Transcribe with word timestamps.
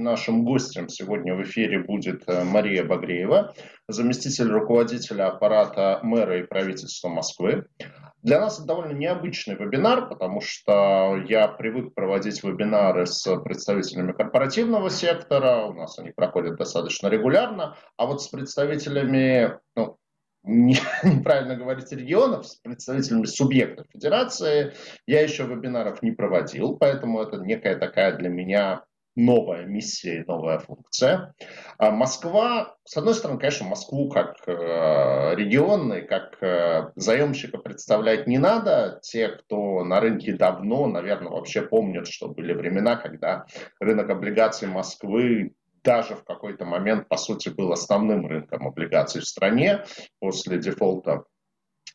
Нашим 0.00 0.46
гостем 0.46 0.88
сегодня 0.88 1.34
в 1.34 1.42
эфире 1.42 1.80
будет 1.80 2.22
э, 2.26 2.42
Мария 2.42 2.82
Багреева, 2.82 3.52
заместитель 3.86 4.48
руководителя 4.48 5.26
аппарата 5.26 6.00
мэра 6.02 6.38
и 6.38 6.42
правительства 6.42 7.08
Москвы. 7.08 7.66
Для 8.22 8.40
нас 8.40 8.56
это 8.56 8.68
довольно 8.68 8.92
необычный 8.92 9.56
вебинар, 9.56 10.08
потому 10.08 10.40
что 10.40 11.22
я 11.28 11.48
привык 11.48 11.92
проводить 11.92 12.42
вебинары 12.42 13.04
с 13.04 13.36
представителями 13.40 14.12
корпоративного 14.12 14.88
сектора, 14.88 15.66
у 15.66 15.74
нас 15.74 15.98
они 15.98 16.12
проходят 16.12 16.56
достаточно 16.56 17.08
регулярно, 17.08 17.76
а 17.98 18.06
вот 18.06 18.22
с 18.22 18.28
представителями, 18.28 19.58
ну, 19.76 19.98
неправильно 20.44 21.56
говорить 21.56 21.92
регионов, 21.92 22.46
с 22.46 22.56
представителями 22.56 23.26
субъектов 23.26 23.86
федерации 23.92 24.72
я 25.06 25.20
еще 25.20 25.44
вебинаров 25.44 26.02
не 26.02 26.12
проводил, 26.12 26.78
поэтому 26.78 27.20
это 27.20 27.36
некая 27.36 27.76
такая 27.76 28.16
для 28.16 28.30
меня 28.30 28.84
новая 29.24 29.64
миссия 29.64 30.24
новая 30.26 30.58
функция. 30.58 31.34
А 31.78 31.90
Москва, 31.90 32.76
с 32.84 32.96
одной 32.96 33.14
стороны, 33.14 33.38
конечно, 33.38 33.66
Москву 33.66 34.08
как 34.08 34.36
э, 34.46 35.34
регион 35.34 35.92
и 35.92 36.00
как 36.02 36.42
э, 36.42 36.90
заемщика 36.96 37.58
представлять 37.58 38.26
не 38.26 38.38
надо. 38.38 39.00
Те, 39.02 39.28
кто 39.28 39.84
на 39.84 40.00
рынке 40.00 40.34
давно, 40.34 40.86
наверное, 40.86 41.32
вообще 41.32 41.62
помнят, 41.62 42.06
что 42.06 42.28
были 42.28 42.52
времена, 42.52 42.96
когда 42.96 43.46
рынок 43.78 44.10
облигаций 44.10 44.68
Москвы 44.68 45.54
даже 45.82 46.14
в 46.14 46.24
какой-то 46.24 46.64
момент, 46.64 47.08
по 47.08 47.16
сути, 47.16 47.48
был 47.48 47.72
основным 47.72 48.26
рынком 48.26 48.66
облигаций 48.66 49.22
в 49.22 49.24
стране 49.24 49.84
после 50.18 50.58
дефолта 50.58 51.24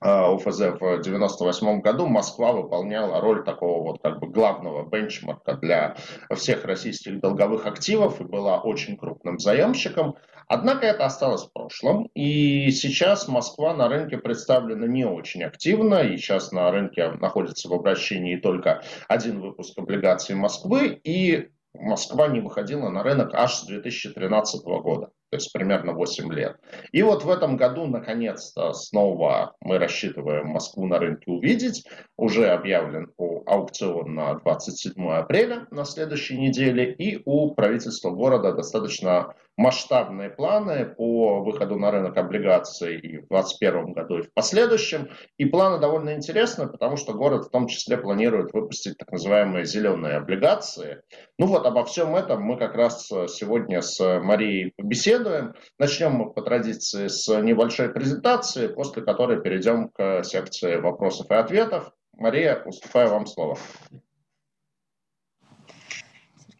а, 0.01 0.33
ОФЗ 0.33 0.59
в 0.59 0.75
1998 0.75 1.81
году 1.81 2.07
Москва 2.07 2.51
выполняла 2.51 3.21
роль 3.21 3.43
такого 3.43 3.83
вот 3.83 4.01
как 4.01 4.19
бы 4.19 4.27
главного 4.27 4.87
бенчмарка 4.87 5.53
для 5.53 5.95
всех 6.35 6.65
российских 6.65 7.19
долговых 7.19 7.65
активов 7.65 8.21
и 8.21 8.23
была 8.23 8.59
очень 8.61 8.97
крупным 8.97 9.39
заемщиком. 9.39 10.15
Однако 10.47 10.85
это 10.85 11.05
осталось 11.05 11.45
в 11.45 11.53
прошлом, 11.53 12.09
и 12.13 12.69
сейчас 12.69 13.27
Москва 13.27 13.73
на 13.73 13.87
рынке 13.87 14.17
представлена 14.17 14.85
не 14.85 15.03
очень 15.03 15.43
активно, 15.43 16.03
и 16.03 16.17
сейчас 16.17 16.51
на 16.51 16.69
рынке 16.69 17.09
находится 17.13 17.67
в 17.67 17.73
обращении 17.73 18.35
только 18.35 18.83
один 19.07 19.41
выпуск 19.41 19.77
облигаций 19.77 20.35
Москвы, 20.35 20.99
и 21.03 21.49
Москва 21.73 22.27
не 22.27 22.41
выходила 22.41 22.89
на 22.89 23.01
рынок 23.01 23.33
аж 23.33 23.55
с 23.55 23.65
2013 23.65 24.63
года 24.63 25.09
то 25.29 25.37
есть 25.37 25.51
примерно 25.51 25.93
8 25.93 26.31
лет. 26.33 26.57
И 26.91 27.01
вот 27.01 27.23
в 27.23 27.29
этом 27.29 27.57
году, 27.57 27.87
наконец-то, 27.87 28.73
снова 28.73 29.55
мы 29.59 29.77
рассчитываем 29.77 30.47
Москву 30.47 30.85
на 30.85 30.99
рынке 30.99 31.31
увидеть. 31.31 31.85
Уже 32.17 32.47
объявлен 32.47 33.11
аукцион 33.45 34.15
на 34.15 34.35
27 34.35 34.93
апреля 35.09 35.67
на 35.71 35.85
следующей 35.85 36.37
неделе, 36.37 36.93
и 36.93 37.21
у 37.25 37.53
правительства 37.53 38.11
города 38.11 38.53
достаточно 38.53 39.35
масштабные 39.57 40.29
планы 40.29 40.85
по 40.85 41.41
выходу 41.41 41.77
на 41.77 41.91
рынок 41.91 42.17
облигаций 42.17 42.97
и 42.97 43.17
в 43.17 43.27
2021 43.27 43.93
году, 43.93 44.17
и 44.19 44.21
в 44.23 44.33
последующем. 44.33 45.09
И 45.37 45.45
планы 45.45 45.79
довольно 45.79 46.15
интересные, 46.15 46.67
потому 46.67 46.97
что 46.97 47.13
город 47.13 47.45
в 47.45 47.49
том 47.49 47.67
числе 47.67 47.97
планирует 47.97 48.53
выпустить 48.53 48.97
так 48.97 49.11
называемые 49.11 49.65
зеленые 49.65 50.17
облигации. 50.17 51.01
Ну 51.37 51.47
вот 51.47 51.65
обо 51.65 51.85
всем 51.85 52.15
этом 52.15 52.41
мы 52.41 52.57
как 52.57 52.75
раз 52.75 53.07
сегодня 53.07 53.81
с 53.81 53.99
Марией 54.21 54.73
побеседуем. 54.75 55.53
Начнем 55.79 56.11
мы 56.11 56.31
по 56.31 56.41
традиции 56.41 57.07
с 57.07 57.27
небольшой 57.41 57.89
презентации, 57.89 58.67
после 58.67 59.03
которой 59.03 59.41
перейдем 59.41 59.89
к 59.89 60.23
секции 60.23 60.75
вопросов 60.77 61.31
и 61.31 61.35
ответов. 61.35 61.91
Мария, 62.17 62.61
уступаю 62.65 63.09
вам 63.09 63.25
слово. 63.25 63.57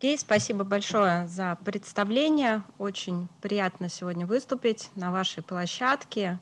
Сергей, 0.05 0.19
спасибо 0.19 0.63
большое 0.63 1.25
за 1.25 1.57
представление. 1.65 2.63
Очень 2.77 3.27
приятно 3.41 3.89
сегодня 3.89 4.27
выступить 4.27 4.91
на 4.93 5.11
вашей 5.11 5.41
площадке. 5.41 6.39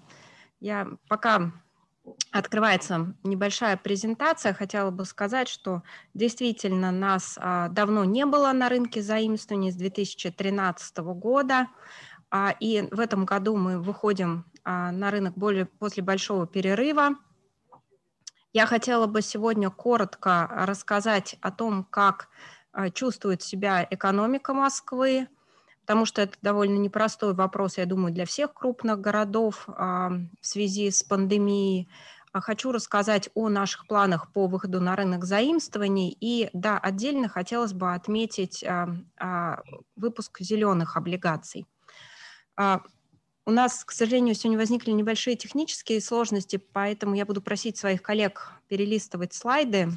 Я 0.60 0.90
пока 1.08 1.54
открывается 2.34 3.16
небольшая 3.24 3.78
презентация, 3.78 4.54
хотела 4.54 4.92
бы 4.92 5.06
сказать, 5.06 5.48
что 5.48 5.82
действительно 6.14 6.92
нас 6.92 7.38
а, 7.40 7.70
давно 7.70 8.04
не 8.04 8.26
было 8.26 8.52
на 8.52 8.68
рынке 8.68 9.02
заимствований 9.02 9.72
с 9.72 9.76
2013 9.76 10.98
года, 10.98 11.68
а, 12.30 12.54
и 12.60 12.82
в 12.92 13.00
этом 13.00 13.24
году 13.24 13.56
мы 13.56 13.80
выходим 13.80 14.44
а, 14.66 14.92
на 14.92 15.10
рынок 15.10 15.36
более, 15.36 15.68
после 15.68 16.04
большого 16.04 16.48
перерыва. 16.48 17.12
Я 18.52 18.66
хотела 18.66 19.08
бы 19.08 19.22
сегодня 19.22 19.70
коротко 19.70 20.50
рассказать 20.52 21.38
о 21.40 21.50
том, 21.50 21.86
как 21.86 22.28
чувствует 22.94 23.42
себя 23.42 23.88
экономика 23.90 24.54
Москвы, 24.54 25.28
потому 25.82 26.06
что 26.06 26.22
это 26.22 26.38
довольно 26.42 26.78
непростой 26.78 27.34
вопрос, 27.34 27.78
я 27.78 27.86
думаю, 27.86 28.14
для 28.14 28.26
всех 28.26 28.54
крупных 28.54 29.02
городов 29.02 29.66
а, 29.68 30.12
в 30.42 30.48
связи 30.48 30.90
с 30.90 31.04
пандемией. 31.04 31.90
А, 32.32 32.42
хочу 32.42 32.72
рассказать 32.72 33.30
о 33.34 33.50
наших 33.50 33.86
планах 33.88 34.32
по 34.32 34.48
выходу 34.48 34.80
на 34.80 34.96
рынок 34.96 35.26
заимствований. 35.26 36.16
И 36.20 36.50
да, 36.54 36.80
отдельно 36.80 37.28
хотелось 37.28 37.74
бы 37.74 37.94
отметить 37.94 38.64
выпуск 39.96 40.40
зеленых 40.40 40.98
облигаций. 40.98 41.68
У 43.46 43.52
нас, 43.52 43.84
к 43.84 43.92
сожалению, 43.92 44.36
сегодня 44.36 44.58
возникли 44.58 44.92
небольшие 44.92 45.36
технические 45.36 46.00
сложности, 46.00 46.56
поэтому 46.56 47.14
я 47.14 47.26
буду 47.26 47.42
просить 47.42 47.78
своих 47.78 48.02
коллег 48.02 48.54
перелистывать 48.70 49.34
слайды 49.34 49.90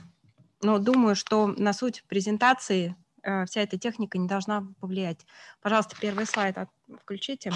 но 0.66 0.80
думаю, 0.80 1.14
что 1.14 1.46
на 1.46 1.72
суть 1.72 2.02
презентации 2.08 2.96
э, 3.22 3.44
вся 3.44 3.60
эта 3.60 3.78
техника 3.78 4.18
не 4.18 4.26
должна 4.26 4.66
повлиять. 4.80 5.24
Пожалуйста, 5.62 5.94
первый 6.00 6.26
слайд 6.26 6.56
включите. 7.02 7.52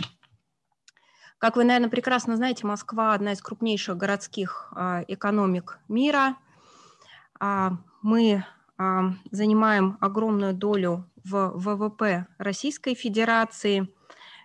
Как 1.39 1.57
вы, 1.57 1.65
наверное, 1.65 1.91
прекрасно 1.91 2.37
знаете, 2.37 2.69
Москва– 2.69 3.13
одна 3.15 3.33
из 3.33 3.43
крупнейших 3.43 3.97
городских 3.97 4.73
э, 4.77 5.05
экономик 5.09 5.81
мира. 5.89 6.37
А, 7.41 7.73
мы 8.01 8.45
а, 8.79 9.15
занимаем 9.33 9.99
огромную 10.01 10.55
долю 10.55 11.11
в 11.25 11.51
ВВП 11.57 12.29
Российской 12.39 12.95
Федерации, 12.95 13.93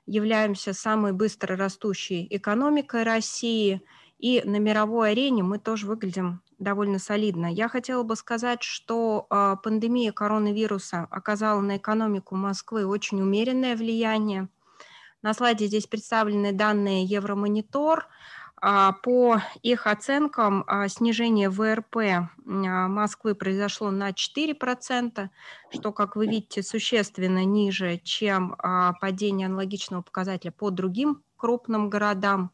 являемся 0.08 0.74
самой 0.74 1.14
быстро 1.14 1.56
растущей 1.56 2.26
экономикой 2.32 3.04
России, 3.04 3.84
и 4.18 4.42
на 4.44 4.58
мировой 4.58 5.12
арене 5.12 5.44
мы 5.44 5.60
тоже 5.60 5.86
выглядим 5.86 6.42
довольно 6.60 7.00
солидно. 7.00 7.48
Я 7.48 7.68
хотела 7.68 8.04
бы 8.04 8.16
сказать, 8.16 8.64
что 8.64 9.28
э, 9.30 9.56
пандемия 9.64 10.12
коронавируса 10.12 11.08
оказала 11.12 11.62
на 11.62 11.78
экономику 11.78 12.36
Москвы 12.36 12.86
очень 12.86 13.22
умеренное 13.22 13.76
влияние. 13.76 14.50
На 15.22 15.34
слайде 15.34 15.68
здесь 15.68 15.88
представлены 15.88 16.52
данные 16.52 17.04
Евромонитор. 17.04 18.08
А, 18.62 18.94
по 18.94 19.42
их 19.64 19.86
оценкам, 19.86 20.64
а, 20.66 20.88
снижение 20.88 21.50
ВРП 21.50 22.30
Москвы 22.46 23.36
произошло 23.36 23.92
на 23.92 24.14
4%, 24.14 25.30
что, 25.72 25.92
как 25.92 26.16
вы 26.16 26.28
видите, 26.28 26.64
существенно 26.64 27.44
ниже, 27.44 28.00
чем 28.04 28.56
падение 29.02 29.48
аналогичного 29.48 30.02
показателя 30.02 30.52
по 30.52 30.70
другим 30.72 31.22
крупным 31.46 31.92
городам. 31.92 32.50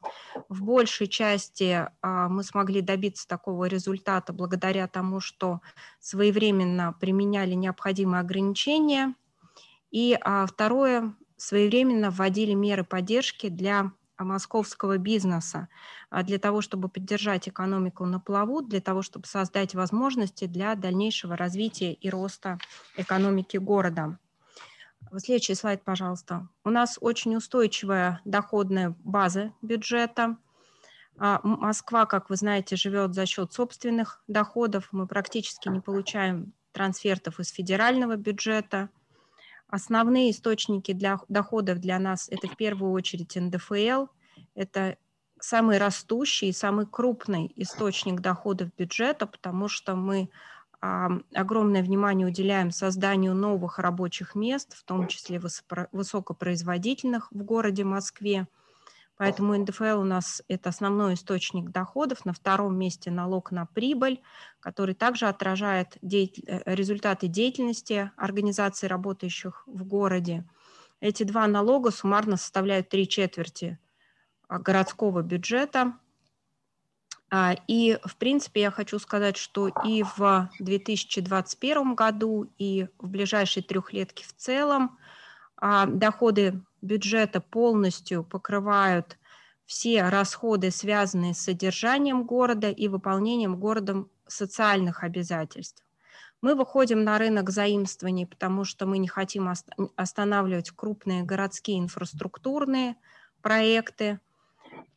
В 0.50 0.64
большей 0.64 1.08
части 1.08 1.88
а, 2.02 2.28
мы 2.28 2.44
смогли 2.44 2.82
добиться 2.82 3.26
такого 3.26 3.64
результата 3.64 4.34
благодаря 4.34 4.86
тому, 4.86 5.22
что 5.22 5.62
своевременно 6.02 6.94
применяли 7.00 7.54
необходимые 7.54 8.20
ограничения. 8.20 9.16
И 9.92 10.18
а, 10.20 10.46
второе, 10.46 11.16
своевременно 11.38 12.12
вводили 12.12 12.54
меры 12.54 12.84
поддержки 12.84 13.48
для 13.48 13.94
московского 14.18 14.98
бизнеса 14.98 15.70
а, 16.10 16.24
для 16.24 16.38
того, 16.38 16.60
чтобы 16.60 16.90
поддержать 16.90 17.48
экономику 17.48 18.06
на 18.06 18.20
плаву, 18.20 18.62
для 18.62 18.82
того, 18.82 19.04
чтобы 19.04 19.26
создать 19.26 19.74
возможности 19.74 20.48
для 20.48 20.76
дальнейшего 20.76 21.38
развития 21.38 21.94
и 21.94 22.10
роста 22.10 22.60
экономики 22.98 23.56
города. 23.56 24.20
Следующий 25.18 25.56
слайд, 25.56 25.84
пожалуйста. 25.84 26.48
У 26.64 26.70
нас 26.70 26.98
очень 27.02 27.36
устойчивая 27.36 28.22
доходная 28.24 28.96
база 29.04 29.52
бюджета. 29.62 30.38
А, 31.18 31.42
Москва, 31.44 32.06
как 32.06 32.30
вы 32.30 32.38
знаете, 32.38 32.78
живет 32.78 33.14
за 33.14 33.26
счет 33.26 33.52
собственных 33.52 34.24
доходов. 34.28 34.88
Мы 34.92 35.08
практически 35.08 35.68
не 35.68 35.82
получаем 35.82 36.54
трансфертов 36.72 37.40
из 37.42 37.50
федерального 37.50 38.16
бюджета. 38.16 38.90
Основные 39.68 40.32
источники 40.32 40.94
для 40.94 41.20
доходов 41.28 41.80
для 41.80 42.00
нас– 42.00 42.30
это 42.32 42.48
в 42.48 42.56
первую 42.56 42.94
очередь 42.94 43.36
НДФЛ. 43.36 44.08
Это 44.56 44.98
самый 45.42 45.78
растущий 45.78 46.54
самый 46.54 46.86
крупный 46.86 47.52
источник 47.56 48.22
доходов 48.22 48.70
бюджета, 48.78 49.28
потому 49.28 49.68
что 49.68 49.96
мы 49.96 50.30
огромное 50.82 51.84
внимание 51.84 52.28
уделяем 52.28 52.72
созданию 52.72 53.36
новых 53.36 53.78
рабочих 53.80 54.36
мест, 54.36 54.76
в 54.76 54.84
том 54.84 55.08
числе 55.08 55.40
высокопроизводительных 55.92 57.32
в 57.32 57.44
городе 57.44 57.84
Москве. 57.84 58.48
Поэтому 59.18 59.56
НДФЛ 59.56 60.00
у 60.00 60.04
нас 60.04 60.42
это 60.48 60.70
основной 60.70 61.14
источник 61.14 61.70
доходов. 61.70 62.26
На 62.26 62.34
втором 62.34 62.76
месте 62.76 63.12
налог 63.12 63.52
на 63.52 63.68
прибыль, 63.68 64.20
который 64.60 64.96
также 64.96 65.28
отражает 65.28 66.00
деятель, 66.02 66.44
э, 66.48 66.62
результаты 66.66 67.28
деятельности 67.28 68.12
организаций, 68.18 68.90
работающих 68.90 69.62
в 69.68 69.84
городе. 69.84 70.44
Эти 71.02 71.22
два 71.22 71.46
налога 71.46 71.92
суммарно 71.92 72.36
составляют 72.36 72.90
три 72.90 73.08
четверти 73.08 73.78
а, 74.48 74.58
городского 74.58 75.22
бюджета. 75.22 75.94
А, 77.34 77.56
и, 77.68 77.98
в 78.04 78.18
принципе, 78.18 78.62
я 78.62 78.72
хочу 78.72 79.00
сказать, 79.00 79.38
что 79.38 79.70
и 79.86 80.04
в 80.04 80.50
2021 80.60 81.96
году, 81.96 82.52
и 82.58 82.88
в 83.00 83.08
ближайшей 83.08 83.64
трехлетке 83.64 84.26
в 84.26 84.34
целом 84.36 84.98
а, 85.56 85.86
доходы 85.86 86.62
бюджета 86.82 87.40
полностью 87.40 88.26
покрывают 88.26 89.18
все 89.66 90.10
расходы, 90.10 90.72
связанные 90.72 91.34
с 91.34 91.40
содержанием 91.40 92.26
города 92.26 92.70
и 92.70 92.90
выполнением 92.90 93.58
городом 93.58 94.10
социальных 94.28 95.04
обязательств. 95.04 95.86
Мы 96.42 96.56
выходим 96.56 97.06
на 97.06 97.18
рынок 97.18 97.50
заимствований, 97.52 98.26
потому 98.26 98.66
что 98.66 98.86
мы 98.86 98.98
не 98.98 99.08
хотим 99.08 99.50
останавливать 99.96 100.72
крупные 100.72 101.24
городские 101.24 101.80
инфраструктурные 101.80 102.96
проекты. 103.42 104.20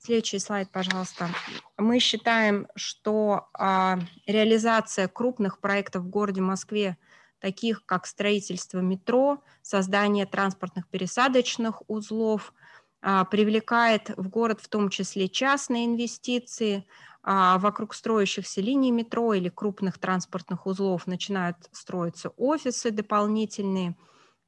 Следующий 0.05 0.39
слайд, 0.39 0.69
пожалуйста. 0.71 1.31
Мы 1.79 1.99
считаем, 1.99 2.67
что 2.77 3.49
а, 3.55 3.99
реализация 4.27 5.09
крупных 5.09 5.61
проектов 5.61 6.03
в 6.03 6.11
городе 6.11 6.43
Москве 6.43 6.99
таких 7.39 7.87
как 7.87 8.05
строительство 8.05 8.81
метро, 8.81 9.43
создание 9.63 10.27
транспортных 10.27 10.87
пересадочных 10.89 11.89
узлов, 11.89 12.53
а, 13.01 13.25
привлекает 13.25 14.11
в 14.19 14.29
город 14.29 14.61
в 14.61 14.69
том 14.69 14.91
числе 14.91 15.27
частные 15.27 15.87
инвестиции, 15.87 16.87
а, 17.23 17.57
вокруг 17.57 17.95
строящихся 17.95 18.61
линий 18.61 18.93
метро 18.93 19.33
или 19.33 19.49
крупных 19.49 19.99
транспортных 19.99 20.67
узлов 20.67 21.07
начинают 21.07 21.57
строиться 21.73 22.29
офисы 22.37 22.91
дополнительные, 22.91 23.97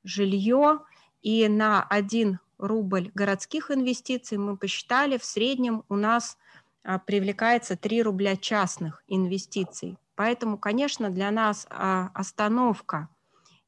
жилье, 0.05 0.81
и 1.23 1.49
на 1.49 1.83
1 1.83 2.41
рубль 2.59 3.11
городских 3.15 3.71
инвестиций 3.71 4.39
мы 4.39 4.57
посчитали, 4.57 5.19
в 5.19 5.25
среднем 5.25 5.85
у 5.89 5.97
нас 5.97 6.39
а, 6.83 6.99
привлекается 6.99 7.77
3 7.77 8.03
рубля 8.03 8.37
частных 8.37 9.03
инвестиций. 9.07 9.99
Поэтому, 10.15 10.59
конечно, 10.59 11.11
для 11.11 11.31
нас 11.31 11.67
а, 11.71 12.11
остановка 12.15 13.09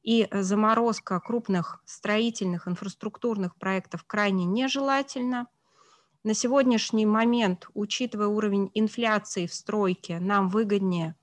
и 0.01 0.27
заморозка 0.31 1.19
крупных 1.19 1.81
строительных 1.85 2.67
инфраструктурных 2.67 3.55
проектов 3.55 4.03
крайне 4.05 4.45
нежелательна. 4.45 5.47
На 6.23 6.33
сегодняшний 6.33 7.05
момент, 7.05 7.67
учитывая 7.73 8.27
уровень 8.27 8.71
инфляции 8.73 9.45
в 9.45 9.53
стройке, 9.53 10.19
нам 10.19 10.49
выгоднее 10.49 11.15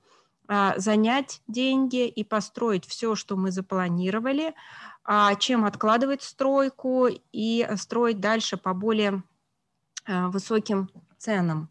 а, 0.49 0.75
занять 0.79 1.43
деньги 1.49 2.07
и 2.07 2.23
построить 2.23 2.87
все, 2.87 3.15
что 3.15 3.37
мы 3.37 3.51
запланировали, 3.51 4.55
чем 5.39 5.65
откладывать 5.65 6.23
стройку 6.23 7.09
и 7.33 7.69
строить 7.77 8.21
дальше 8.21 8.57
по 8.57 8.75
более 8.75 9.23
высоким 10.07 10.91
ценам. 11.19 11.71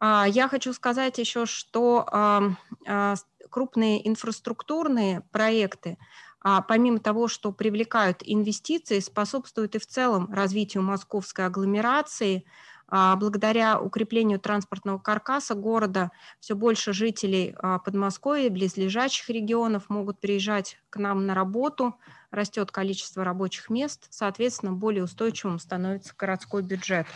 А, 0.00 0.26
я 0.28 0.48
хочу 0.48 0.72
сказать 0.72 1.18
еще, 1.18 1.46
что 1.46 2.06
а, 2.10 3.14
крупные 3.50 4.06
инфраструктурные 4.06 5.22
проекты, 5.30 5.96
а, 6.40 6.60
помимо 6.60 6.98
того, 6.98 7.28
что 7.28 7.52
привлекают 7.52 8.22
инвестиции, 8.22 8.98
способствуют 9.00 9.76
и 9.76 9.78
в 9.78 9.86
целом 9.86 10.30
развитию 10.32 10.82
московской 10.82 11.46
агломерации. 11.46 12.44
Благодаря 12.88 13.80
укреплению 13.80 14.38
транспортного 14.38 14.98
каркаса 14.98 15.54
города 15.54 16.10
все 16.38 16.54
больше 16.54 16.92
жителей 16.92 17.56
Подмосковья, 17.84 18.50
близлежащих 18.50 19.28
регионов 19.30 19.88
могут 19.88 20.20
приезжать 20.20 20.78
к 20.90 20.98
нам 20.98 21.26
на 21.26 21.34
работу, 21.34 21.96
растет 22.30 22.70
количество 22.70 23.24
рабочих 23.24 23.70
мест, 23.70 24.06
соответственно, 24.10 24.72
более 24.72 25.04
устойчивым 25.04 25.58
становится 25.58 26.14
городской 26.16 26.62
бюджет. 26.62 27.06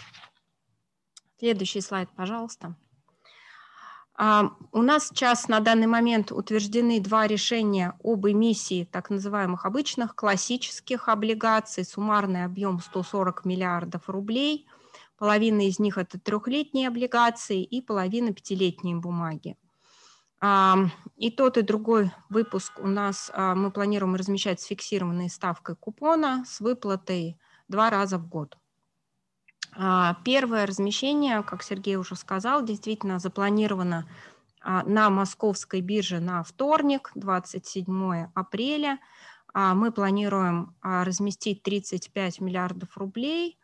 Следующий 1.38 1.80
слайд, 1.80 2.08
пожалуйста. 2.16 2.74
А, 4.20 4.50
у 4.72 4.82
нас 4.82 5.08
сейчас 5.08 5.46
на 5.46 5.60
данный 5.60 5.86
момент 5.86 6.32
утверждены 6.32 7.00
два 7.00 7.28
решения 7.28 7.94
об 8.02 8.26
эмиссии 8.26 8.88
так 8.90 9.10
называемых 9.10 9.64
обычных 9.64 10.16
классических 10.16 11.08
облигаций. 11.08 11.84
Суммарный 11.84 12.44
объем 12.44 12.80
140 12.80 13.44
миллиардов 13.44 14.08
рублей. 14.08 14.66
Половина 15.18 15.66
из 15.66 15.78
них 15.78 15.98
это 15.98 16.18
трехлетние 16.18 16.88
облигации 16.88 17.62
и 17.62 17.82
половина 17.82 18.32
пятилетние 18.32 18.96
бумаги. 18.96 19.56
И 20.40 21.30
тот, 21.36 21.58
и 21.58 21.62
другой 21.62 22.12
выпуск 22.28 22.78
у 22.78 22.86
нас 22.86 23.28
а, 23.34 23.56
мы 23.56 23.72
планируем 23.72 24.14
размещать 24.14 24.60
с 24.60 24.66
фиксированной 24.66 25.28
ставкой 25.28 25.74
купона 25.74 26.44
с 26.46 26.60
выплатой 26.60 27.36
два 27.66 27.90
раза 27.90 28.18
в 28.18 28.28
год. 28.28 28.56
А, 29.76 30.16
первое 30.24 30.64
размещение, 30.64 31.42
как 31.42 31.64
Сергей 31.64 31.96
уже 31.96 32.14
сказал, 32.14 32.64
действительно 32.64 33.18
запланировано 33.18 34.08
а, 34.60 34.84
на 34.84 35.10
московской 35.10 35.80
бирже 35.80 36.20
на 36.20 36.44
вторник, 36.44 37.10
27 37.16 38.28
апреля. 38.34 39.00
Мы 39.54 39.90
планируем 39.90 40.76
разместить 40.82 41.64
35 41.64 42.40
миллиардов 42.40 42.96
рублей, 42.96 43.58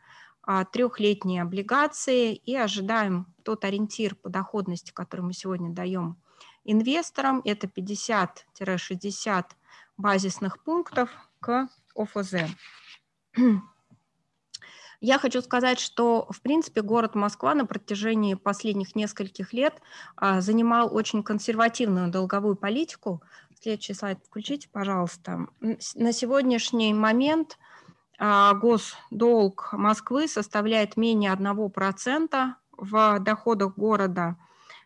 трехлетние 0.72 1.42
облигации 1.42 2.34
и 2.34 2.54
ожидаем 2.56 3.26
тот 3.42 3.64
ориентир 3.64 4.14
по 4.14 4.28
доходности, 4.28 4.92
который 4.92 5.22
мы 5.22 5.32
сегодня 5.32 5.70
даем 5.70 6.16
инвесторам, 6.64 7.40
это 7.44 7.66
50-60 7.66 9.44
базисных 9.96 10.62
пунктов 10.62 11.10
к 11.40 11.68
ОФЗ. 11.94 12.34
Я 15.00 15.18
хочу 15.18 15.42
сказать, 15.42 15.80
что, 15.80 16.26
в 16.30 16.40
принципе, 16.40 16.80
город 16.80 17.14
Москва 17.14 17.54
на 17.54 17.66
протяжении 17.66 18.32
последних 18.34 18.96
нескольких 18.96 19.52
лет 19.52 19.82
а, 20.16 20.40
занимал 20.40 20.94
очень 20.94 21.22
консервативную 21.22 22.10
долговую 22.10 22.56
политику. 22.56 23.22
Следующий 23.60 23.92
слайд 23.92 24.18
включите, 24.24 24.70
пожалуйста. 24.72 25.46
На 25.94 26.12
сегодняшний 26.12 26.94
момент 26.94 27.58
а, 27.58 27.73
госдолг 28.18 29.70
Москвы 29.72 30.28
составляет 30.28 30.96
менее 30.96 31.32
1% 31.32 32.52
в 32.76 33.18
доходах 33.20 33.76
города, 33.76 34.36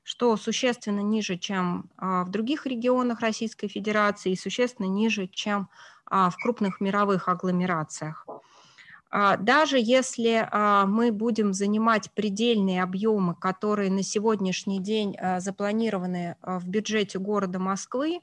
что 0.03 0.37
существенно 0.37 1.01
ниже, 1.01 1.37
чем 1.37 1.91
а, 1.97 2.25
в 2.25 2.31
других 2.31 2.65
регионах 2.67 3.21
Российской 3.21 3.69
Федерации 3.69 4.33
и 4.33 4.37
существенно 4.37 4.87
ниже, 4.87 5.27
чем 5.27 5.69
в 6.11 6.33
крупных 6.43 6.81
мировых 6.81 7.29
агломерациях. 7.29 8.25
А, 9.11 9.37
даже 9.37 9.79
если 9.79 10.47
а, 10.51 10.87
мы 10.87 11.13
будем 11.13 11.55
занимать 11.55 12.11
предельные 12.13 12.83
объемы, 12.83 13.35
которые 13.35 13.91
на 13.91 14.03
сегодняшний 14.03 14.81
день 14.81 15.17
а, 15.17 15.41
запланированы 15.41 16.37
в 16.43 16.69
бюджете 16.69 17.19
города 17.19 17.59
Москвы, 17.59 18.21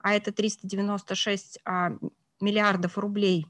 а 0.00 0.14
это 0.14 0.32
396 0.32 1.60
миллиардов 2.40 2.98
рублей, 2.98 3.46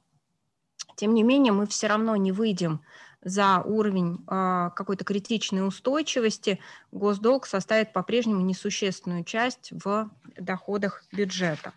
тем 0.96 1.14
не 1.14 1.22
менее 1.22 1.52
мы 1.52 1.66
все 1.66 1.86
равно 1.86 2.16
не 2.16 2.32
выйдем 2.32 2.82
за 3.24 3.60
уровень 3.60 4.18
какой-то 4.26 5.04
критичной 5.04 5.66
устойчивости, 5.66 6.58
госдолг 6.90 7.46
составит 7.46 7.92
по-прежнему 7.92 8.40
несущественную 8.40 9.24
часть 9.24 9.70
в 9.72 10.10
доходах 10.36 11.04
бюджета. 11.12 11.72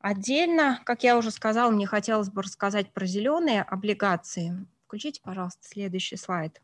Отдельно, 0.00 0.80
как 0.84 1.04
я 1.04 1.16
уже 1.16 1.30
сказала, 1.30 1.70
мне 1.70 1.86
хотелось 1.86 2.28
бы 2.28 2.42
рассказать 2.42 2.92
про 2.92 3.06
зеленые 3.06 3.62
облигации. 3.62 4.66
Включите, 4.86 5.20
пожалуйста, 5.22 5.66
следующий 5.66 6.16
слайд. 6.16 6.60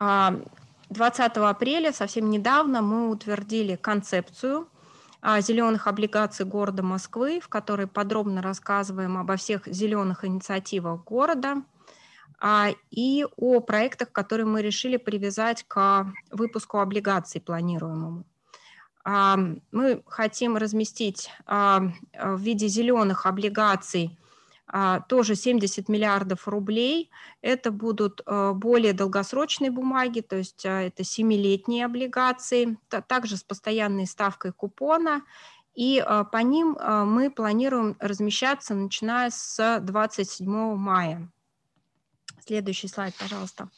а, 0.00 1.48
апреля, 1.48 1.92
совсем 1.92 2.28
недавно, 2.28 2.82
мы 2.82 3.08
утвердили 3.08 3.76
концепцию 3.76 4.68
зеленых 5.22 5.86
облигаций 5.86 6.44
города 6.44 6.82
Москвы, 6.82 7.40
в 7.40 7.48
которой 7.48 7.86
подробно 7.86 8.42
рассказываем 8.42 9.18
обо 9.18 9.36
всех 9.36 9.66
зеленых 9.66 10.24
инициативах 10.24 11.04
города 11.04 11.62
а, 12.40 12.70
и 12.90 13.24
о 13.36 13.60
проектах, 13.60 14.10
которые 14.12 14.46
мы 14.46 14.62
решили 14.62 14.96
привязать 14.96 15.64
к 15.68 16.12
выпуску 16.30 16.78
облигаций 16.78 17.40
планируемому. 17.40 18.24
Мы 19.04 20.02
хотим 20.06 20.56
разместить 20.56 21.28
в 21.48 22.38
виде 22.38 22.68
зеленых 22.68 23.26
облигаций 23.26 24.16
тоже 25.08 25.34
70 25.34 25.88
миллиардов 25.88 26.48
рублей. 26.48 27.10
Это 27.42 27.70
будут 27.70 28.22
более 28.26 28.92
долгосрочные 28.92 29.70
бумаги, 29.70 30.20
то 30.20 30.36
есть 30.36 30.64
это 30.64 31.04
семилетние 31.04 31.84
облигации, 31.84 32.78
также 33.06 33.36
с 33.36 33.44
постоянной 33.44 34.06
ставкой 34.06 34.52
купона. 34.52 35.22
И 35.74 36.02
по 36.32 36.38
ним 36.38 36.76
мы 36.80 37.30
планируем 37.30 37.96
размещаться, 38.00 38.74
начиная 38.74 39.30
с 39.30 39.80
27 39.80 40.74
мая. 40.76 41.30
Следующий 42.44 42.88
слайд, 42.88 43.14
пожалуйста. 43.14 43.68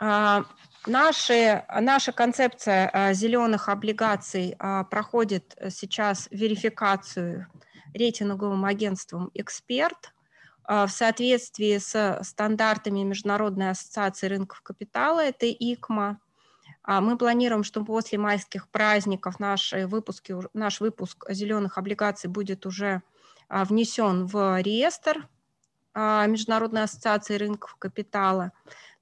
А, 0.00 0.44
наши, 0.86 1.64
наша 1.80 2.12
концепция 2.12 2.88
а, 2.92 3.12
зеленых 3.12 3.68
облигаций 3.68 4.54
а, 4.58 4.84
проходит 4.84 5.56
сейчас 5.70 6.28
верификацию 6.30 7.48
рейтинговым 7.98 8.64
агентством 8.64 9.30
«Эксперт» 9.34 10.14
в 10.66 10.88
соответствии 10.88 11.78
с 11.78 12.20
стандартами 12.22 13.02
Международной 13.02 13.70
ассоциации 13.70 14.28
рынков 14.28 14.60
капитала, 14.62 15.20
это 15.20 15.46
ИКМА. 15.46 16.20
Мы 16.86 17.18
планируем, 17.18 17.64
что 17.64 17.84
после 17.84 18.18
майских 18.18 18.68
праздников 18.68 19.40
наши 19.40 19.86
выпуски, 19.86 20.34
наш 20.54 20.80
выпуск 20.80 21.24
зеленых 21.30 21.78
облигаций 21.78 22.30
будет 22.30 22.66
уже 22.66 23.02
внесен 23.48 24.26
в 24.26 24.60
реестр 24.60 25.28
Международной 25.94 26.84
ассоциации 26.84 27.36
рынков 27.36 27.76
капитала. 27.76 28.52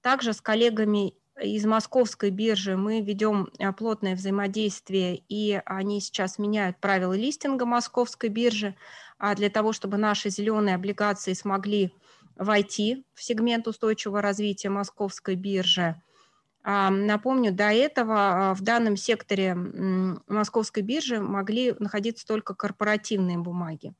Также 0.00 0.32
с 0.32 0.40
коллегами 0.40 1.14
из 1.43 1.64
московской 1.66 2.31
биржи 2.31 2.76
мы 2.76 3.00
ведем 3.00 3.49
э, 3.59 3.73
плотное 3.73 4.16
взаимодействие, 4.16 5.23
и 5.28 5.61
они 5.66 6.00
сейчас 6.00 6.38
меняют 6.38 6.78
правила 6.78 7.12
листинга 7.12 7.66
московской 7.66 8.31
биржи 8.31 8.75
а 9.19 9.35
для 9.35 9.49
того, 9.49 9.73
чтобы 9.73 9.97
наши 9.97 10.31
зеленые 10.31 10.75
облигации 10.75 11.33
смогли 11.33 11.95
войти 12.37 13.07
в 13.14 13.23
сегмент 13.23 13.66
устойчивого 13.66 14.21
развития 14.21 14.69
московской 14.69 15.37
биржи. 15.37 16.00
А, 16.62 16.90
напомню, 16.90 17.52
до 17.52 17.71
этого 17.71 18.50
а, 18.50 18.55
в 18.55 18.61
данном 18.61 18.97
секторе 18.97 19.55
московской 19.55 20.83
биржи 20.83 21.21
могли 21.21 21.75
находиться 21.78 22.26
только 22.26 22.55
корпоративные 22.55 23.38
бумаги. 23.38 23.95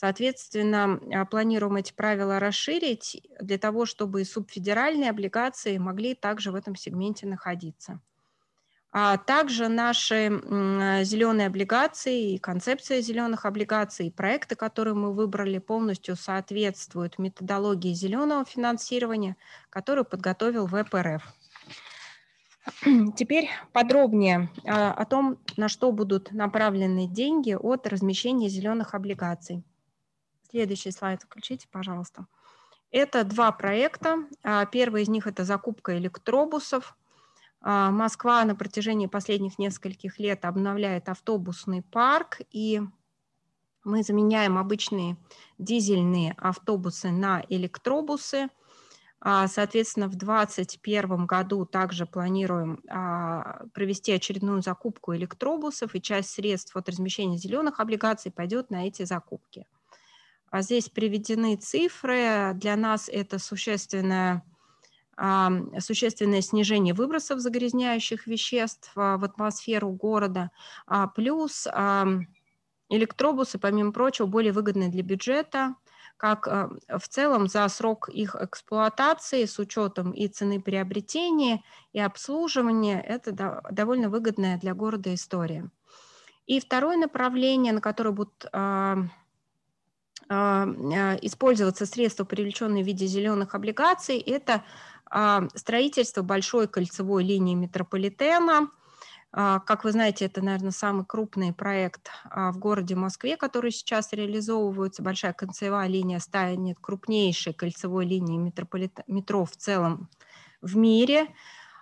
Соответственно, 0.00 0.98
а, 1.12 1.26
планируем 1.26 1.76
эти 1.76 1.92
правила 1.92 2.40
расширить 2.40 3.20
для 3.38 3.58
того, 3.58 3.84
чтобы 3.84 4.24
субфедеральные 4.24 5.10
облигации 5.10 5.76
могли 5.76 6.14
также 6.14 6.52
в 6.52 6.54
этом 6.54 6.74
сегменте 6.74 7.26
находиться. 7.26 8.00
А 8.92 9.18
также 9.18 9.68
наши 9.68 10.28
зеленые 11.04 11.48
облигации 11.48 12.32
и 12.32 12.38
концепция 12.38 13.02
зеленых 13.02 13.44
облигаций, 13.44 14.06
и 14.06 14.10
проекты, 14.10 14.54
которые 14.54 14.94
мы 14.94 15.12
выбрали, 15.12 15.58
полностью 15.58 16.16
соответствуют 16.16 17.18
методологии 17.18 17.92
зеленого 17.92 18.46
финансирования, 18.46 19.36
которую 19.68 20.06
подготовил 20.06 20.66
ВПРФ. 20.66 21.22
Теперь 23.16 23.50
подробнее 23.74 24.48
а, 24.64 24.94
о 24.94 25.04
том, 25.04 25.36
на 25.58 25.68
что 25.68 25.92
будут 25.92 26.32
направлены 26.32 27.06
деньги 27.06 27.52
от 27.52 27.86
размещения 27.86 28.48
зеленых 28.48 28.94
облигаций. 28.94 29.62
Следующий 30.50 30.90
слайд 30.90 31.22
включите, 31.22 31.68
пожалуйста. 31.70 32.26
Это 32.90 33.22
два 33.22 33.52
проекта. 33.52 34.24
А, 34.42 34.66
первый 34.66 35.02
из 35.02 35.08
них– 35.08 35.26
это 35.28 35.44
закупка 35.44 35.96
электробусов. 35.96 36.96
А, 37.60 37.92
Москва 37.92 38.44
на 38.44 38.56
протяжении 38.56 39.06
последних 39.06 39.60
нескольких 39.60 40.18
лет 40.18 40.44
обновляет 40.44 41.08
автобусный 41.08 41.82
парк, 41.82 42.40
и 42.50 42.82
мы 43.84 44.02
заменяем 44.02 44.58
обычные 44.58 45.16
дизельные 45.58 46.34
автобусы 46.36 47.12
на 47.12 47.44
электробусы. 47.48 48.48
А, 49.20 49.46
соответственно, 49.46 50.08
в 50.08 50.16
2021 50.16 51.26
году 51.26 51.64
также 51.64 52.06
планируем 52.06 52.82
провести 53.72 54.10
очередную 54.10 54.62
закупку 54.62 55.14
электробусов, 55.14 55.94
и 55.94 56.02
часть 56.02 56.30
средств 56.30 56.74
от 56.74 56.88
размещения 56.88 57.36
зеленых 57.36 57.78
облигаций 57.78 58.32
пойдет 58.32 58.70
на 58.70 58.88
эти 58.88 59.04
закупки. 59.04 59.68
А 60.50 60.62
здесь 60.62 60.88
приведены 60.88 61.56
цифры. 61.56 62.52
Для 62.54 62.76
нас 62.76 63.08
это 63.08 63.38
существенное, 63.38 64.44
существенное 65.78 66.40
снижение 66.40 66.92
выбросов 66.94 67.40
загрязняющих 67.40 68.26
веществ 68.26 68.90
а, 68.96 69.16
в 69.16 69.24
атмосферу 69.24 69.90
города. 69.90 70.50
А 70.86 71.06
плюс 71.06 71.66
электробусы, 72.88 73.58
помимо 73.58 73.92
прочего, 73.92 74.26
более 74.26 74.52
выгодны 74.52 74.88
для 74.88 75.02
бюджета, 75.02 75.76
как 76.16 76.46
в 76.46 77.08
целом 77.08 77.46
за 77.46 77.66
срок 77.68 78.08
их 78.10 78.34
эксплуатации 78.34 79.46
с 79.46 79.58
учетом 79.58 80.10
и 80.10 80.28
цены 80.28 80.60
приобретения, 80.60 81.62
и 81.92 82.00
обслуживания, 82.00 83.00
это 83.00 83.62
довольно 83.70 84.10
выгодная 84.10 84.58
для 84.58 84.74
города 84.74 85.14
история. 85.14 85.70
И 86.46 86.58
второе 86.60 86.96
направление, 86.96 87.72
на 87.72 87.80
которое 87.80 88.10
будут 88.10 88.44
а, 88.52 88.96
а, 88.96 89.04
использоваться 90.30 91.86
средства, 91.86 92.24
привлеченные 92.24 92.84
в 92.84 92.86
виде 92.86 93.06
зеленых 93.06 93.54
облигаций, 93.56 94.18
это 94.18 94.62
а, 95.06 95.48
строительство 95.56 96.22
большой 96.22 96.68
кольцевой 96.68 97.24
линии 97.24 97.54
метрополитена. 97.56 98.70
Как 99.32 99.84
вы 99.84 99.92
знаете, 99.92 100.24
это, 100.24 100.42
наверное, 100.42 100.72
самый 100.72 101.04
крупный 101.04 101.52
проект 101.52 102.10
в 102.34 102.58
городе 102.58 102.96
Москве, 102.96 103.36
который 103.36 103.70
сейчас 103.70 104.12
реализовывается. 104.12 105.04
Большая 105.04 105.32
кольцевая 105.34 105.86
линия 105.86 106.18
станет 106.18 106.78
крупнейшей 106.80 107.52
кольцевой 107.52 108.06
линией 108.06 108.38
метрополит... 108.38 108.98
метро 109.06 109.44
в 109.44 109.56
целом 109.56 110.08
в 110.60 110.76
мире. 110.76 111.28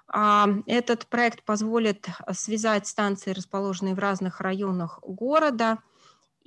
Этот 0.09 1.07
проект 1.07 1.43
позволит 1.43 2.07
связать 2.33 2.87
станции, 2.87 3.33
расположенные 3.33 3.95
в 3.95 3.99
разных 3.99 4.43
районах 4.43 5.01
города, 5.03 5.79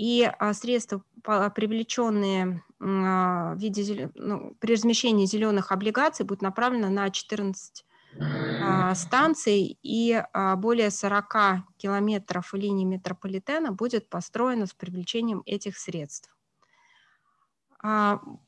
и 0.02 0.24
а, 0.24 0.54
средства, 0.56 1.04
привлеченные 1.24 2.64
а, 2.80 3.54
в 3.54 3.60
виде, 3.60 4.10
ну, 4.16 4.56
при 4.60 4.74
размещении 4.74 5.28
зеленых 5.28 5.72
облигаций, 5.72 6.26
будут 6.26 6.42
направлены 6.42 6.90
на 6.90 7.12
14 7.12 7.86
а, 8.20 8.96
станций, 8.96 9.78
и 9.84 10.24
более 10.58 10.90
40 10.90 11.36
километров 11.78 12.52
линии 12.56 12.84
метрополитена 12.84 13.74
будет 13.74 14.10
построено 14.10 14.66
с 14.66 14.74
привлечением 14.74 15.44
этих 15.46 15.78
средств. 15.78 16.36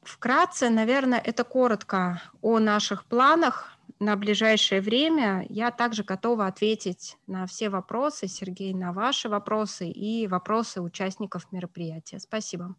Вкратце, 0.01 0.69
наверное, 0.69 1.19
это 1.19 1.43
коротко 1.43 2.21
о 2.41 2.57
наших 2.57 3.05
планах 3.05 3.72
на 4.03 4.15
ближайшее 4.15 4.81
время. 4.81 5.45
Я 5.49 5.71
также 5.71 6.03
готова 6.03 6.47
ответить 6.47 7.17
на 7.27 7.45
все 7.45 7.69
вопросы, 7.69 8.27
Сергей, 8.27 8.73
на 8.73 8.91
ваши 8.91 9.29
вопросы 9.29 9.89
и 9.89 10.27
вопросы 10.27 10.81
участников 10.81 11.51
мероприятия. 11.51 12.19
Спасибо. 12.19 12.75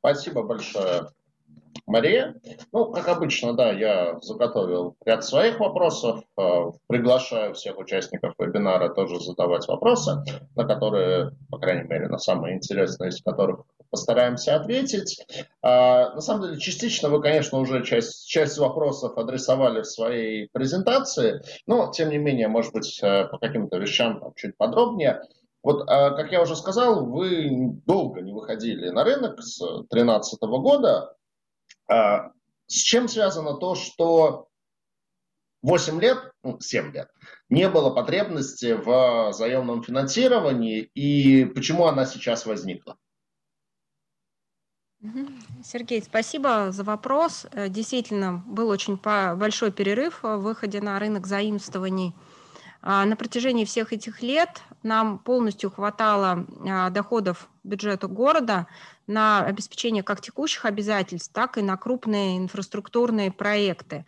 Спасибо 0.00 0.42
большое, 0.42 1.08
Мария. 1.86 2.40
Ну, 2.72 2.92
как 2.92 3.08
обычно, 3.08 3.54
да, 3.54 3.72
я 3.72 4.18
заготовил 4.20 4.96
ряд 5.04 5.24
своих 5.24 5.58
вопросов. 5.58 6.22
Э, 6.38 6.70
приглашаю 6.86 7.54
всех 7.54 7.78
участников 7.78 8.34
вебинара 8.38 8.90
тоже 8.90 9.20
задавать 9.20 9.66
вопросы, 9.66 10.22
на 10.54 10.64
которые, 10.64 11.32
по 11.50 11.58
крайней 11.58 11.88
мере, 11.88 12.08
на 12.08 12.18
самые 12.18 12.56
интересные 12.56 13.10
из 13.10 13.22
которых 13.22 13.64
постараемся 13.90 14.56
ответить. 14.56 15.24
А, 15.62 16.14
на 16.14 16.20
самом 16.20 16.42
деле, 16.48 16.60
частично 16.60 17.08
вы, 17.08 17.20
конечно, 17.22 17.58
уже 17.58 17.84
часть, 17.84 18.28
часть 18.28 18.58
вопросов 18.58 19.16
адресовали 19.16 19.82
в 19.82 19.86
своей 19.86 20.48
презентации, 20.52 21.42
но, 21.66 21.90
тем 21.90 22.10
не 22.10 22.18
менее, 22.18 22.48
может 22.48 22.72
быть, 22.72 22.98
э, 23.02 23.26
по 23.26 23.38
каким-то 23.38 23.78
вещам 23.78 24.20
там, 24.20 24.32
чуть 24.34 24.56
подробнее. 24.56 25.22
Вот, 25.62 25.88
а, 25.88 26.10
как 26.10 26.32
я 26.32 26.42
уже 26.42 26.56
сказал, 26.56 27.06
вы 27.06 27.72
долго 27.86 28.20
не 28.20 28.32
выходили 28.32 28.90
на 28.90 29.04
рынок 29.04 29.42
с 29.42 29.58
2013 29.58 30.58
года. 30.60 31.14
А, 31.90 32.30
с 32.66 32.74
чем 32.74 33.08
связано 33.08 33.54
то, 33.54 33.74
что 33.74 34.48
8 35.62 36.00
лет, 36.00 36.18
ну, 36.42 36.60
7 36.60 36.92
лет, 36.92 37.08
не 37.48 37.68
было 37.68 37.90
потребности 37.90 38.72
в 38.72 39.32
заемном 39.32 39.82
финансировании, 39.82 40.80
и 40.94 41.44
почему 41.46 41.86
она 41.86 42.06
сейчас 42.06 42.46
возникла? 42.46 42.96
Сергей, 45.62 46.02
спасибо 46.02 46.72
за 46.72 46.82
вопрос. 46.82 47.46
Э, 47.52 47.68
действительно, 47.68 48.42
был 48.46 48.68
очень 48.68 48.96
большой 48.96 49.70
перерыв 49.70 50.22
в 50.22 50.38
выходе 50.38 50.80
на 50.80 50.98
рынок 50.98 51.26
заимствований. 51.26 52.14
А, 52.80 53.04
на 53.04 53.16
протяжении 53.16 53.64
всех 53.64 53.92
этих 53.92 54.22
лет 54.22 54.62
нам 54.82 55.18
полностью 55.18 55.70
хватало 55.70 56.46
а, 56.68 56.90
доходов 56.90 57.48
бюджета 57.64 58.06
города 58.06 58.66
на 59.06 59.44
обеспечение 59.44 60.02
как 60.02 60.20
текущих 60.20 60.64
обязательств, 60.64 61.32
так 61.32 61.58
и 61.58 61.62
на 61.62 61.76
крупные 61.76 62.38
инфраструктурные 62.38 63.32
проекты. 63.32 64.04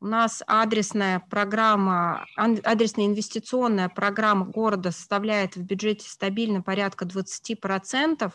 У 0.00 0.06
нас 0.06 0.42
адресная 0.46 1.22
программа, 1.30 2.26
адресная 2.36 3.06
инвестиционная 3.06 3.88
программа 3.88 4.44
города 4.44 4.90
составляет 4.90 5.56
в 5.56 5.62
бюджете 5.62 6.08
стабильно 6.08 6.60
порядка 6.60 7.06
20%, 7.06 8.32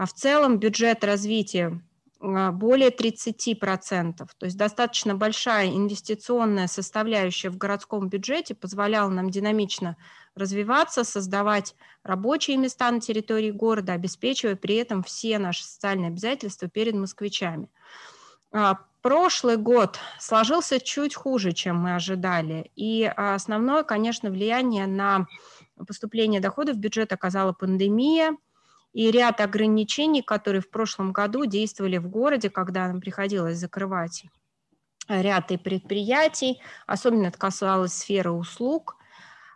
а 0.00 0.06
в 0.06 0.14
целом 0.14 0.58
бюджет 0.58 1.04
развития 1.04 1.78
а, 2.20 2.52
более 2.52 2.88
30%. 2.88 4.14
То 4.16 4.46
есть 4.46 4.56
достаточно 4.56 5.14
большая 5.14 5.68
инвестиционная 5.68 6.68
составляющая 6.68 7.50
в 7.50 7.58
городском 7.58 8.08
бюджете 8.08 8.54
позволяла 8.54 9.10
нам 9.10 9.28
динамично 9.28 9.98
развиваться, 10.34 11.04
создавать 11.04 11.74
рабочие 12.02 12.56
места 12.56 12.90
на 12.90 13.02
территории 13.02 13.50
города, 13.50 13.92
обеспечивая 13.92 14.56
при 14.56 14.76
этом 14.76 15.02
все 15.02 15.38
наши 15.38 15.64
социальные 15.64 16.08
обязательства 16.08 16.66
перед 16.66 16.94
москвичами. 16.94 17.68
Прошлый 19.02 19.58
год 19.58 19.98
сложился 20.18 20.80
чуть 20.80 21.14
хуже, 21.14 21.52
чем 21.52 21.76
мы 21.76 21.94
ожидали. 21.94 22.70
И 22.74 23.04
основное, 23.04 23.82
конечно, 23.82 24.30
влияние 24.30 24.86
на 24.86 25.26
поступление 25.86 26.40
доходов 26.40 26.76
в 26.76 26.80
бюджет 26.80 27.12
оказала 27.12 27.52
пандемия 27.52 28.34
и 28.92 29.10
ряд 29.10 29.40
ограничений, 29.40 30.22
которые 30.22 30.60
в 30.60 30.70
прошлом 30.70 31.12
году 31.12 31.46
действовали 31.46 31.98
в 31.98 32.08
городе, 32.08 32.50
когда 32.50 32.88
нам 32.88 33.00
приходилось 33.00 33.58
закрывать 33.58 34.24
ряд 35.08 35.50
и 35.50 35.56
предприятий, 35.56 36.60
особенно 36.86 37.26
это 37.26 37.38
касалось 37.38 37.92
сферы 37.92 38.30
услуг. 38.30 38.96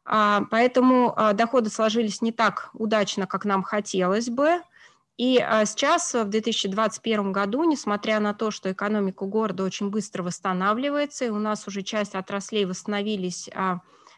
А, 0.04 0.42
поэтому 0.50 1.14
а, 1.16 1.32
доходы 1.32 1.70
сложились 1.70 2.20
не 2.22 2.32
так 2.32 2.70
удачно, 2.74 3.26
как 3.26 3.44
нам 3.44 3.62
хотелось 3.62 4.28
бы– 4.28 4.60
и 5.16 5.38
а, 5.38 5.64
сейчас, 5.64 6.12
в 6.12 6.24
2021 6.24 7.32
году, 7.32 7.62
несмотря 7.64 8.18
на 8.18 8.34
то, 8.34 8.50
что 8.50 8.72
экономика 8.72 9.24
города 9.26 9.62
очень 9.62 9.90
быстро 9.90 10.24
восстанавливается, 10.24 11.26
и 11.26 11.30
у 11.30 11.38
нас 11.38 11.68
уже 11.68 11.82
часть 11.82 12.16
отраслей 12.16 12.64
восстановились 12.64 13.48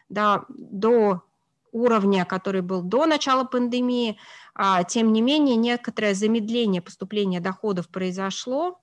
до, 0.09 0.45
до 0.49 1.21
уровня, 1.71 2.25
который 2.25 2.61
был 2.61 2.81
до 2.81 3.05
начала 3.05 3.43
пандемии, 3.43 4.17
а, 4.55 4.83
тем 4.83 5.13
не 5.13 5.21
менее 5.21 5.55
некоторое 5.55 6.13
замедление 6.13 6.81
поступления 6.81 7.39
доходов 7.39 7.89
произошло. 7.89 8.79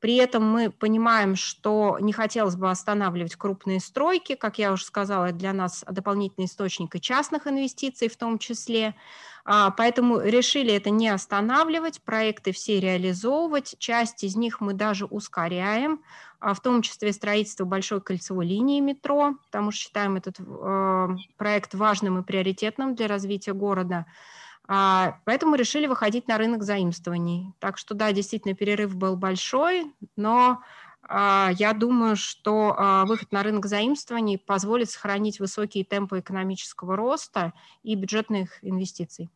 При 0.00 0.14
этом 0.14 0.44
мы 0.44 0.70
понимаем, 0.70 1.34
что 1.34 1.98
не 2.00 2.12
хотелось 2.12 2.54
бы 2.54 2.70
останавливать 2.70 3.34
крупные 3.34 3.80
стройки, 3.80 4.36
как 4.36 4.58
я 4.58 4.72
уже 4.72 4.84
сказала, 4.84 5.32
для 5.32 5.52
нас 5.52 5.84
дополнительный 5.90 6.46
источник 6.46 6.94
и 6.94 7.00
частных 7.00 7.48
инвестиций 7.48 8.08
в 8.08 8.16
том 8.16 8.38
числе. 8.38 8.94
А, 9.50 9.70
поэтому 9.70 10.20
решили 10.20 10.74
это 10.74 10.90
не 10.90 11.08
останавливать, 11.08 12.02
проекты 12.02 12.52
все 12.52 12.80
реализовывать. 12.80 13.76
Часть 13.78 14.22
из 14.22 14.36
них 14.36 14.60
мы 14.60 14.74
даже 14.74 15.06
ускоряем, 15.06 16.02
а, 16.38 16.52
в 16.52 16.60
том 16.60 16.82
числе 16.82 17.14
строительство 17.14 17.64
большой 17.64 18.02
кольцевой 18.02 18.46
линии 18.46 18.80
метро, 18.80 19.36
потому 19.46 19.70
что 19.70 19.80
считаем 19.80 20.16
этот 20.16 20.36
э, 20.38 21.08
проект 21.38 21.74
важным 21.74 22.18
и 22.18 22.22
приоритетным 22.22 22.94
для 22.94 23.06
развития 23.08 23.54
города. 23.54 24.04
А, 24.66 25.18
поэтому 25.24 25.54
решили 25.54 25.86
выходить 25.86 26.28
на 26.28 26.36
рынок 26.36 26.62
заимствований. 26.62 27.54
Так 27.58 27.78
что 27.78 27.94
да, 27.94 28.12
действительно, 28.12 28.54
перерыв 28.54 28.96
был 28.96 29.16
большой, 29.16 29.94
но 30.14 30.62
я 31.10 31.74
думаю, 31.74 32.16
что 32.16 33.04
выход 33.06 33.32
на 33.32 33.42
рынок 33.42 33.64
заимствований 33.64 34.36
позволит 34.36 34.90
сохранить 34.90 35.40
высокие 35.40 35.82
темпы 35.82 36.18
экономического 36.18 36.96
роста 36.96 37.54
и 37.82 37.94
бюджетных 37.94 38.62
инвестиций. 38.62 39.30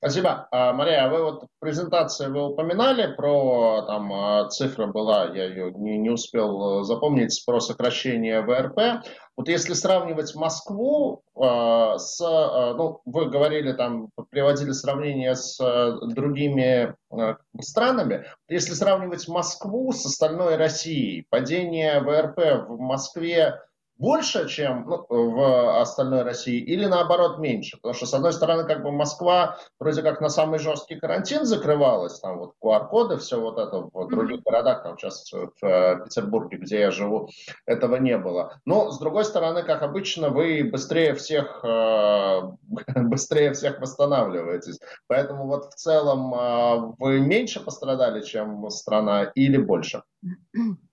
Спасибо. 0.00 0.46
А, 0.52 0.72
Мария, 0.72 1.04
а 1.04 1.08
вы 1.08 1.24
вот 1.24 1.42
в 1.60 2.28
вы 2.28 2.46
упоминали 2.46 3.12
про, 3.14 3.82
там 3.82 4.12
а, 4.12 4.48
цифра 4.48 4.86
была, 4.86 5.24
я 5.34 5.46
ее 5.46 5.72
не, 5.72 5.98
не 5.98 6.10
успел 6.10 6.82
э, 6.82 6.84
запомнить, 6.84 7.42
про 7.44 7.58
сокращение 7.58 8.42
ВРП. 8.42 9.04
Вот 9.36 9.48
если 9.48 9.72
сравнивать 9.72 10.36
Москву 10.36 11.24
э, 11.34 11.98
с, 11.98 12.20
ну, 12.20 13.00
вы 13.06 13.28
говорили 13.28 13.72
там, 13.72 14.10
приводили 14.30 14.70
сравнение 14.70 15.34
с 15.34 15.58
э, 15.60 15.98
другими 16.14 16.94
э, 17.10 17.34
странами, 17.60 18.24
если 18.48 18.74
сравнивать 18.74 19.26
Москву 19.26 19.90
с 19.90 20.06
остальной 20.06 20.54
Россией, 20.54 21.26
падение 21.28 21.98
ВРП 22.00 22.68
в 22.68 22.78
Москве 22.78 23.60
больше, 23.98 24.48
чем 24.48 24.84
ну, 24.86 25.04
в 25.08 25.80
остальной 25.80 26.22
России, 26.22 26.58
или 26.60 26.86
наоборот 26.86 27.38
меньше? 27.38 27.76
Потому 27.76 27.94
что, 27.94 28.06
с 28.06 28.14
одной 28.14 28.32
стороны, 28.32 28.64
как 28.64 28.82
бы 28.82 28.92
Москва 28.92 29.58
вроде 29.80 30.02
как 30.02 30.20
на 30.20 30.28
самый 30.28 30.58
жесткий 30.58 30.96
карантин 30.96 31.44
закрывалась, 31.44 32.20
там 32.20 32.38
вот 32.38 32.54
QR-коды, 32.62 33.16
все 33.16 33.40
вот 33.40 33.58
это 33.58 33.88
в 33.92 34.08
других 34.08 34.42
городах, 34.42 34.82
там, 34.82 34.96
сейчас 34.98 35.30
в 35.32 35.64
э, 35.64 36.04
Петербурге, 36.04 36.58
где 36.58 36.80
я 36.80 36.90
живу, 36.90 37.28
этого 37.66 37.96
не 37.96 38.16
было. 38.16 38.60
Но, 38.64 38.90
с 38.90 38.98
другой 38.98 39.24
стороны, 39.24 39.62
как 39.62 39.82
обычно, 39.82 40.30
вы 40.30 40.68
быстрее 40.70 41.14
всех, 41.14 41.64
э, 41.64 42.40
быстрее 42.96 43.52
всех 43.52 43.80
восстанавливаетесь. 43.80 44.78
Поэтому 45.08 45.46
вот 45.46 45.72
в 45.72 45.74
целом 45.74 46.34
э, 46.34 46.94
вы 46.98 47.20
меньше 47.20 47.60
пострадали, 47.60 48.22
чем 48.22 48.68
страна, 48.70 49.24
или 49.34 49.56
больше? 49.56 50.02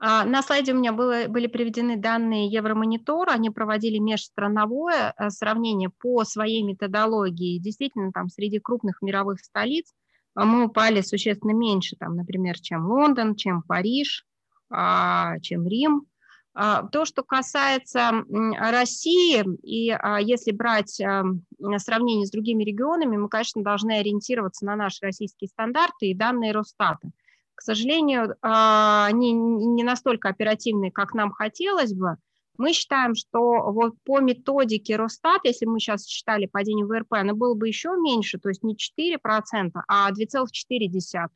А, 0.00 0.24
на 0.24 0.42
слайде 0.42 0.72
у 0.72 0.76
меня 0.76 0.92
было, 0.92 1.26
были 1.28 1.48
приведены 1.48 1.96
данные 1.96 2.46
Евромонитора, 2.46 3.32
они 3.32 3.50
проводили 3.50 3.98
межстрановое 3.98 5.12
э, 5.16 5.30
сравнение 5.30 5.90
по 5.90 6.24
своей 6.24 6.62
методологии. 6.62 7.58
Действительно, 7.58 8.12
там 8.12 8.28
среди 8.28 8.60
крупных 8.60 9.02
мировых 9.02 9.40
столиц 9.40 9.92
а, 10.36 10.44
мы 10.44 10.66
упали 10.66 11.00
существенно 11.00 11.52
меньше, 11.52 11.96
там, 11.96 12.14
например, 12.14 12.60
чем 12.60 12.86
Лондон, 12.86 13.34
чем 13.34 13.62
Париж, 13.62 14.24
а, 14.70 15.38
чем 15.40 15.66
Рим. 15.66 16.06
То, 16.54 17.04
что 17.04 17.22
касается 17.22 18.24
России, 18.58 19.44
и 19.62 19.96
если 20.26 20.50
брать 20.50 20.90
сравнение 20.90 22.26
с 22.26 22.32
другими 22.32 22.64
регионами, 22.64 23.16
мы, 23.16 23.28
конечно, 23.28 23.62
должны 23.62 23.92
ориентироваться 23.92 24.66
на 24.66 24.74
наши 24.74 25.04
российские 25.04 25.46
стандарты 25.46 26.06
и 26.06 26.14
данные 26.14 26.50
Росстата. 26.50 27.10
К 27.58 27.60
сожалению, 27.60 28.36
а, 28.40 29.06
они 29.06 29.32
не 29.32 29.82
настолько 29.82 30.28
оперативные, 30.28 30.92
как 30.92 31.12
нам 31.12 31.32
хотелось 31.32 31.92
бы. 31.92 32.16
Мы 32.56 32.72
считаем, 32.72 33.16
что 33.16 33.72
вот 33.72 33.94
по 34.04 34.20
методике 34.20 34.94
Росстат, 34.94 35.40
если 35.42 35.66
мы 35.66 35.80
сейчас 35.80 36.06
считали 36.06 36.46
падение 36.46 36.86
ВРП, 36.86 37.14
оно 37.14 37.34
было 37.34 37.54
бы 37.54 37.66
еще 37.66 37.90
меньше, 37.98 38.38
то 38.38 38.48
есть 38.48 38.62
не 38.62 38.76
4%, 38.76 39.72
а 39.88 40.12
2,4%. 40.12 41.26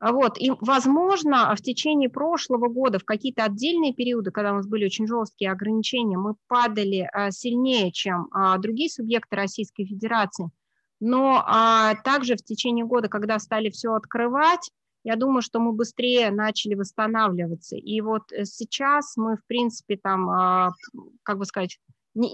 Вот, 0.00 0.38
и, 0.38 0.52
возможно, 0.60 1.52
в 1.56 1.62
течение 1.62 2.08
прошлого 2.08 2.68
года, 2.68 3.00
в 3.00 3.04
какие-то 3.04 3.42
отдельные 3.42 3.92
периоды, 3.92 4.30
когда 4.30 4.52
у 4.52 4.56
нас 4.58 4.68
были 4.68 4.84
очень 4.84 5.08
жесткие 5.08 5.50
ограничения, 5.50 6.16
мы 6.16 6.36
падали 6.46 7.10
а, 7.12 7.32
сильнее, 7.32 7.90
чем 7.90 8.28
а, 8.30 8.56
другие 8.58 8.88
субъекты 8.88 9.34
Российской 9.34 9.84
Федерации. 9.84 10.48
Но 11.00 11.44
также 12.02 12.34
в 12.34 12.42
течение 12.42 12.84
года, 12.84 13.08
когда 13.08 13.38
стали 13.38 13.70
все 13.70 13.94
открывать, 13.94 14.72
я 15.08 15.16
думаю, 15.16 15.40
что 15.40 15.58
мы 15.58 15.72
быстрее 15.72 16.30
начали 16.30 16.74
восстанавливаться. 16.74 17.76
И 17.76 17.98
вот 18.02 18.30
э, 18.30 18.44
сейчас 18.44 19.16
мы, 19.16 19.38
в 19.38 19.46
принципе, 19.46 19.96
там, 19.96 20.28
а, 20.28 20.72
как 21.22 21.38
бы 21.38 21.46
сказать, 21.46 21.78
не, 22.12 22.30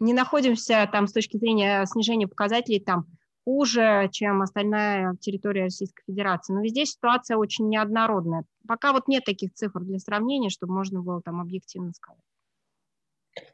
не 0.00 0.12
находимся 0.12 0.86
там 0.92 1.06
с 1.06 1.14
точки 1.14 1.38
зрения 1.38 1.86
снижения 1.86 2.28
показателей 2.28 2.80
там 2.80 3.06
хуже, 3.46 4.10
чем 4.12 4.42
остальная 4.42 5.16
территория 5.16 5.62
Российской 5.62 6.02
Федерации. 6.04 6.52
Но 6.52 6.60
везде 6.60 6.84
ситуация 6.84 7.38
очень 7.38 7.70
неоднородная. 7.70 8.44
Пока 8.68 8.92
вот 8.92 9.08
нет 9.08 9.24
таких 9.24 9.54
цифр 9.54 9.80
для 9.80 9.98
сравнения, 9.98 10.50
чтобы 10.50 10.74
можно 10.74 11.00
было 11.00 11.22
там 11.22 11.40
объективно 11.40 11.94
сказать. 11.94 12.20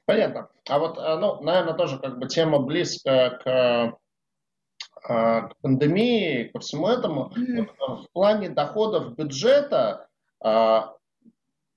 Понятно. 0.07 0.49
А 0.69 0.81
вот, 0.81 0.99
э, 0.99 1.17
ну, 1.19 1.41
наверное, 1.41 1.75
тоже 1.75 2.01
как 2.01 2.19
бы 2.19 2.27
тема 2.27 2.59
близкая 2.59 3.31
к 3.31 3.47
а, 3.47 3.97
к 5.07 5.53
пандемии, 5.63 6.51
ко 6.53 6.59
всему 6.59 6.89
этому, 6.89 7.33
mm-hmm. 7.37 7.69
в 7.79 8.13
плане 8.13 8.49
доходов 8.49 9.15
бюджета, 9.15 10.09
а, 10.43 10.95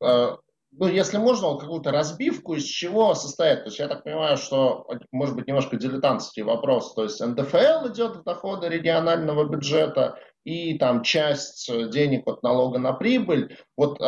а, 0.01 0.37
ну, 0.71 0.87
если 0.87 1.17
можно, 1.17 1.57
какую-то 1.57 1.91
разбивку, 1.91 2.55
из 2.55 2.63
чего 2.63 3.13
состоит. 3.13 3.59
То 3.59 3.65
есть 3.65 3.79
я 3.79 3.87
так 3.87 4.03
понимаю, 4.03 4.37
что, 4.37 4.87
может 5.11 5.35
быть, 5.35 5.47
немножко 5.47 5.77
дилетантский 5.77 6.43
вопрос. 6.43 6.93
То 6.93 7.03
есть 7.03 7.19
НДФЛ 7.19 7.87
идет 7.89 8.17
в 8.17 8.23
доходы 8.23 8.67
регионального 8.69 9.45
бюджета, 9.45 10.17
и 10.43 10.77
там 10.77 11.03
часть 11.03 11.69
денег 11.91 12.27
от 12.27 12.43
налога 12.43 12.79
на 12.79 12.93
прибыль. 12.93 13.57
Вот 13.77 13.99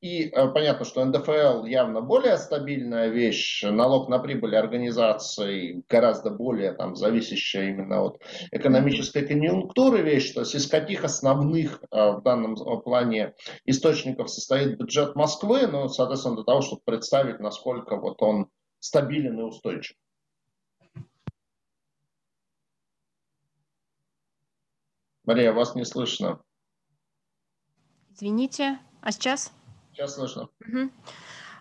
и 0.00 0.28
э, 0.28 0.48
понятно, 0.48 0.86
что 0.86 1.04
НДФЛ 1.04 1.66
явно 1.66 2.00
более 2.00 2.38
стабильная 2.38 3.08
вещь, 3.08 3.62
налог 3.62 4.08
на 4.08 4.18
прибыль 4.18 4.56
организаций 4.56 5.84
гораздо 5.88 6.30
более 6.30 6.72
там, 6.72 6.96
зависящая 6.96 7.68
именно 7.68 8.02
от 8.02 8.22
экономической 8.50 9.26
конъюнктуры 9.26 10.00
вещь, 10.00 10.32
то 10.32 10.40
есть 10.40 10.54
из 10.54 10.66
каких 10.66 11.04
основных 11.04 11.82
э, 11.90 12.12
в 12.12 12.22
данном 12.22 12.56
плане 12.82 13.34
источников 13.66 14.30
состоит 14.30 14.78
бюджет 14.78 15.16
Москвы, 15.16 15.66
ну, 15.66 15.88
соответственно, 15.88 16.36
для 16.36 16.44
того, 16.44 16.62
чтобы 16.62 16.80
представить, 16.84 17.38
насколько 17.38 17.96
вот 17.96 18.22
он 18.22 18.48
стабилен 18.78 19.38
и 19.38 19.42
устойчив. 19.42 19.96
Мария, 25.24 25.52
вас 25.52 25.74
не 25.74 25.84
слышно. 25.84 26.40
Извините, 28.10 28.78
а 29.02 29.12
сейчас? 29.12 29.52
Сейчас 29.92 30.14
слышно. 30.14 30.48
Угу. 30.60 30.90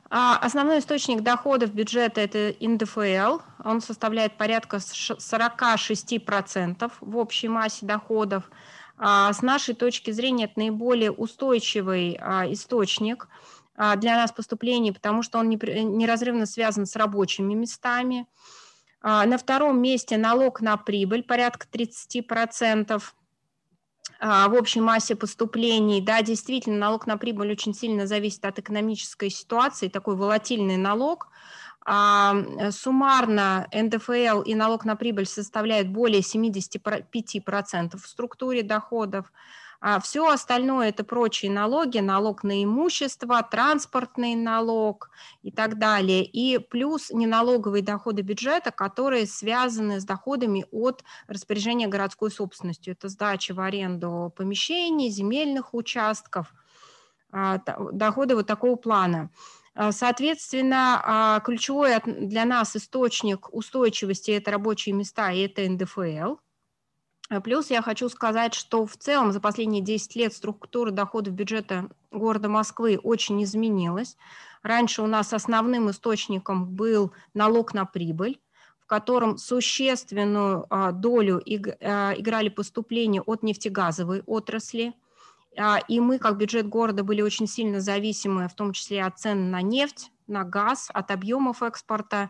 Основной 0.10 0.80
источник 0.80 1.22
доходов 1.22 1.72
бюджета– 1.72 2.22
это 2.24 2.56
НДФЛ. 2.60 3.42
Он 3.64 3.80
составляет 3.80 4.38
порядка 4.38 4.78
46% 4.78 6.92
в 7.00 7.18
общей 7.18 7.48
массе 7.48 7.86
доходов. 7.86 8.50
А, 8.98 9.32
с 9.32 9.44
нашей 9.44 9.76
точки 9.76 10.10
зрения 10.12 10.46
это 10.46 10.54
наиболее 10.58 11.12
устойчивый 11.12 12.18
а, 12.20 12.52
источник 12.52 13.28
для 13.98 14.18
нас 14.18 14.32
поступлений, 14.34 14.92
потому 14.92 15.24
что 15.24 15.40
он 15.40 15.48
неразрывно 15.48 16.46
связан 16.46 16.86
с 16.86 16.98
рабочими 16.98 17.54
местами. 17.54 18.28
На 19.02 19.38
втором 19.38 19.82
месте 19.82 20.18
налог 20.18 20.60
на 20.60 20.76
прибыль, 20.76 21.24
порядка 21.24 21.66
30%. 21.72 23.02
В 24.20 24.54
общей 24.54 24.82
массе 24.82 25.16
поступлений. 25.16 26.02
Да, 26.02 26.22
действительно, 26.22 26.78
налог 26.78 27.08
на 27.08 27.18
прибыль 27.18 27.52
очень 27.52 27.74
сильно 27.74 28.06
зависит 28.08 28.44
от 28.46 28.60
экономической 28.60 29.30
ситуации, 29.30 29.88
такой 29.88 30.16
волатильный 30.16 30.78
налог. 30.78 31.28
Суммарно 32.72 33.68
НДФЛ 33.74 34.42
и 34.42 34.54
налог 34.54 34.86
на 34.86 34.96
прибыль 34.96 35.26
составляют 35.26 35.88
более 35.88 36.22
75% 36.22 37.98
в 37.98 38.08
структуре 38.08 38.62
доходов. 38.62 39.32
А 39.82 40.02
все 40.02 40.28
остальное– 40.28 40.90
это 40.90 41.06
прочие 41.06 41.50
налоги, 41.50 42.00
налог 42.00 42.44
на 42.44 42.64
имущество, 42.64 43.42
транспортный 43.50 44.36
налог 44.36 45.10
и 45.42 45.52
так 45.52 45.78
далее. 45.78 46.26
И 46.26 46.58
плюс 46.58 47.12
неналоговые 47.12 47.82
доходы 47.82 48.22
бюджета, 48.22 48.72
которые 48.72 49.26
связаны 49.26 50.02
с 50.02 50.06
доходами 50.06 50.66
от 50.72 51.04
распоряжения 51.28 51.88
городской 51.88 52.30
собственностью. 52.30 52.94
Это 52.94 53.08
сдача 53.08 53.54
в 53.54 53.62
аренду 53.62 54.34
помещений, 54.36 55.10
земельных 55.10 55.74
участков, 55.74 56.54
а, 57.32 57.60
доходы 57.94 58.36
вот 58.36 58.48
такого 58.48 58.76
плана. 58.76 59.30
А, 59.76 59.94
соответственно, 59.94 61.42
ключевой 61.46 62.02
для 62.06 62.44
нас 62.44 62.76
источник 62.76 63.54
устойчивости– 63.54 64.32
это 64.32 64.52
рабочие 64.52 64.94
места 64.94 65.32
и 65.32 65.48
это 65.48 65.62
НДФЛ– 65.62 66.36
а 66.49 66.49
плюс 67.44 67.70
я 67.70 67.82
хочу 67.82 68.10
сказать, 68.10 68.54
что 68.54 68.86
в 68.86 68.98
целом 68.98 69.32
за 69.32 69.40
последние 69.40 69.84
10 69.84 70.16
лет 70.16 70.34
структура 70.34 70.92
доходов 70.92 71.34
бюджета 71.34 71.90
города 72.12 72.50
Москвы 72.50 73.00
очень 73.02 73.44
изменилась. 73.44 74.18
Раньше 74.64 75.02
у 75.02 75.08
нас 75.08 75.32
основным 75.32 75.90
источником 75.90 76.66
был 76.66 77.14
налог 77.34 77.74
на 77.74 77.86
прибыль, 77.86 78.40
в 78.80 78.88
котором 78.88 79.38
существенную 79.38 80.66
а, 80.70 80.92
долю 80.92 81.38
а, 81.38 82.14
играли 82.18 82.50
поступления 82.50 83.22
от 83.22 83.44
нефтегазовой 83.44 84.24
отрасли. 84.26 84.94
И 85.88 86.00
мы, 86.00 86.20
как 86.20 86.38
бюджет 86.38 86.70
города, 86.70 87.04
были 87.04 87.22
очень 87.22 87.48
сильно 87.48 87.82
зависимы, 87.82 88.48
в 88.48 88.54
том 88.54 88.72
числе 88.72 89.04
от 89.04 89.20
цен 89.20 89.52
на 89.52 89.62
нефть, 89.62 90.12
на 90.28 90.44
газ, 90.44 90.90
от 90.94 91.12
объемов 91.12 91.64
экспорта 91.64 92.30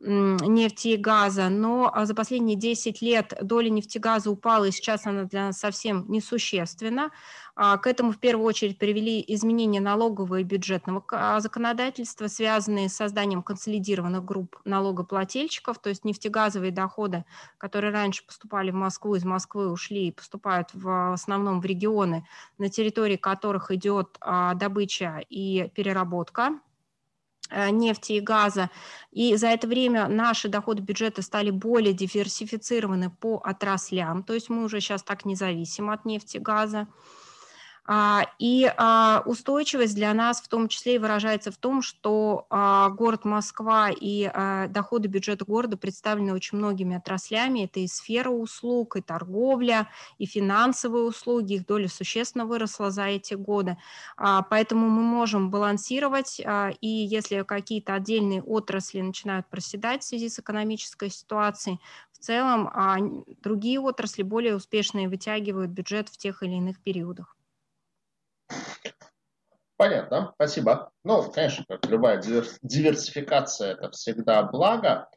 нефти 0.00 0.88
и 0.88 0.96
газа, 0.96 1.48
но 1.48 1.90
а, 1.92 2.04
за 2.04 2.14
последние 2.14 2.56
10 2.56 3.00
лет 3.00 3.32
доля 3.40 3.70
нефтегаза 3.70 4.30
упала, 4.30 4.64
и 4.64 4.70
сейчас 4.70 5.06
она 5.06 5.24
для 5.24 5.46
нас 5.46 5.58
совсем 5.58 6.04
несущественна. 6.08 7.10
А, 7.56 7.78
к 7.78 7.86
этому 7.86 8.12
в 8.12 8.18
первую 8.18 8.46
очередь 8.46 8.78
привели 8.78 9.24
изменения 9.28 9.80
налогового 9.80 10.40
и 10.40 10.42
бюджетного 10.42 11.04
а, 11.12 11.40
законодательства, 11.40 12.26
связанные 12.26 12.88
с 12.88 12.96
созданием 12.96 13.42
консолидированных 13.42 14.24
групп 14.24 14.56
налогоплательщиков, 14.64 15.78
то 15.78 15.88
есть 15.88 16.04
нефтегазовые 16.04 16.72
доходы, 16.72 17.24
которые 17.56 17.92
раньше 17.92 18.26
поступали 18.26 18.72
в 18.72 18.74
Москву, 18.74 19.14
из 19.14 19.24
Москвы 19.24 19.70
ушли 19.70 20.08
и 20.08 20.12
поступают 20.12 20.70
в 20.74 21.12
основном 21.12 21.60
в 21.60 21.64
регионы, 21.64 22.26
на 22.58 22.68
территории 22.68 23.16
которых 23.16 23.70
идет 23.70 24.18
добыча 24.56 25.22
и 25.28 25.70
переработка 25.74 26.58
нефти 27.50 28.12
и 28.12 28.20
газа. 28.20 28.70
И 29.12 29.36
за 29.36 29.48
это 29.48 29.66
время 29.66 30.08
наши 30.08 30.48
доходы 30.48 30.82
бюджета 30.82 31.22
стали 31.22 31.50
более 31.50 31.92
диверсифицированы 31.92 33.10
по 33.10 33.40
отраслям, 33.44 34.22
то 34.22 34.34
есть 34.34 34.48
мы 34.48 34.64
уже 34.64 34.80
сейчас 34.80 35.02
так 35.02 35.24
независимы 35.24 35.92
от 35.92 36.04
нефти 36.04 36.38
и 36.38 36.40
газа. 36.40 36.88
А, 37.86 38.26
и 38.38 38.72
а, 38.78 39.22
устойчивость 39.26 39.94
для 39.94 40.14
нас 40.14 40.40
в 40.40 40.48
том 40.48 40.68
числе 40.68 40.94
и 40.94 40.98
выражается 40.98 41.50
в 41.52 41.58
том, 41.58 41.82
что 41.82 42.46
а, 42.48 42.88
город 42.88 43.26
Москва 43.26 43.90
и 43.90 44.30
доходы 44.70 45.08
бюджета 45.08 45.44
города 45.44 45.76
представлены 45.76 46.32
очень 46.32 46.56
многими 46.58 46.96
отраслями. 46.96 47.64
Это 47.64 47.80
и 47.80 47.86
сфера 47.86 48.30
услуг, 48.30 48.96
и 48.96 49.02
торговля, 49.02 49.90
и 50.18 50.24
финансовые 50.24 51.04
услуги. 51.04 51.54
Их 51.54 51.66
доля 51.66 51.88
существенно 51.88 52.46
выросла 52.46 52.90
за 52.90 53.04
эти 53.04 53.34
годы. 53.34 53.76
Поэтому 54.16 54.88
мы 54.88 55.02
можем 55.02 55.50
балансировать, 55.50 56.40
и 56.40 56.88
если 56.88 57.42
какие-то 57.42 57.94
отдельные 57.94 58.42
отрасли 58.42 59.00
начинают 59.00 59.46
проседать 59.48 60.02
в 60.02 60.06
связи 60.06 60.28
с 60.28 60.38
экономической 60.38 61.10
ситуацией, 61.10 61.80
в 62.12 62.18
целом 62.18 63.24
другие 63.42 63.80
отрасли 63.80 64.22
более 64.22 64.56
успешные 64.56 65.08
вытягивают 65.08 65.70
бюджет 65.70 66.08
в 66.08 66.16
тех 66.16 66.42
или 66.42 66.52
иных 66.54 66.80
периодах. 66.80 67.36
Понятно, 69.76 70.32
спасибо. 70.34 70.92
Ну, 71.02 71.30
конечно, 71.30 71.64
как 71.68 71.84
любая 71.86 72.18
диверсификация, 72.18 73.72
это 73.72 73.90
всегда 73.90 74.42
благо. 74.44 75.08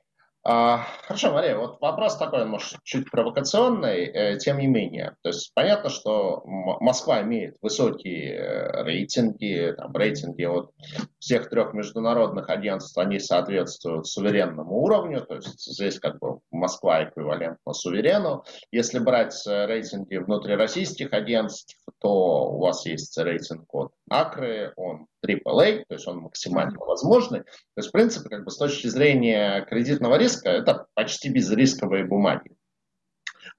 А, 0.49 0.87
хорошо, 1.03 1.33
Мария, 1.33 1.57
вот 1.57 1.81
вопрос 1.81 2.15
такой, 2.15 2.45
может, 2.45 2.81
чуть 2.85 3.11
провокационный, 3.11 4.05
э, 4.05 4.37
тем 4.37 4.59
не 4.59 4.67
менее. 4.67 5.13
То 5.21 5.31
есть 5.31 5.51
понятно, 5.53 5.89
что 5.89 6.41
Москва 6.45 7.21
имеет 7.21 7.57
высокие 7.61 8.35
э, 8.35 8.83
рейтинги, 8.83 9.73
там, 9.75 9.93
рейтинги 9.93 10.45
от 10.45 10.71
всех 11.19 11.49
трех 11.49 11.73
международных 11.73 12.49
агентств, 12.49 12.97
они 12.97 13.19
соответствуют 13.19 14.07
суверенному 14.07 14.83
уровню, 14.83 15.19
то 15.25 15.35
есть 15.35 15.69
здесь 15.69 15.99
как 15.99 16.17
бы 16.19 16.39
Москва 16.49 17.03
эквивалентна 17.03 17.73
суверену. 17.73 18.45
Если 18.71 18.99
брать 18.99 19.45
э, 19.45 19.65
рейтинги 19.65 20.15
внутрироссийских 20.15 21.11
агентств, 21.11 21.75
то 21.99 22.53
у 22.53 22.59
вас 22.61 22.85
есть 22.85 23.17
рейтинг 23.17 23.65
от 23.75 23.91
Акры, 24.09 24.73
он 24.75 25.07
AAA, 25.25 25.83
то 25.87 25.95
есть 25.95 26.07
он 26.07 26.19
максимально 26.19 26.79
возможный. 26.79 27.41
То 27.41 27.77
есть, 27.77 27.89
в 27.89 27.91
принципе, 27.91 28.29
как 28.29 28.45
бы 28.45 28.51
с 28.51 28.57
точки 28.57 28.87
зрения 28.87 29.65
кредитного 29.65 30.17
риска, 30.17 30.49
это 30.49 30.87
почти 30.93 31.29
безрисковые 31.29 32.05
бумаги. 32.05 32.55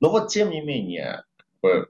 Но 0.00 0.10
вот 0.10 0.28
тем 0.28 0.50
не 0.50 0.60
менее, 0.60 1.24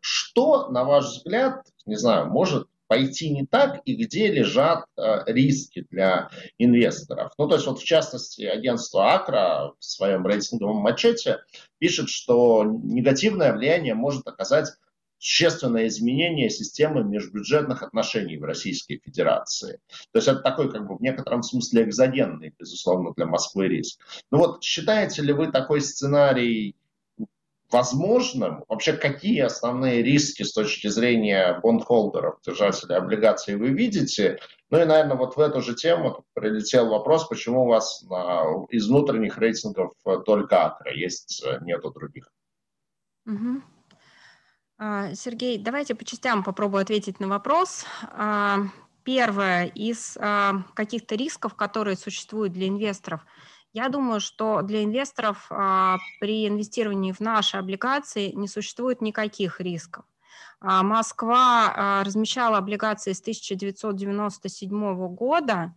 что, 0.01 0.69
на 0.69 0.85
ваш 0.85 1.07
взгляд, 1.07 1.67
не 1.87 1.97
знаю, 1.97 2.27
может 2.27 2.69
пойти 2.89 3.31
не 3.31 3.47
так 3.47 3.83
и 3.85 3.95
где 3.95 4.29
лежат 4.29 4.87
э, 4.97 5.23
риски 5.27 5.87
для 5.91 6.31
инвесторов. 6.57 7.33
Ну, 7.39 7.47
то 7.47 7.57
есть, 7.57 7.67
вот 7.67 7.79
в 7.79 7.85
частности, 7.85 8.43
агентство 8.43 9.13
Акра 9.13 9.75
в 9.79 9.85
своем 9.85 10.27
рейтинговом 10.27 10.87
отчете 10.87 11.41
пишет, 11.79 12.09
что 12.09 12.65
негативное 12.65 13.53
влияние 13.53 13.95
может 13.95 14.27
оказать 14.27 14.71
существенное 15.19 15.89
изменение 15.89 16.49
системы 16.49 17.03
межбюджетных 17.05 17.83
отношений 17.83 18.39
в 18.39 18.45
Российской 18.45 19.01
Федерации. 19.05 19.81
То 20.13 20.19
есть 20.19 20.29
это 20.29 20.41
такой, 20.41 20.71
как 20.71 20.87
бы, 20.87 20.97
в 20.97 21.03
некотором 21.03 21.43
смысле 21.43 21.85
экзогенный, 21.85 22.55
безусловно, 22.59 23.13
для 23.17 23.27
Москвы 23.27 23.69
риск. 23.69 24.01
Ну 24.31 24.39
вот, 24.39 24.63
считаете 24.63 25.23
ли 25.23 25.33
вы 25.33 25.51
такой 25.51 25.81
сценарий 25.81 26.77
возможным? 27.71 28.65
Вообще, 28.69 28.93
какие 28.93 29.41
основные 29.41 30.03
риски 30.03 30.43
с 30.43 30.53
точки 30.53 30.87
зрения 30.87 31.59
бондхолдеров, 31.63 32.41
держателей 32.47 32.97
облигаций 32.97 33.57
вы 33.57 33.71
видите? 33.71 34.39
Ну 34.71 34.81
и, 34.81 34.85
наверное, 34.85 35.17
вот 35.17 35.37
в 35.37 35.41
эту 35.41 35.63
же 35.63 35.75
тему 35.75 36.25
прилетел 36.35 36.89
вопрос, 36.89 37.27
почему 37.27 37.65
у 37.65 37.69
вас 37.69 38.03
на, 38.09 38.65
из 38.71 38.89
внутренних 38.89 39.39
рейтингов 39.39 39.93
только 40.25 40.67
Акра, 40.67 40.95
есть 40.95 41.45
нету 41.63 41.91
других? 41.91 42.31
Угу. 43.27 43.63
А, 44.81 45.13
Сергей, 45.15 45.59
давайте 45.59 45.97
по 45.97 46.05
частям 46.05 46.45
попробую 46.45 46.83
ответить 46.83 47.19
на 47.19 47.27
вопрос. 47.27 47.85
А, 48.13 48.59
первое 49.03 49.67
из 49.67 50.17
а, 50.21 50.63
каких-то 50.75 51.17
рисков, 51.17 51.55
которые 51.55 51.97
существуют 51.97 52.53
для 52.53 52.69
инвесторов. 52.69 53.27
Я 53.73 53.89
думаю, 53.89 54.21
что 54.21 54.63
для 54.63 54.83
инвесторов 54.83 55.47
при 56.21 56.49
инвестировании 56.49 57.13
в 57.13 57.21
наши 57.21 57.59
облигации 57.59 58.31
не 58.33 58.49
существует 58.49 59.03
никаких 59.03 59.61
рисков. 59.61 60.07
Москва 60.61 62.03
размещала 62.03 62.57
облигации 62.57 63.13
с 63.13 63.21
1997 63.21 65.09
года, 65.09 65.75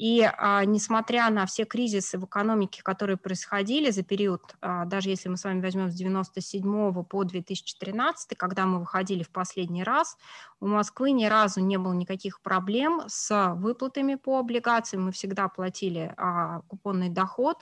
и 0.00 0.22
а, 0.22 0.64
несмотря 0.64 1.28
на 1.28 1.44
все 1.44 1.66
кризисы 1.66 2.16
в 2.16 2.24
экономике, 2.24 2.82
которые 2.82 3.18
происходили 3.18 3.90
за 3.90 4.02
период, 4.02 4.40
а, 4.62 4.86
даже 4.86 5.10
если 5.10 5.28
мы 5.28 5.36
с 5.36 5.44
вами 5.44 5.60
возьмем 5.60 5.90
с 5.90 5.94
97 5.94 7.04
по 7.04 7.22
2013, 7.22 8.34
когда 8.34 8.64
мы 8.64 8.80
выходили 8.80 9.22
в 9.22 9.28
последний 9.28 9.84
раз, 9.84 10.16
у 10.58 10.68
Москвы 10.68 11.10
ни 11.10 11.26
разу 11.26 11.60
не 11.60 11.76
было 11.76 11.92
никаких 11.92 12.40
проблем 12.40 13.02
с 13.08 13.52
выплатами 13.56 14.14
по 14.14 14.38
облигациям. 14.38 15.04
Мы 15.04 15.12
всегда 15.12 15.48
платили 15.48 16.14
а, 16.16 16.62
купонный 16.62 17.10
доход, 17.10 17.58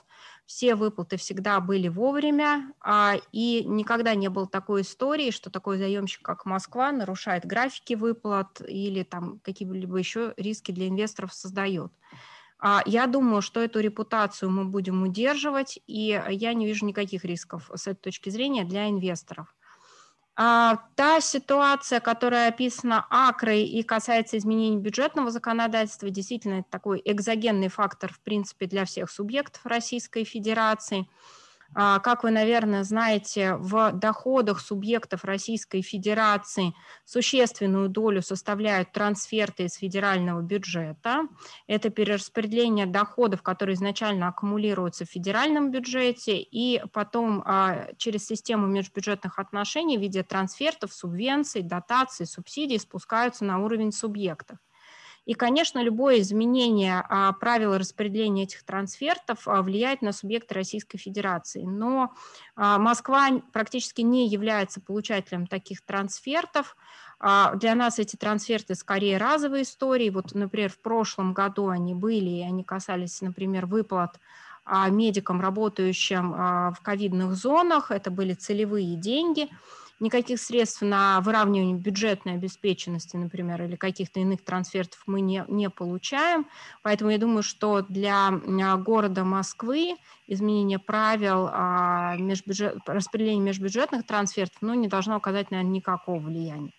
все 0.49 0.73
выплаты 0.73 1.17
всегда 1.17 1.59
были 1.59 1.89
вовремя, 1.89 2.73
а, 2.81 3.17
и 3.31 3.63
никогда 3.65 4.15
не 4.15 4.29
было 4.29 4.47
такой 4.47 4.81
истории, 4.81 5.29
что 5.29 5.51
такой 5.51 5.77
заемщик, 5.77 6.23
как 6.23 6.43
Москва, 6.47 6.91
нарушает 6.91 7.45
графики 7.45 7.93
выплат 7.93 8.59
или 8.67 9.03
там 9.03 9.39
какие-либо 9.41 9.95
еще 9.97 10.33
риски 10.37 10.71
для 10.71 10.87
инвесторов 10.87 11.35
создает. 11.35 11.93
А, 12.59 12.81
я 12.87 13.07
думаю, 13.07 13.43
что 13.43 13.61
эту 13.61 13.79
репутацию 13.79 14.49
мы 14.49 14.65
будем 14.65 15.03
удерживать, 15.03 15.79
и 15.87 16.19
я 16.29 16.53
не 16.55 16.65
вижу 16.65 16.87
никаких 16.87 17.25
рисков 17.25 17.69
с 17.75 17.87
этой 17.87 18.01
точки 18.01 18.31
зрения 18.31 18.65
для 18.65 18.89
инвесторов. 18.89 19.55
А, 20.41 20.77
та 20.95 21.19
ситуация, 21.19 21.99
которая 21.99 22.47
описана 22.47 23.05
Акрой 23.09 23.63
и 23.63 23.83
касается 23.83 24.37
изменений 24.37 24.77
бюджетного 24.77 25.31
законодательства, 25.31 26.09
действительно 26.09 26.61
это 26.61 26.69
такой 26.69 27.01
экзогенный 27.03 27.67
фактор, 27.67 28.13
в 28.13 28.21
принципе, 28.21 28.65
для 28.65 28.85
всех 28.85 29.11
субъектов 29.11 29.65
Российской 29.65 30.23
Федерации. 30.23 31.09
А, 31.75 31.99
как 31.99 32.23
вы, 32.23 32.31
наверное, 32.31 32.83
знаете, 32.83 33.55
в 33.55 33.91
доходах 33.93 34.59
субъектов 34.59 35.23
Российской 35.23 35.81
Федерации 35.81 36.73
существенную 37.05 37.89
долю 37.89 38.21
составляют 38.21 38.91
трансферты 38.91 39.65
из 39.65 39.75
федерального 39.75 40.41
бюджета. 40.41 41.27
Это 41.67 41.89
перераспределение 41.89 42.85
доходов, 42.85 43.43
которые 43.43 43.75
изначально 43.75 44.29
аккумулируются 44.29 45.05
в 45.05 45.09
федеральном 45.09 45.71
бюджете, 45.71 46.37
и 46.37 46.81
потом 46.91 47.43
а, 47.45 47.87
через 47.97 48.25
систему 48.25 48.67
межбюджетных 48.67 49.37
отношений 49.37 49.97
в 49.97 50.01
виде 50.01 50.23
трансфертов, 50.23 50.93
субвенций, 50.93 51.61
дотаций, 51.61 52.25
субсидий 52.25 52.79
спускаются 52.79 53.45
на 53.45 53.59
уровень 53.59 53.91
субъектов. 53.91 54.57
И, 55.29 55.35
конечно, 55.35 55.77
любое 55.83 56.21
изменение 56.21 57.05
а, 57.07 57.33
правил 57.33 57.77
распределения 57.77 58.45
этих 58.45 58.63
трансфертов 58.63 59.47
а, 59.47 59.61
влияет 59.61 60.01
на 60.01 60.11
субъекты 60.11 60.55
Российской 60.55 60.97
Федерации. 60.97 61.61
Но 61.61 62.15
а, 62.55 62.79
Москва 62.79 63.29
практически 63.53 64.01
не 64.01 64.27
является 64.27 64.81
получателем 64.81 65.45
таких 65.45 65.85
трансфертов. 65.85 66.75
Для 67.19 67.75
нас 67.75 67.99
эти 67.99 68.15
трансферты 68.15 68.73
скорее 68.73 69.17
разовые 69.17 69.63
истории. 69.63 70.09
Вот, 70.09 70.33
например, 70.33 70.71
в 70.71 70.79
прошлом 70.79 71.33
году 71.33 71.67
они 71.67 71.93
были, 71.93 72.29
и 72.29 72.41
они 72.41 72.63
касались, 72.63 73.21
например, 73.21 73.65
выплат 73.65 74.19
медикам, 74.89 75.41
работающим 75.41 76.31
в 76.31 76.77
ковидных 76.81 77.35
зонах. 77.35 77.91
Это 77.91 78.09
были 78.09 78.33
целевые 78.33 78.95
деньги– 78.95 79.49
никаких 79.99 80.39
средств 80.39 80.81
на 80.81 81.21
выравнивание 81.21 81.75
бюджетной 81.75 82.33
обеспеченности, 82.33 83.17
например, 83.17 83.63
или 83.63 83.75
каких-то 83.75 84.19
иных 84.19 84.43
трансфертов 84.43 85.01
мы 85.05 85.21
не, 85.21 85.43
не 85.47 85.69
получаем. 85.69 86.47
Поэтому 86.81 87.11
я 87.11 87.17
думаю, 87.17 87.43
что 87.43 87.81
для 87.81 88.29
а, 88.29 88.77
города 88.77 89.23
Москвы 89.23 89.95
изменение 90.27 90.79
правил 90.79 91.49
а, 91.51 92.15
межбюджет, 92.17 92.77
распределения 92.85 93.41
межбюджетных 93.41 94.05
трансфертов 94.05 94.57
ну, 94.61 94.73
не 94.73 94.87
должно 94.87 95.15
оказать, 95.15 95.51
наверное, 95.51 95.73
никакого 95.73 96.19
влияния. 96.19 96.71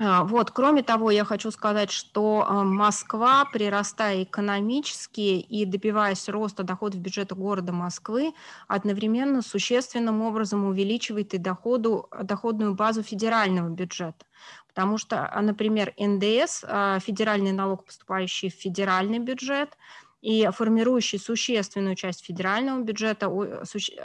А, 0.00 0.22
вот, 0.22 0.52
кроме 0.52 0.82
того, 0.84 1.10
я 1.10 1.24
хочу 1.24 1.50
сказать, 1.50 1.90
что 1.90 2.44
а, 2.46 2.62
Москва, 2.62 3.44
прирастая 3.46 4.22
экономически 4.22 5.20
и 5.40 5.64
добиваясь 5.64 6.28
роста 6.28 6.62
доходов 6.62 7.00
бюджета 7.00 7.34
города 7.34 7.72
Москвы, 7.72 8.32
одновременно 8.68 9.42
существенным 9.42 10.22
образом 10.22 10.64
увеличивает 10.64 11.34
и 11.34 11.38
доходу, 11.38 12.08
доходную 12.22 12.74
базу 12.74 13.02
федерального 13.02 13.68
бюджета. 13.70 14.24
Потому 14.68 14.98
что, 14.98 15.28
а, 15.32 15.42
например, 15.42 15.92
НДС, 15.98 16.60
федеральный 17.04 17.50
налог, 17.52 17.84
поступающий 17.84 18.50
в 18.50 18.54
федеральный 18.54 19.18
бюджет, 19.18 19.76
и 20.20 20.48
формирующий 20.52 21.18
существенную 21.18 21.94
часть 21.94 22.24
федерального 22.24 22.82
бюджета 22.82 23.30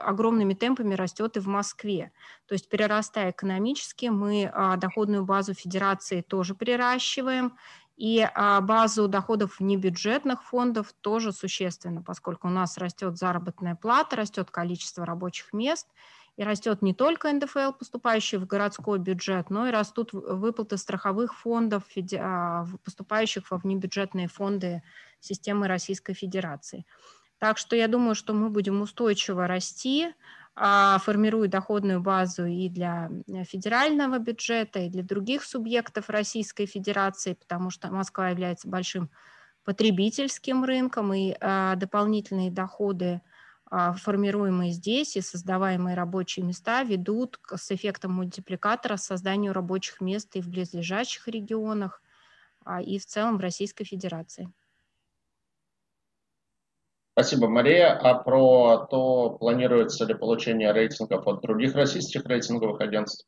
огромными 0.04 0.54
темпами 0.54 0.94
растет 0.94 1.38
и 1.38 1.40
в 1.40 1.48
Москве. 1.48 2.12
То 2.48 2.54
есть 2.54 2.70
перерастая 2.70 3.32
экономически, 3.32 4.08
мы 4.08 4.50
а, 4.54 4.78
доходную 4.78 5.26
базу 5.26 5.54
федерации 5.54 6.22
тоже 6.22 6.54
приращиваем, 6.54 7.58
и 7.96 8.28
а, 8.34 8.62
базу 8.62 9.08
доходов 9.08 9.60
небюджетных 9.60 10.44
фондов 10.44 10.94
тоже 11.02 11.32
существенно, 11.32 12.02
поскольку 12.02 12.48
у 12.48 12.52
нас 12.52 12.78
растет 12.78 13.18
заработная 13.18 13.76
плата, 13.76 14.16
растет 14.16 14.52
количество 14.52 15.06
рабочих 15.06 15.54
мест, 15.54 15.88
и 16.36 16.44
растет 16.44 16.82
не 16.82 16.94
только 16.94 17.32
НДФЛ, 17.32 17.74
поступающий 17.78 18.38
в 18.38 18.48
городской 18.48 19.00
бюджет, 19.00 19.50
но 19.50 19.68
и 19.68 19.72
растут 19.72 20.14
выплаты 20.14 20.78
страховых 20.78 21.36
фондов, 21.36 21.84
а, 22.20 22.66
поступающих 22.84 23.52
во 23.52 23.58
внебюджетные 23.58 24.28
фонды 24.28 24.82
системы 25.20 25.68
Российской 25.68 26.14
Федерации. 26.14 26.86
Так 27.38 27.58
что 27.58 27.76
я 27.76 27.88
думаю, 27.88 28.16
что 28.16 28.34
мы 28.34 28.50
будем 28.50 28.82
устойчиво 28.82 29.48
расти, 29.48 30.14
а, 30.56 30.98
формируя 31.00 31.48
доходную 31.48 32.00
базу 32.02 32.46
и 32.46 32.70
для 32.70 33.10
федерального 33.46 34.18
бюджета, 34.20 34.80
и 34.80 34.90
для 34.90 35.04
других 35.04 35.44
субъектов 35.44 36.10
Российской 36.10 36.66
Федерации, 36.66 37.34
потому 37.34 37.70
что 37.70 37.92
Москва 37.92 38.30
является 38.30 38.68
большим 38.68 39.10
потребительским 39.64 40.64
рынком, 40.64 41.14
и 41.14 41.36
а, 41.40 41.76
дополнительные 41.76 42.52
доходы, 42.52 43.22
формируемые 43.98 44.72
здесь 44.72 45.16
и 45.16 45.22
создаваемые 45.22 45.96
рабочие 45.96 46.46
места, 46.46 46.84
ведут 46.84 47.40
с 47.56 47.72
эффектом 47.72 48.14
мультипликатора 48.14 48.98
созданию 48.98 49.54
рабочих 49.54 50.02
мест 50.02 50.36
и 50.36 50.42
в 50.42 50.50
близлежащих 50.50 51.28
регионах, 51.28 52.02
и 52.86 53.00
в 53.00 53.06
целом 53.06 53.38
в 53.38 53.42
Российской 53.42 53.84
Федерации. 53.84 54.52
Спасибо, 57.14 57.48
Мария. 57.48 57.94
А 57.94 58.16
про 58.16 58.88
то, 58.90 59.38
планируется 59.40 60.06
ли 60.06 60.16
получение 60.16 60.72
рейтингов 60.72 61.28
от 61.28 61.42
других 61.42 61.76
российских 61.76 62.26
рейтинговых 62.26 62.82
агентств? 62.82 63.28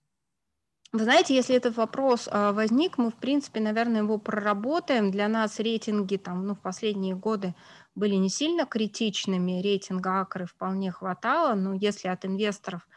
Вы 0.95 1.03
знаете, 1.03 1.35
если 1.35 1.57
этот 1.57 1.75
вопрос 1.75 2.29
а, 2.31 2.53
возник, 2.53 2.97
мы, 2.97 3.11
в 3.11 3.15
принципе, 3.15 3.59
наверное, 3.59 4.01
его 4.01 4.17
проработаем. 4.17 5.11
Для 5.11 5.27
нас 5.27 5.59
рейтинги 5.59 6.15
там, 6.15 6.47
ну, 6.47 6.55
в 6.55 6.61
последние 6.61 7.15
годы 7.15 7.53
были 7.95 8.15
не 8.15 8.29
сильно 8.29 8.65
критичными, 8.65 9.61
рейтинга 9.61 10.21
Акры 10.21 10.45
вполне 10.45 10.93
хватало, 10.93 11.53
но 11.55 11.73
если 11.73 12.07
от 12.07 12.23
инвесторов 12.23 12.87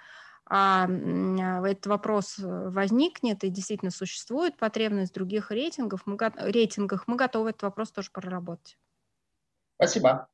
а, 0.47 0.89
этот 1.67 1.87
вопрос 1.87 2.37
возникнет 2.39 3.43
и 3.43 3.49
действительно 3.49 3.91
существует 3.91 4.57
потребность 4.57 5.11
в 5.11 5.15
других 5.15 5.51
рейтингов, 5.51 6.03
мы, 6.07 6.17
рейтингах, 6.37 7.09
мы 7.09 7.17
готовы 7.17 7.51
этот 7.51 7.63
вопрос 7.63 7.91
тоже 7.91 8.11
проработать. 8.13 8.79
Спасибо. 9.75 10.29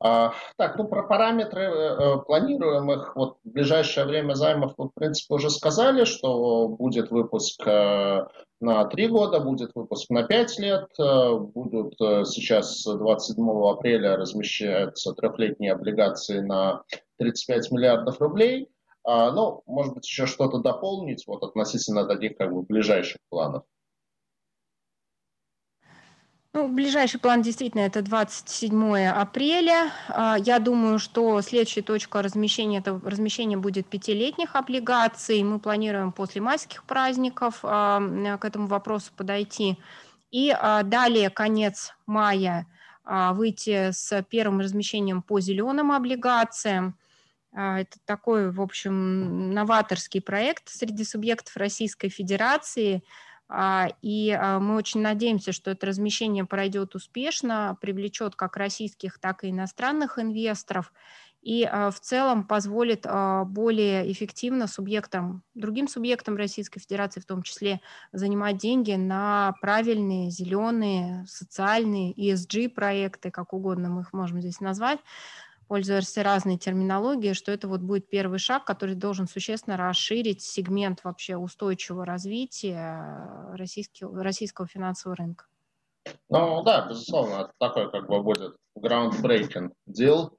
А, 0.00 0.32
так, 0.56 0.76
ну 0.76 0.86
про 0.86 1.02
параметры 1.02 1.62
э, 1.62 1.68
э, 1.68 2.18
планируемых 2.18 3.16
вот 3.16 3.38
в 3.44 3.48
ближайшее 3.50 4.06
время 4.06 4.34
займов 4.34 4.74
мы, 4.78 4.88
в 4.88 4.94
принципе, 4.94 5.34
уже 5.34 5.50
сказали, 5.50 6.04
что 6.04 6.68
будет 6.68 7.10
выпуск 7.10 7.60
э, 7.66 8.26
на 8.60 8.84
три 8.84 9.08
года, 9.08 9.40
будет 9.40 9.72
выпуск 9.74 10.10
на 10.10 10.22
пять 10.22 10.58
лет, 10.58 10.88
будут 10.98 11.94
сейчас 12.26 12.84
27 12.84 13.44
апреля 13.68 14.16
размещаются 14.16 15.12
трехлетние 15.12 15.72
облигации 15.72 16.40
на 16.40 16.82
35 17.18 17.70
миллиардов 17.70 18.20
рублей. 18.20 18.68
А, 19.04 19.30
ну, 19.30 19.62
может 19.66 19.94
быть, 19.94 20.06
еще 20.06 20.26
что-то 20.26 20.58
дополнить 20.58 21.24
вот 21.26 21.42
относительно 21.42 22.04
таких 22.04 22.36
как 22.36 22.52
бы 22.52 22.62
ближайших 22.62 23.18
планов. 23.30 23.62
Ну, 26.54 26.66
ближайший 26.66 27.20
план 27.20 27.42
действительно 27.42 27.82
это 27.82 28.00
27 28.00 29.08
апреля. 29.08 29.92
А, 30.08 30.36
я 30.38 30.58
думаю, 30.58 30.98
что 30.98 31.42
следующая 31.42 31.82
точка 31.82 32.22
размещения, 32.22 32.78
это 32.78 32.98
размещение 33.04 33.58
будет 33.58 33.86
пятилетних 33.86 34.56
облигаций. 34.56 35.42
Мы 35.42 35.58
планируем 35.58 36.10
после 36.10 36.40
майских 36.40 36.84
праздников 36.84 37.58
а, 37.62 38.00
к 38.38 38.44
этому 38.46 38.66
вопросу 38.66 39.12
подойти. 39.14 39.78
И 40.30 40.50
а, 40.50 40.84
далее, 40.84 41.28
конец 41.28 41.94
мая, 42.06 42.66
выйти 43.04 43.90
с 43.90 44.22
первым 44.28 44.60
размещением 44.60 45.22
по 45.22 45.40
зеленым 45.40 45.92
облигациям. 45.92 46.98
Это 47.52 47.96
такой, 48.04 48.50
в 48.50 48.60
общем, 48.60 49.54
новаторский 49.54 50.20
проект 50.20 50.68
среди 50.68 51.04
субъектов 51.04 51.56
Российской 51.56 52.08
Федерации– 52.08 53.02
и 53.50 54.30
а, 54.30 54.60
мы 54.60 54.76
очень 54.76 55.00
надеемся, 55.00 55.52
что 55.52 55.70
это 55.70 55.86
размещение 55.86 56.44
пройдет 56.44 56.94
успешно, 56.94 57.78
привлечет 57.80 58.36
как 58.36 58.56
российских, 58.56 59.18
так 59.18 59.44
и 59.44 59.50
иностранных 59.50 60.18
инвесторов 60.18 60.92
и 61.40 61.64
а, 61.64 61.90
в 61.90 62.00
целом 62.00 62.44
позволит 62.44 63.06
более 63.46 64.10
эффективно 64.12 64.66
субъектам, 64.66 65.44
другим 65.54 65.88
субъектам 65.88 66.36
Российской 66.36 66.80
Федерации 66.80 67.20
в 67.20 67.26
том 67.26 67.42
числе, 67.42 67.80
занимать 68.12 68.58
деньги 68.58 68.92
на 68.92 69.54
правильные, 69.60 70.30
зеленые, 70.30 71.24
социальные, 71.26 72.12
ESG-проекты, 72.14 73.30
как 73.30 73.54
угодно 73.54 73.88
мы 73.88 74.02
их 74.02 74.12
можем 74.12 74.40
здесь 74.40 74.60
назвать, 74.60 74.98
пользуясь 75.68 76.16
разной 76.16 76.56
терминологией, 76.56 77.34
что 77.34 77.52
это 77.52 77.68
вот 77.68 77.80
будет 77.80 78.08
первый 78.08 78.38
шаг, 78.38 78.64
который 78.64 78.94
должен 78.94 79.28
существенно 79.28 79.76
расширить 79.76 80.42
сегмент 80.42 81.04
вообще 81.04 81.36
устойчивого 81.36 82.04
развития 82.04 83.54
российского, 83.54 84.22
российского 84.22 84.66
финансового 84.66 85.16
рынка. 85.16 85.44
Ну 86.30 86.62
да, 86.62 86.86
безусловно, 86.88 87.42
это 87.42 87.52
такой 87.58 87.90
как 87.90 88.08
бы 88.08 88.22
будет 88.22 88.56
groundbreaking 88.78 89.70
deal. 89.88 90.30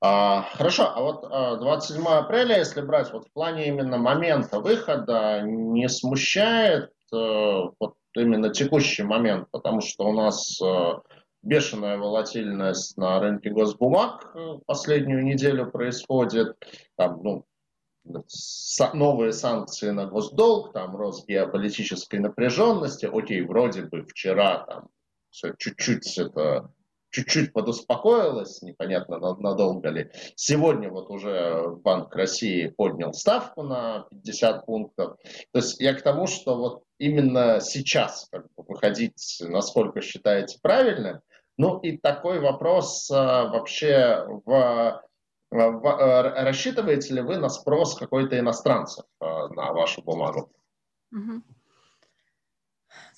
А, 0.00 0.42
хорошо, 0.52 0.92
а 0.94 1.00
вот 1.00 1.24
а, 1.24 1.56
27 1.56 2.04
апреля, 2.06 2.58
если 2.58 2.80
брать 2.80 3.12
вот 3.12 3.26
в 3.26 3.32
плане 3.32 3.68
именно 3.68 3.98
момента 3.98 4.60
выхода, 4.60 5.42
не 5.42 5.88
смущает 5.88 6.92
а, 7.12 7.70
вот 7.80 7.94
именно 8.14 8.50
текущий 8.50 9.02
момент, 9.02 9.48
потому 9.50 9.80
что 9.80 10.04
у 10.04 10.12
нас 10.12 10.60
а, 10.62 11.00
бешеная 11.42 11.98
волатильность 11.98 12.96
на 12.96 13.20
рынке 13.20 13.50
госбумаг 13.50 14.30
э, 14.34 14.58
последнюю 14.66 15.24
неделю 15.24 15.70
происходит. 15.70 16.56
Там, 16.96 17.22
ну, 17.22 17.46
новые 18.94 19.32
санкции 19.32 19.90
на 19.90 20.06
госдолг, 20.06 20.72
там 20.72 20.96
рост 20.96 21.28
геополитической 21.28 22.18
напряженности. 22.18 23.06
Окей, 23.06 23.42
вроде 23.42 23.82
бы 23.82 24.04
вчера 24.04 24.64
там 24.64 24.88
все 25.30 25.54
чуть-чуть 25.58 26.18
это 26.18 26.72
чуть-чуть 27.10 27.52
подуспокоилась, 27.52 28.62
непонятно 28.62 29.18
надолго 29.18 29.88
ли. 29.88 30.10
Сегодня 30.36 30.90
вот 30.90 31.10
уже 31.10 31.68
Банк 31.82 32.14
России 32.14 32.68
поднял 32.68 33.14
ставку 33.14 33.62
на 33.62 34.06
50 34.10 34.66
пунктов. 34.66 35.16
То 35.52 35.58
есть 35.58 35.80
я 35.80 35.94
к 35.94 36.02
тому, 36.02 36.26
что 36.26 36.56
вот 36.56 36.82
именно 36.98 37.60
сейчас 37.60 38.28
как 38.30 38.46
бы, 38.56 38.64
выходить, 38.68 39.38
насколько 39.40 40.00
считаете 40.00 40.58
правильным. 40.60 41.20
Ну 41.58 41.78
и 41.80 41.98
такой 41.98 42.40
вопрос 42.40 43.10
а, 43.10 43.48
вообще 43.48 44.24
в 44.44 45.02
рассчитываете 45.50 47.14
ли 47.14 47.22
вы 47.22 47.38
на 47.38 47.48
спрос 47.48 47.96
какой-то 47.98 48.38
иностранцев 48.38 49.06
на 49.20 49.72
вашу 49.72 50.02
бумагу? 50.02 50.52
Угу. 51.10 51.42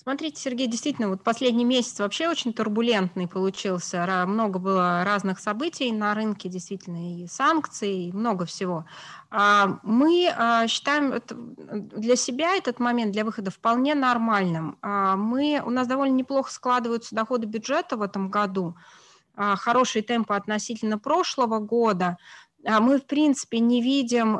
Смотрите, 0.02 0.40
Сергей, 0.40 0.66
действительно, 0.66 1.10
вот 1.10 1.22
последний 1.22 1.66
месяц 1.66 2.00
вообще 2.00 2.30
очень 2.30 2.54
турбулентный 2.54 3.28
получился. 3.28 4.06
Много 4.26 4.58
было 4.58 5.04
разных 5.04 5.38
событий 5.38 5.92
на 5.92 6.14
рынке, 6.14 6.48
действительно, 6.48 7.20
и 7.20 7.26
санкций, 7.26 8.06
и 8.06 8.12
много 8.12 8.46
всего. 8.46 8.86
А, 9.30 9.78
мы 9.82 10.32
а, 10.34 10.66
считаем 10.68 11.20
для 11.68 12.16
себя 12.16 12.56
этот 12.56 12.80
момент, 12.80 13.12
для 13.12 13.26
выхода 13.26 13.50
вполне 13.50 13.94
нормальным. 13.94 14.78
А, 14.80 15.16
мы, 15.16 15.62
у 15.62 15.68
нас 15.68 15.86
довольно 15.86 16.14
неплохо 16.14 16.50
складываются 16.50 17.14
доходы 17.14 17.46
бюджета 17.46 17.98
в 17.98 18.02
этом 18.02 18.30
году, 18.30 18.76
хорошие 19.36 20.02
темпы 20.02 20.34
относительно 20.34 20.98
прошлого 20.98 21.58
года. 21.58 22.16
Мы, 22.62 22.98
в 22.98 23.06
принципе, 23.06 23.58
не 23.58 23.80
видим, 23.80 24.38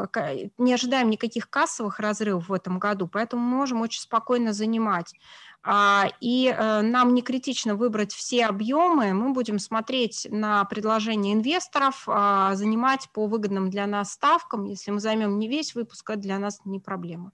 не 0.59 0.75
ожидаем 0.75 1.09
никаких 1.09 1.49
кассовых 1.49 1.99
разрывов 2.01 2.49
в 2.49 2.53
этом 2.53 2.79
году, 2.79 3.09
поэтому 3.09 3.43
мы 3.43 3.57
можем 3.57 3.81
очень 3.81 4.03
спокойно 4.03 4.53
занимать 4.53 5.15
а, 5.63 6.07
и 6.21 6.47
э, 6.47 6.81
нам 6.81 7.13
не 7.13 7.21
критично 7.21 7.75
выбрать 7.75 8.15
все 8.15 8.47
объемы, 8.47 9.13
мы 9.13 9.33
будем 9.33 9.59
смотреть 9.59 10.27
на 10.31 10.65
предложение 10.65 11.35
инвесторов, 11.35 12.05
а, 12.07 12.55
занимать 12.55 13.11
по 13.13 13.27
выгодным 13.27 13.69
для 13.69 13.87
нас 13.87 14.13
ставкам. 14.13 14.65
Если 14.65 14.91
мы 14.91 15.01
займем 15.01 15.39
не 15.39 15.49
весь 15.49 15.75
выпуск, 15.75 16.09
это 16.09 16.21
для 16.21 16.39
нас 16.39 16.61
не 16.65 16.81
проблема. 16.81 17.33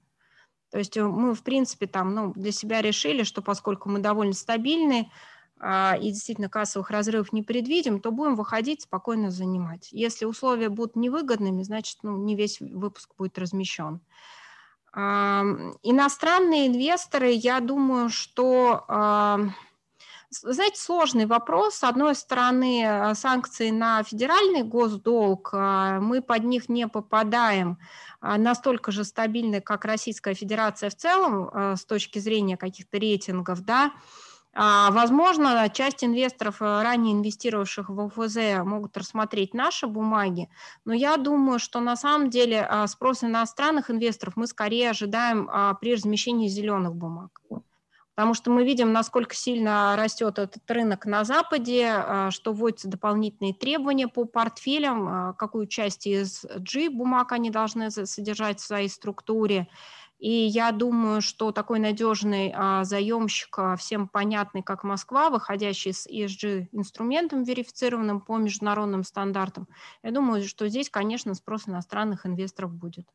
То 0.73 0.79
есть 0.79 0.97
э, 0.97 1.05
мы, 1.05 1.35
в 1.35 1.43
принципе, 1.45 1.87
там, 1.87 2.15
ну, 2.15 2.33
для 2.35 2.51
себя 2.51 2.83
решили, 2.83 3.23
что 3.23 3.43
поскольку 3.43 3.89
мы 3.89 4.01
довольно 4.01 4.33
стабильны 4.33 5.09
а, 5.09 5.36
и 5.63 6.11
действительно 6.11 6.51
кассовых 6.51 6.91
разрывов 6.91 7.33
не 7.33 7.43
предвидим, 7.43 8.01
то 8.01 8.11
будем 8.11 8.37
выходить, 8.37 8.83
спокойно 8.83 9.31
занимать. 9.31 9.89
Если 9.91 10.27
условия 10.27 10.69
будут 10.69 10.97
невыгодными, 10.97 11.63
значит, 11.63 11.99
ну, 12.03 12.17
не 12.19 12.37
весь 12.37 12.61
выпуск 12.61 13.11
будет 13.17 13.39
размещен. 13.39 14.01
Иностранные 14.93 16.67
инвесторы, 16.67 17.31
я 17.31 17.61
думаю, 17.61 18.11
что 18.11 18.85
знаете, 20.31 20.81
сложный 20.81 21.27
вопрос. 21.27 21.77
С 21.77 21.85
одной 21.85 22.15
стороны, 22.15 22.83
э, 22.85 23.15
санкции 23.15 23.71
на 23.71 24.03
федеральный 24.03 24.63
госдолг, 24.63 25.51
а, 25.53 26.01
мы 26.01 26.21
под 26.21 26.45
них 26.45 26.69
не 26.69 26.89
попадаем 26.89 27.79
а, 28.21 28.37
настолько 28.37 28.91
же 28.91 29.05
стабильны, 29.05 29.61
как 29.61 29.85
Российская 29.85 30.35
Федерация 30.35 30.91
в 30.91 30.97
целом 30.97 31.77
с 31.77 31.85
точки 31.85 32.19
зрения 32.19 32.57
каких-то 32.57 32.99
рейтингов, 32.99 33.65
да, 33.65 33.87
а, 33.87 34.26
возможно, 34.57 35.69
часть 35.69 36.03
инвесторов, 36.03 36.63
э, 36.63 36.83
ранее 36.83 37.13
инвестировавших 37.13 37.91
в 37.91 38.01
ОФЗ, 38.01 38.65
могут 38.65 38.97
рассмотреть 38.97 39.53
наши 39.53 39.87
бумаги, 39.87 40.49
но 40.87 40.95
я 40.95 41.19
думаю, 41.19 41.59
что 41.59 41.81
на 41.81 41.95
самом 41.95 42.31
деле 42.31 42.63
а, 42.63 42.87
спрос 42.87 43.23
иностранных 43.23 43.91
инвесторов 43.91 44.35
мы 44.37 44.47
скорее 44.47 44.91
ожидаем 44.91 45.51
а, 45.53 45.75
при 45.75 45.93
размещении 45.95 46.49
зеленых 46.49 46.95
бумаг. 46.95 47.43
Потому 48.15 48.33
что 48.33 48.51
мы 48.51 48.65
видим, 48.65 48.95
насколько 48.95 49.35
сильно 49.35 49.95
растет 49.95 50.39
этот 50.39 50.71
рынок 50.71 51.05
на 51.05 51.23
Западе, 51.25 52.31
что 52.31 52.55
вводятся 52.55 52.89
дополнительные 52.89 53.53
требования 53.53 54.09
по 54.09 54.25
портфелям, 54.25 55.35
какую 55.35 55.67
часть 55.67 56.07
из 56.07 56.47
G 56.57 56.89
бумаг 56.89 57.33
они 57.33 57.51
должны 57.51 57.91
содержать 57.91 58.59
в 58.59 58.65
своей 58.65 58.89
структуре. 58.89 59.69
И 60.19 60.31
я 60.31 60.73
думаю, 60.73 61.21
что 61.21 61.53
такой 61.53 61.79
надежный 61.79 62.53
а, 62.55 62.85
заемщик, 62.85 63.59
а, 63.59 63.77
всем 63.77 64.09
понятный, 64.09 64.63
как 64.63 64.83
Москва, 64.83 65.29
выходящий 65.29 65.93
с 65.93 66.07
ESG-инструментом, 66.07 67.45
верифицированным 67.45 68.23
по 68.23 68.39
международным 68.39 69.05
стандартам, 69.05 69.69
я 70.03 70.11
думаю, 70.11 70.43
что 70.45 70.69
здесь, 70.69 70.89
конечно, 70.89 71.35
спрос 71.35 71.69
иностранных 71.69 72.25
инвесторов 72.25 72.73
будет. 72.73 73.07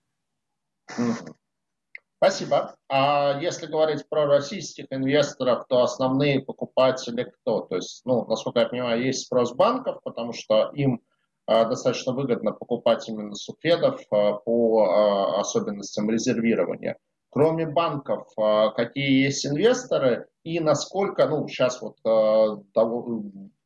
Спасибо. 2.17 2.75
А 2.87 3.39
если 3.41 3.65
говорить 3.65 4.07
про 4.07 4.27
российских 4.27 4.85
инвесторов, 4.91 5.65
то 5.67 5.81
основные 5.81 6.39
покупатели 6.39 7.23
кто? 7.23 7.61
То 7.61 7.77
есть, 7.77 8.01
ну, 8.05 8.27
насколько 8.27 8.59
я 8.59 8.67
понимаю, 8.67 9.01
есть 9.03 9.25
спрос 9.25 9.53
банков, 9.53 10.01
потому 10.03 10.31
что 10.31 10.69
им 10.75 11.01
достаточно 11.47 12.13
выгодно 12.13 12.51
покупать 12.51 13.07
именно 13.09 13.35
сухедов 13.35 14.01
а, 14.11 14.33
по 14.33 14.83
а, 14.83 15.39
особенностям 15.39 16.09
резервирования. 16.09 16.97
Кроме 17.29 17.65
банков, 17.65 18.27
какие 18.75 19.23
есть 19.23 19.45
инвесторы 19.45 20.27
и 20.43 20.59
насколько, 20.59 21.27
ну, 21.27 21.47
сейчас 21.47 21.81
вот 21.81 21.97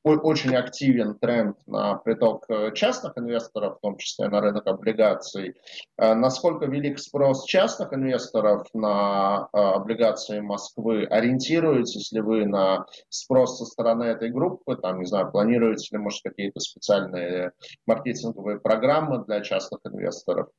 очень 0.06 0.56
активен 0.56 1.18
тренд 1.18 1.58
на 1.66 1.96
приток 1.96 2.46
э, 2.48 2.72
частных 2.74 3.18
инвесторов, 3.18 3.78
в 3.78 3.82
том 3.82 3.98
числе 3.98 4.30
на 4.30 4.40
рынок 4.40 4.68
облигаций. 4.68 5.56
Э, 5.98 6.14
насколько 6.14 6.68
велик 6.68 7.00
спрос 7.00 7.46
частных 7.46 7.92
инвесторов 7.92 8.68
на 8.74 9.50
э, 9.52 9.58
облигации 9.58 10.42
Москвы? 10.42 11.06
Ориентируетесь 11.06 12.12
ли 12.12 12.22
вы 12.22 12.46
на 12.46 12.86
спрос 13.10 13.58
со 13.58 13.66
стороны 13.66 14.04
этой 14.04 14.30
группы? 14.30 14.76
Там, 14.76 15.00
не 15.00 15.06
знаю, 15.06 15.32
планируете 15.32 15.96
ли, 15.96 15.98
может, 15.98 16.22
какие-то 16.24 16.60
специальные 16.60 17.54
маркетинговые 17.88 18.60
программы 18.60 19.26
для 19.26 19.42
частных 19.42 19.80
инвесторов? 19.86 20.50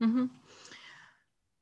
Угу. 0.00 0.30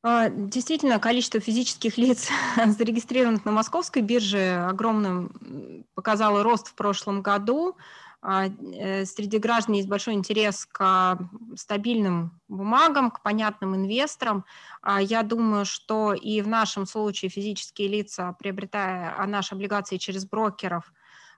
А, 0.06 0.28
действительно, 0.28 0.98
количество 0.98 1.40
физических 1.40 1.96
лиц, 1.96 2.28
зарегистрированных 2.78 3.46
на 3.46 3.52
московской 3.52 4.02
бирже, 4.02 4.66
огромным 4.68 5.86
показало 5.94 6.42
рост 6.42 6.68
в 6.68 6.74
прошлом 6.74 7.22
году. 7.22 7.78
А, 8.20 8.48
э, 8.48 9.06
среди 9.06 9.38
граждан 9.38 9.76
есть 9.76 9.88
большой 9.88 10.12
интерес 10.12 10.66
к 10.70 11.18
стабильным 11.56 12.38
бумагам, 12.48 13.10
к 13.10 13.22
понятным 13.22 13.76
инвесторам. 13.76 14.44
А, 14.82 15.00
я 15.00 15.22
думаю, 15.22 15.64
что 15.64 16.12
и 16.12 16.42
в 16.42 16.48
нашем 16.48 16.84
случае 16.84 17.30
физические 17.30 17.88
лица, 17.88 18.36
приобретая 18.38 19.26
наши 19.26 19.54
облигации 19.54 19.96
через 19.96 20.26
брокеров, 20.26 20.92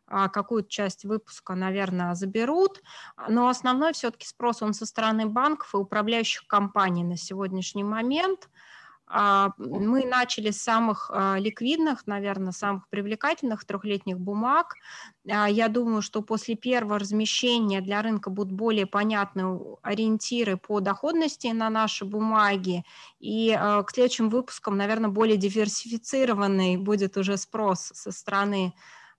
какую-то 0.08 0.68
часть 0.68 1.04
выпуска, 1.04 1.54
наверное, 1.54 2.14
заберут, 2.14 2.82
но 3.28 3.48
основной 3.48 3.92
все-таки 3.92 4.26
спрос 4.26 4.62
он 4.62 4.74
со 4.74 4.86
стороны 4.86 5.26
банков 5.26 5.74
и 5.74 5.78
управляющих 5.78 6.46
компаний 6.46 7.04
на 7.04 7.16
сегодняшний 7.16 7.84
момент. 7.84 8.48
А, 9.08 9.52
мы 9.58 10.04
начали 10.04 10.50
с 10.50 10.60
самых 10.60 11.10
а, 11.12 11.36
ликвидных, 11.38 12.06
наверное, 12.06 12.52
самых 12.52 12.88
привлекательных 12.88 13.64
трехлетних 13.64 14.18
бумаг. 14.18 14.74
А, 15.30 15.48
я 15.48 15.68
думаю, 15.68 16.02
что 16.02 16.22
после 16.22 16.56
первого 16.56 16.98
размещения 16.98 17.80
для 17.80 18.02
рынка 18.02 18.30
будут 18.30 18.52
более 18.52 18.86
понятны 18.86 19.60
ориентиры 19.82 20.56
по 20.56 20.80
доходности 20.80 21.46
на 21.48 21.70
наши 21.70 22.04
бумаги. 22.04 22.84
И 23.20 23.56
к 23.56 23.90
следующим 23.92 24.28
выпускам, 24.28 24.76
наверное, 24.76 25.10
более 25.10 25.36
диверсифицированный 25.36 26.76
будет 26.76 27.16
уже 27.16 27.36
спрос 27.36 27.92
со 27.94 28.10
стороны 28.10 28.74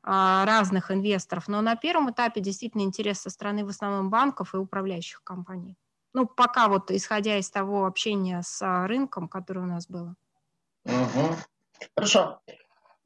разных 0.08 0.91
инвесторов. 0.91 1.48
Но 1.48 1.62
на 1.62 1.76
первом 1.76 2.12
этапе 2.12 2.41
действительно 2.41 2.82
интерес 2.82 3.20
со 3.22 3.30
стороны 3.30 3.65
в 3.65 3.70
основном 3.70 4.10
банков 4.10 4.54
и 4.54 4.58
управляющих 4.58 5.22
компаний. 5.24 5.76
Ну, 6.13 6.26
пока 6.26 6.67
вот 6.67 6.89
исходя 6.91 7.38
из 7.38 7.50
того 7.52 7.86
общения 7.86 8.41
с 8.41 8.62
а, 8.62 8.88
рынком, 8.88 9.28
которое 9.28 9.62
у 9.62 9.65
нас 9.65 9.88
было. 9.88 10.15
Угу. 10.86 11.36
Хорошо. 11.96 12.41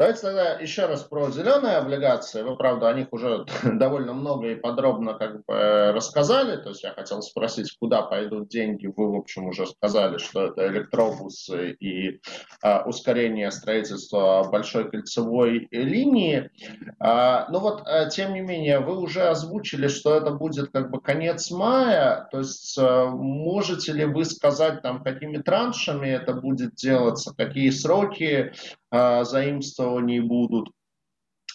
Давайте 0.01 0.21
тогда 0.21 0.53
еще 0.53 0.87
раз 0.87 1.03
про 1.03 1.29
зеленые 1.29 1.75
облигации. 1.75 2.41
Вы, 2.41 2.55
правда, 2.55 2.89
о 2.89 2.93
них 2.95 3.09
уже 3.11 3.45
довольно 3.63 4.13
много 4.13 4.47
и 4.47 4.55
подробно 4.55 5.13
как 5.13 5.45
бы 5.45 5.91
рассказали. 5.93 6.59
То 6.59 6.69
есть 6.69 6.81
я 6.81 6.89
хотел 6.89 7.21
спросить, 7.21 7.77
куда 7.79 8.01
пойдут 8.01 8.47
деньги. 8.47 8.87
Вы, 8.87 9.11
в 9.11 9.15
общем, 9.15 9.45
уже 9.45 9.67
сказали, 9.67 10.17
что 10.17 10.47
это 10.47 10.65
электробусы 10.65 11.73
и 11.73 12.19
а, 12.63 12.81
ускорение 12.83 13.51
строительства 13.51 14.49
большой 14.51 14.89
кольцевой 14.89 15.67
линии. 15.69 16.49
А, 16.97 17.45
но 17.51 17.59
ну 17.59 17.59
вот, 17.59 17.83
а, 17.85 18.09
тем 18.09 18.33
не 18.33 18.41
менее, 18.41 18.79
вы 18.79 18.97
уже 18.97 19.27
озвучили, 19.27 19.87
что 19.87 20.15
это 20.15 20.31
будет 20.31 20.71
как 20.71 20.89
бы 20.89 20.99
конец 20.99 21.51
мая. 21.51 22.27
То 22.31 22.39
есть 22.39 22.75
а, 22.79 23.05
можете 23.05 23.93
ли 23.93 24.05
вы 24.05 24.25
сказать, 24.25 24.81
там, 24.81 25.03
какими 25.03 25.37
траншами 25.37 26.07
это 26.07 26.33
будет 26.33 26.73
делаться, 26.73 27.35
какие 27.37 27.69
сроки 27.69 28.51
заимствований 28.91 30.19
будут. 30.19 30.69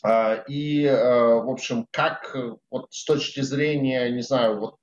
А, 0.02 0.34
и, 0.46 0.86
а, 0.86 1.36
в 1.40 1.50
общем, 1.50 1.86
как 1.90 2.36
вот 2.70 2.86
с 2.90 3.04
точки 3.04 3.40
зрения, 3.40 4.08
не 4.10 4.22
знаю, 4.22 4.58
вот 4.60 4.76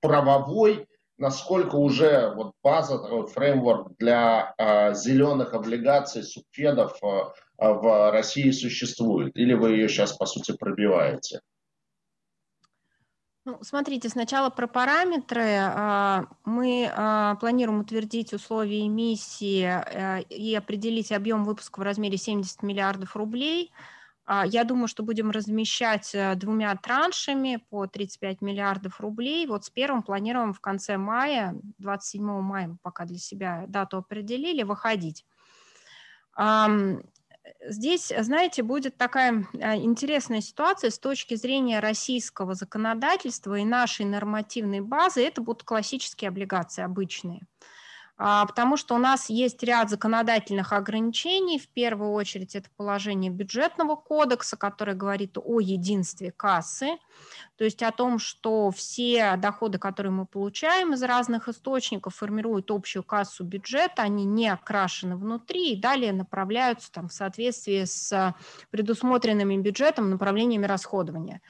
правовой, 0.00 0.86
насколько 1.16 1.76
уже 1.76 2.32
вот 2.34 2.52
база, 2.62 2.98
такой 2.98 3.26
фреймворк 3.26 3.96
для 3.98 4.54
э, 4.56 4.94
зеленых 4.94 5.52
облигаций, 5.54 6.22
субфедов 6.22 6.96
э, 7.02 7.08
в 7.58 8.12
России 8.12 8.50
существует? 8.52 9.36
Или 9.36 9.54
вы 9.54 9.72
ее 9.72 9.88
сейчас, 9.88 10.12
по 10.12 10.26
сути, 10.26 10.56
пробиваете? 10.56 11.40
Ну, 13.48 13.58
смотрите, 13.62 14.10
сначала 14.10 14.50
про 14.50 14.66
параметры. 14.66 15.56
А, 15.58 16.26
мы 16.44 16.92
а, 16.94 17.36
планируем 17.36 17.80
утвердить 17.80 18.34
условия 18.34 18.86
эмиссии 18.86 19.64
э, 19.64 20.20
и 20.24 20.54
определить 20.54 21.12
объем 21.12 21.44
выпуска 21.44 21.80
в 21.80 21.82
размере 21.82 22.18
70 22.18 22.62
миллиардов 22.62 23.16
рублей. 23.16 23.72
А, 24.26 24.44
я 24.44 24.64
думаю, 24.64 24.86
что 24.86 25.02
будем 25.02 25.30
размещать 25.30 26.14
э, 26.14 26.34
двумя 26.34 26.76
траншами 26.76 27.64
по 27.70 27.86
35 27.86 28.42
миллиардов 28.42 29.00
рублей. 29.00 29.46
Вот 29.46 29.64
с 29.64 29.70
первым 29.70 30.02
планируем 30.02 30.52
в 30.52 30.60
конце 30.60 30.98
мая, 30.98 31.54
27 31.78 32.22
мая 32.42 32.76
пока 32.82 33.06
для 33.06 33.18
себя 33.18 33.64
дату 33.66 33.96
определили, 33.96 34.62
выходить. 34.62 35.24
Здесь, 37.66 38.12
знаете, 38.18 38.62
будет 38.62 38.96
такая 38.96 39.46
а, 39.60 39.76
интересная 39.76 40.40
ситуация 40.40 40.90
с 40.90 40.98
точки 40.98 41.34
зрения 41.34 41.80
российского 41.80 42.54
законодательства 42.54 43.54
и 43.54 43.64
нашей 43.64 44.06
нормативной 44.06 44.80
базы. 44.80 45.24
Это 45.24 45.40
будут 45.40 45.62
классические 45.62 46.28
облигации, 46.28 46.82
обычные. 46.82 47.42
А, 48.18 48.44
потому 48.46 48.76
что 48.76 48.96
у 48.96 48.98
нас 48.98 49.30
есть 49.30 49.62
ряд 49.62 49.90
законодательных 49.90 50.72
ограничений. 50.72 51.58
В 51.58 51.68
первую 51.68 52.12
очередь 52.12 52.56
это 52.56 52.68
положение 52.76 53.30
бюджетного 53.30 53.94
кодекса, 53.94 54.56
которое 54.56 54.94
говорит 54.94 55.38
о 55.38 55.60
единстве 55.60 56.32
кассы, 56.32 56.98
то 57.56 57.64
есть 57.64 57.82
о 57.82 57.92
том, 57.92 58.18
что 58.18 58.70
все 58.70 59.36
доходы, 59.36 59.78
которые 59.78 60.12
мы 60.12 60.26
получаем 60.26 60.94
из 60.94 61.02
разных 61.02 61.48
источников, 61.48 62.16
формируют 62.16 62.70
общую 62.70 63.04
кассу 63.04 63.44
бюджета, 63.44 64.02
они 64.02 64.24
не 64.24 64.48
окрашены 64.48 65.16
внутри 65.16 65.72
и 65.72 65.80
далее 65.80 66.12
направляются 66.12 66.90
там, 66.92 67.08
в 67.08 67.12
соответствии 67.12 67.84
с 67.84 68.34
предусмотренными 68.70 69.56
бюджетом 69.56 70.10
направлениями 70.10 70.66
расходования. 70.66 71.40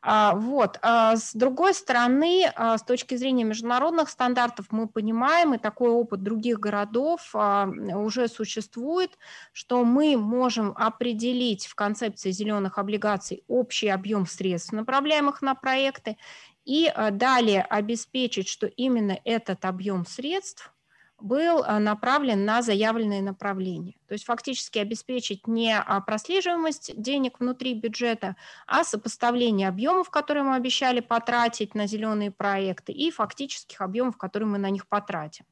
А, 0.00 0.34
вот. 0.34 0.78
А 0.82 1.16
с 1.16 1.34
другой 1.34 1.74
стороны, 1.74 2.50
с 2.56 2.82
точки 2.82 3.14
зрения 3.16 3.44
международных 3.44 4.08
стандартов, 4.08 4.66
мы 4.70 4.88
понимаем, 4.88 5.54
и 5.54 5.58
такой 5.58 5.90
опыт 5.90 6.13
других 6.22 6.60
городов 6.60 7.34
уже 7.34 8.28
существует, 8.28 9.18
что 9.52 9.84
мы 9.84 10.16
можем 10.16 10.72
определить 10.76 11.66
в 11.66 11.74
концепции 11.74 12.30
зеленых 12.30 12.78
облигаций 12.78 13.44
общий 13.48 13.88
объем 13.88 14.26
средств, 14.26 14.72
направляемых 14.72 15.42
на 15.42 15.54
проекты, 15.54 16.16
и 16.64 16.90
э, 16.94 17.10
далее 17.10 17.62
обеспечить, 17.62 18.48
что 18.48 18.66
именно 18.66 19.18
этот 19.24 19.64
объем 19.64 20.06
средств 20.06 20.72
был 21.20 21.62
э, 21.62 21.78
направлен 21.78 22.44
на 22.44 22.62
заявленные 22.62 23.22
направления. 23.22 23.94
То 24.08 24.14
есть 24.14 24.24
фактически 24.24 24.78
обеспечить 24.78 25.46
не 25.46 25.76
а, 25.76 26.00
прослеживаемость 26.00 27.00
денег 27.00 27.40
внутри 27.40 27.74
бюджета, 27.74 28.36
а 28.66 28.84
сопоставление 28.84 29.68
объемов, 29.68 30.10
которые 30.10 30.44
мы 30.44 30.56
обещали 30.56 31.00
потратить 31.00 31.74
на 31.74 31.86
зеленые 31.86 32.30
проекты, 32.30 32.92
и 32.92 33.10
фактических 33.10 33.80
объемов, 33.80 34.16
которые 34.16 34.48
мы 34.48 34.58
на 34.58 34.70
них 34.70 34.86
потратим. 34.88 35.44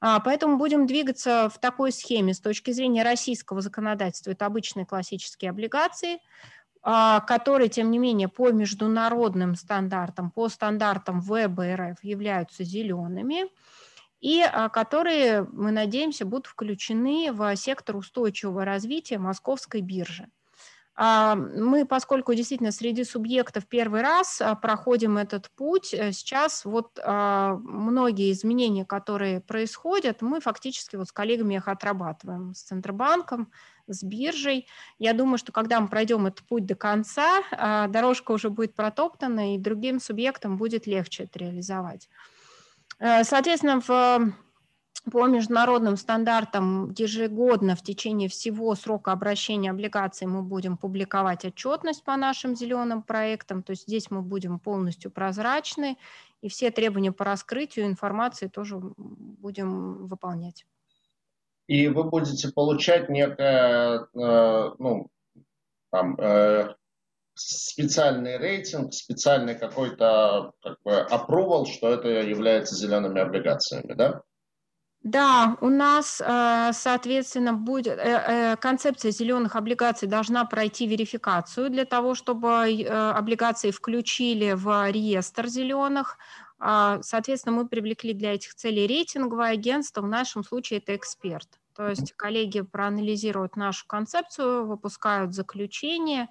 А, 0.00 0.20
поэтому 0.20 0.56
будем 0.56 0.86
двигаться 0.86 1.50
в 1.52 1.58
такой 1.58 1.92
схеме 1.92 2.34
с 2.34 2.40
точки 2.40 2.70
зрения 2.70 3.02
российского 3.02 3.60
законодательства. 3.60 4.30
Это 4.30 4.46
обычные 4.46 4.86
классические 4.86 5.50
облигации– 5.50 6.18
а, 6.82 7.20
которые, 7.20 7.68
тем 7.68 7.90
не 7.90 7.98
менее, 7.98 8.28
по 8.28 8.50
международным 8.50 9.54
стандартам, 9.54 10.30
по 10.30 10.48
стандартам 10.48 11.20
ВБРФ 11.20 12.02
являются 12.02 12.64
зелеными, 12.64 13.50
и 14.20 14.40
а, 14.40 14.70
которые, 14.70 15.42
мы 15.52 15.72
надеемся, 15.72 16.24
будут 16.24 16.46
включены 16.46 17.32
в 17.32 17.54
сектор 17.56 17.96
устойчивого 17.96 18.64
развития 18.64 19.18
Московской 19.18 19.82
биржи. 19.82 20.28
А, 21.02 21.34
мы, 21.34 21.86
поскольку 21.86 22.34
действительно 22.34 22.72
среди 22.72 23.04
субъектов 23.04 23.66
первый 23.66 24.02
раз 24.02 24.42
проходим 24.60 25.16
этот 25.16 25.50
путь, 25.52 25.94
э, 25.94 26.12
сейчас 26.12 26.66
вот 26.66 26.98
многие 27.02 28.32
изменения, 28.32 28.84
которые 28.84 29.40
происходят, 29.40 30.20
мы 30.20 30.40
фактически 30.40 30.96
вот 30.96 31.08
с 31.08 31.12
коллегами 31.12 31.54
их 31.54 31.68
отрабатываем, 31.68 32.54
с 32.54 32.64
Центробанком, 32.64 33.50
с 33.86 34.02
биржей. 34.02 34.66
Я 34.98 35.14
думаю, 35.14 35.38
что 35.38 35.52
когда 35.52 35.80
мы 35.80 35.88
пройдем 35.88 36.26
этот 36.26 36.46
путь 36.46 36.66
до 36.66 36.74
конца, 36.74 37.42
а, 37.50 37.88
дорожка 37.88 38.32
уже 38.32 38.50
будет 38.50 38.74
протоптана, 38.74 39.54
и 39.54 39.58
другим 39.58 40.00
субъектам 40.00 40.58
будет 40.58 40.86
легче 40.86 41.24
это 41.24 41.38
реализовать. 41.38 42.10
Э, 42.98 43.24
соответственно, 43.24 43.80
в 43.80 44.34
по 45.10 45.26
международным 45.26 45.96
стандартам 45.96 46.92
ежегодно 46.96 47.76
в 47.76 47.82
течение 47.82 48.28
всего 48.28 48.74
срока 48.74 49.12
обращения 49.12 49.70
облигаций 49.70 50.26
мы 50.26 50.42
будем 50.42 50.76
публиковать 50.76 51.44
отчетность 51.44 52.04
по 52.04 52.16
нашим 52.16 52.56
зеленым 52.56 53.02
проектам, 53.02 53.62
то 53.62 53.70
есть 53.70 53.82
здесь 53.82 54.10
мы 54.10 54.22
будем 54.22 54.58
полностью 54.58 55.10
прозрачны, 55.10 55.96
и 56.42 56.48
все 56.48 56.70
требования 56.70 57.12
по 57.12 57.24
раскрытию 57.24 57.86
информации 57.86 58.48
тоже 58.48 58.78
будем 58.78 60.06
выполнять 60.06 60.64
и 61.70 61.86
вы 61.86 62.02
будете 62.02 62.48
получать 62.52 63.08
некое, 63.08 64.08
э, 64.12 64.70
ну, 64.80 65.06
там, 65.92 66.16
э, 66.18 66.74
специальный 67.34 68.38
рейтинг, 68.38 68.92
специальный 68.92 69.54
какой-то 69.54 70.50
как 70.64 70.82
бы 70.82 71.06
approval, 71.08 71.66
что 71.66 71.90
это 71.90 72.08
является 72.08 72.74
зелеными 72.74 73.20
облигациями, 73.20 73.92
да? 73.92 74.22
Да, 75.02 75.56
у 75.62 75.70
нас, 75.70 76.20
э, 76.20 76.72
соответственно, 76.74 77.54
будет 77.54 77.98
концепция 78.60 79.10
зеленых 79.10 79.56
облигаций 79.56 80.06
должна 80.06 80.44
пройти 80.44 80.86
верификацию 80.86 81.70
для 81.70 81.86
того, 81.86 82.14
чтобы 82.14 82.84
облигации 83.14 83.70
включили 83.70 84.52
в 84.52 84.90
реестр 84.90 85.46
зеленых. 85.46 86.18
А, 86.58 86.98
соответственно, 87.02 87.56
мы 87.56 87.66
привлекли 87.68 88.12
для 88.12 88.34
этих 88.34 88.54
целей 88.54 88.86
рейтинговое 88.86 89.52
агентство, 89.52 90.02
в 90.02 90.06
нашем 90.06 90.44
случае 90.44 90.80
это 90.80 90.94
эксперт. 90.94 91.48
То 91.74 91.88
есть 91.88 92.12
коллеги 92.12 92.60
проанализируют 92.60 93.56
нашу 93.56 93.86
концепцию, 93.86 94.66
выпускают 94.66 95.32
заключение, 95.32 96.28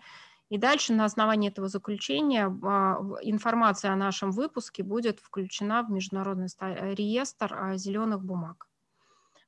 и 0.49 0.57
дальше 0.57 0.93
на 0.93 1.05
основании 1.05 1.49
этого 1.49 1.67
заключения 1.67 2.45
а, 2.63 2.99
информация 3.21 3.91
о 3.91 3.95
нашем 3.95 4.31
выпуске 4.31 4.83
будет 4.83 5.19
включена 5.19 5.83
в 5.83 5.91
международный 5.91 6.47
реестр 6.95 7.53
а, 7.53 7.77
зеленых 7.77 8.23
бумаг. 8.23 8.67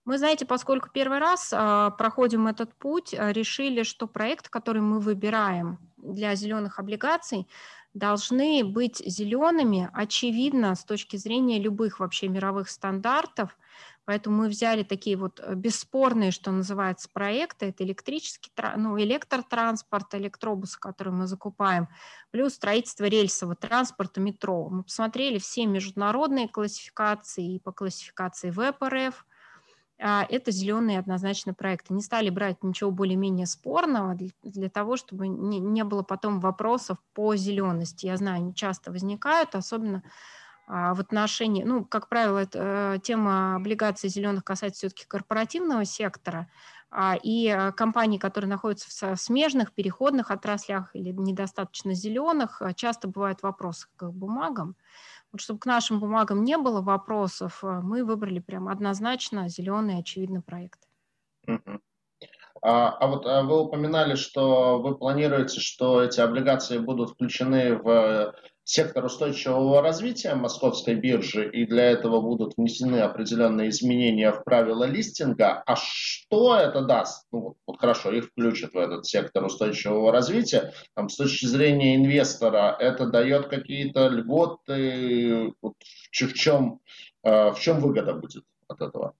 Мы, 0.05 0.17
знаете, 0.17 0.45
поскольку 0.45 0.89
первый 0.91 1.19
раз 1.19 1.51
а, 1.53 1.89
проходим 1.91 2.47
этот 2.47 2.73
путь, 2.75 3.13
решили, 3.13 3.83
что 3.83 4.07
проект, 4.07 4.49
который 4.49 4.81
мы 4.81 4.99
выбираем 4.99 5.79
для 5.97 6.35
зеленых 6.35 6.79
облигаций, 6.79 7.47
должны 7.93 8.63
быть 8.63 8.97
зелеными, 9.05 9.89
очевидно, 9.93 10.75
с 10.75 10.85
точки 10.85 11.17
зрения 11.17 11.59
любых 11.59 11.99
вообще 11.99 12.27
мировых 12.27 12.69
стандартов– 12.69 13.57
Поэтому 14.05 14.37
мы 14.37 14.49
взяли 14.49 14.83
такие 14.83 15.15
вот 15.15 15.39
э, 15.39 15.53
бесспорные, 15.53 16.31
что 16.31 16.51
называется, 16.51 17.07
проекты. 17.11 17.67
Это 17.67 17.83
электрический, 17.83 18.51
ну, 18.75 18.99
электротранспорт, 18.99 20.15
электробусы, 20.15 20.79
которые 20.79 21.13
мы 21.13 21.27
закупаем, 21.27 21.87
плюс 22.31 22.55
строительство 22.55 23.05
рельсового 23.05 23.55
транспорта, 23.55 24.19
метро. 24.19 24.69
Мы 24.69 24.83
посмотрели 24.83 25.37
все 25.37 25.65
международные 25.65 26.47
классификации 26.47 27.59
по 27.59 27.71
классификации 27.71 28.49
ВПРФ. 28.49 29.25
А, 30.03 30.25
это 30.27 30.49
зеленые 30.49 30.97
однозначно 30.97 31.53
проекты. 31.53 31.93
Не 31.93 32.01
стали 32.01 32.31
брать 32.31 32.63
ничего 32.63 32.89
более-менее 32.89 33.45
спорного 33.45 34.15
для, 34.15 34.29
для 34.41 34.69
того, 34.69 34.97
чтобы 34.97 35.27
не, 35.27 35.59
не 35.59 35.83
было 35.83 36.01
потом 36.01 36.39
вопросов 36.39 36.97
по 37.13 37.35
зелености. 37.35 38.07
Я 38.07 38.17
знаю, 38.17 38.37
они 38.37 38.55
часто 38.55 38.91
возникают, 38.91 39.53
особенно 39.53 40.01
в 40.71 41.01
отношении, 41.01 41.63
ну, 41.63 41.83
как 41.83 42.07
правило, 42.07 42.37
это, 42.37 42.95
э, 42.95 42.99
тема 43.03 43.55
облигаций 43.55 44.09
зеленых 44.09 44.45
касается 44.45 44.87
все-таки 44.87 45.05
корпоративного 45.05 45.83
сектора, 45.83 46.47
а, 46.89 47.17
и 47.21 47.47
э, 47.47 47.73
компании, 47.73 48.17
которые 48.17 48.49
находятся 48.49 49.15
в 49.15 49.19
смежных, 49.19 49.73
переходных 49.73 50.31
отраслях 50.31 50.95
или 50.95 51.11
недостаточно 51.11 51.93
зеленых, 51.93 52.61
э, 52.61 52.73
часто 52.73 53.09
бывают 53.09 53.43
вопросы 53.43 53.89
к 53.97 54.09
бумагам. 54.11 54.77
Вот 55.33 55.41
чтобы 55.41 55.59
к 55.59 55.65
нашим 55.65 55.99
бумагам 55.99 56.45
не 56.45 56.57
было 56.57 56.81
вопросов, 56.81 57.61
мы 57.63 58.05
выбрали 58.05 58.39
прям 58.39 58.69
однозначно 58.69 59.49
зеленые, 59.49 59.99
очевидно, 59.99 60.41
проекты. 60.41 60.87
А, 62.61 62.89
а 62.91 63.07
вот 63.07 63.25
вы 63.25 63.59
упоминали, 63.59 64.15
что 64.15 64.79
вы 64.79 64.97
планируете, 64.97 65.59
что 65.59 66.01
эти 66.01 66.21
облигации 66.21 66.77
будут 66.77 67.11
включены 67.11 67.75
в 67.75 68.33
сектор 68.71 69.03
устойчивого 69.03 69.81
развития 69.81 70.33
московской 70.33 70.95
биржи, 70.95 71.49
и 71.49 71.65
для 71.65 71.91
этого 71.91 72.21
будут 72.21 72.55
внесены 72.55 73.01
определенные 73.01 73.69
изменения 73.69 74.31
в 74.31 74.45
правила 74.45 74.85
листинга. 74.85 75.61
А 75.65 75.75
что 75.75 76.55
это 76.55 76.81
даст? 76.81 77.27
Ну, 77.33 77.57
вот, 77.67 77.79
хорошо, 77.79 78.11
их 78.13 78.27
включат 78.27 78.73
в 78.73 78.77
этот 78.77 79.05
сектор 79.05 79.43
устойчивого 79.43 80.13
развития. 80.13 80.73
Там, 80.95 81.09
с 81.09 81.17
точки 81.17 81.47
зрения 81.47 81.97
инвестора, 81.97 82.77
это 82.79 83.07
дает 83.07 83.47
какие-то 83.47 84.07
льготы, 84.07 85.53
вот, 85.61 85.73
в, 86.09 86.33
чем, 86.33 86.79
в 87.23 87.57
чем 87.59 87.81
выгода 87.81 88.13
будет 88.13 88.43
от 88.69 88.81
этого? 88.81 89.15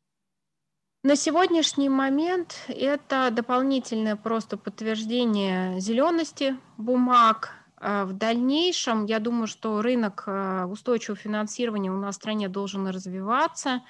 На 1.04 1.18
сегодняшний 1.18 1.90
момент 1.90 2.56
это 2.70 3.30
дополнительное 3.32 4.16
просто 4.16 4.56
подтверждение 4.56 5.80
зелености 5.82 6.56
бумаг. 6.78 7.61
А 7.84 8.06
в 8.06 8.14
дальнейшем, 8.14 9.06
я 9.06 9.18
думаю, 9.20 9.48
что 9.48 9.82
рынок 9.82 10.24
а, 10.28 10.68
устойчивого 10.68 11.18
финансирования 11.18 11.92
у 11.92 11.98
нас 11.98 12.16
в 12.16 12.20
стране 12.20 12.48
должен 12.48 12.88
развиваться. 12.88 13.82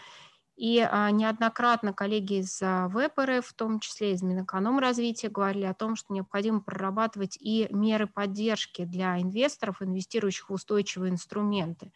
И 0.55 0.79
а, 0.79 1.11
неоднократно 1.11 1.91
коллеги 1.91 2.39
из 2.39 2.61
ВПРФ, 2.61 3.45
в 3.45 3.53
том 3.53 3.81
числе 3.81 4.13
из 4.13 4.21
Минэкономразвития, 4.21 5.29
говорили 5.29 5.65
о 5.65 5.73
том, 5.73 5.97
что 5.97 6.13
необходимо 6.13 6.61
прорабатывать 6.61 7.37
и 7.37 7.67
меры 7.69 8.07
поддержки 8.07 8.85
для 8.85 9.19
инвесторов, 9.19 9.81
инвестирующих 9.81 10.49
в 10.49 10.53
устойчивые 10.53 11.11
инструменты. 11.11 11.91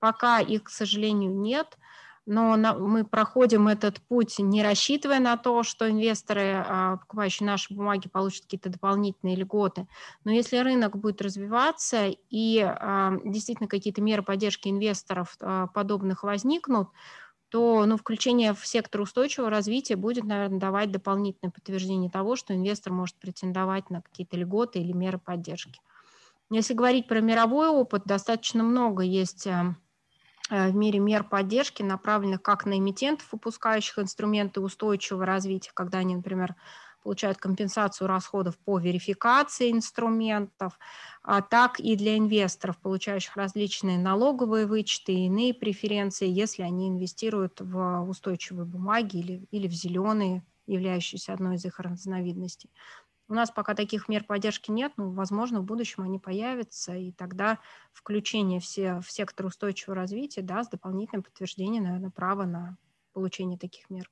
Пока 0.00 0.40
их, 0.40 0.64
к 0.64 0.68
сожалению, 0.68 1.32
нет– 1.32 1.78
но 2.26 2.56
мы 2.56 3.04
проходим 3.04 3.68
этот 3.68 4.00
путь, 4.00 4.38
не 4.40 4.62
рассчитывая 4.62 5.20
на 5.20 5.36
то, 5.36 5.62
что 5.62 5.88
инвесторы, 5.88 6.64
а, 6.66 6.96
покупающие 6.96 7.46
наши 7.46 7.72
бумаги, 7.72 8.08
получат 8.08 8.42
какие-то 8.42 8.68
дополнительные 8.68 9.36
льготы. 9.36 9.86
Но 10.24 10.32
если 10.32 10.58
рынок 10.58 10.96
будет 10.96 11.22
развиваться 11.22 12.08
и 12.28 12.60
а, 12.60 13.12
действительно 13.24 13.68
какие-то 13.68 14.02
меры 14.02 14.22
поддержки 14.22 14.68
инвесторов 14.68 15.36
а, 15.40 15.68
подобных 15.68 16.24
возникнут, 16.24 16.88
то 17.48 17.86
ну, 17.86 17.96
включение 17.96 18.54
в 18.54 18.66
сектор 18.66 19.00
устойчивого 19.00 19.48
развития 19.48 19.94
будет, 19.94 20.24
наверное, 20.24 20.58
давать 20.58 20.90
дополнительное 20.90 21.52
подтверждение 21.52 22.10
того, 22.10 22.34
что 22.34 22.54
инвестор 22.54 22.92
может 22.92 23.14
претендовать 23.16 23.88
на 23.88 24.02
какие-то 24.02 24.36
льготы 24.36 24.80
или 24.80 24.92
меры 24.92 25.18
поддержки. 25.18 25.80
Если 26.50 26.74
говорить 26.74 27.06
про 27.06 27.20
мировой 27.20 27.68
опыт, 27.68 28.02
достаточно 28.04 28.64
много 28.64 29.04
есть 29.04 29.46
Э, 29.46 29.74
в 30.50 30.74
мире 30.74 30.98
мер 31.00 31.24
поддержки, 31.24 31.82
направленных 31.82 32.42
как 32.42 32.66
на 32.66 32.78
эмитентов, 32.78 33.28
выпускающих 33.32 33.98
инструменты 33.98 34.60
устойчивого 34.60 35.26
развития, 35.26 35.70
когда 35.74 35.98
они, 35.98 36.16
например, 36.16 36.54
получают 37.02 37.38
компенсацию 37.38 38.08
расходов 38.08 38.58
по 38.58 38.78
верификации 38.78 39.70
инструментов, 39.70 40.78
а 41.22 41.40
так 41.42 41.78
и 41.78 41.96
для 41.96 42.16
инвесторов, 42.18 42.78
получающих 42.78 43.36
различные 43.36 43.98
налоговые 43.98 44.66
вычеты 44.66 45.12
и 45.12 45.26
иные 45.26 45.54
преференции, 45.54 46.28
если 46.28 46.62
они 46.62 46.88
инвестируют 46.88 47.60
в 47.60 48.02
устойчивые 48.08 48.66
бумаги 48.66 49.18
или, 49.18 49.46
или 49.50 49.68
в 49.68 49.72
зеленые, 49.72 50.44
являющиеся 50.66 51.32
одной 51.32 51.56
из 51.56 51.64
их 51.64 51.78
разновидностей. 51.78 52.70
У 53.28 53.34
нас 53.34 53.50
пока 53.50 53.74
таких 53.74 54.08
мер 54.08 54.24
поддержки 54.24 54.70
нет, 54.70 54.92
но, 54.96 55.10
возможно, 55.10 55.60
в 55.60 55.64
будущем 55.64 56.04
они 56.04 56.18
появятся, 56.18 56.94
и 56.94 57.10
тогда 57.10 57.58
включение 57.92 58.60
все 58.60 59.00
в 59.00 59.10
сектор 59.10 59.46
устойчивого 59.46 59.96
развития 59.96 60.42
даст 60.42 60.70
дополнительное 60.70 61.24
подтверждение, 61.24 61.82
наверное, 61.82 62.10
права 62.10 62.44
на 62.44 62.76
получение 63.12 63.58
таких 63.58 63.90
мер. 63.90 64.08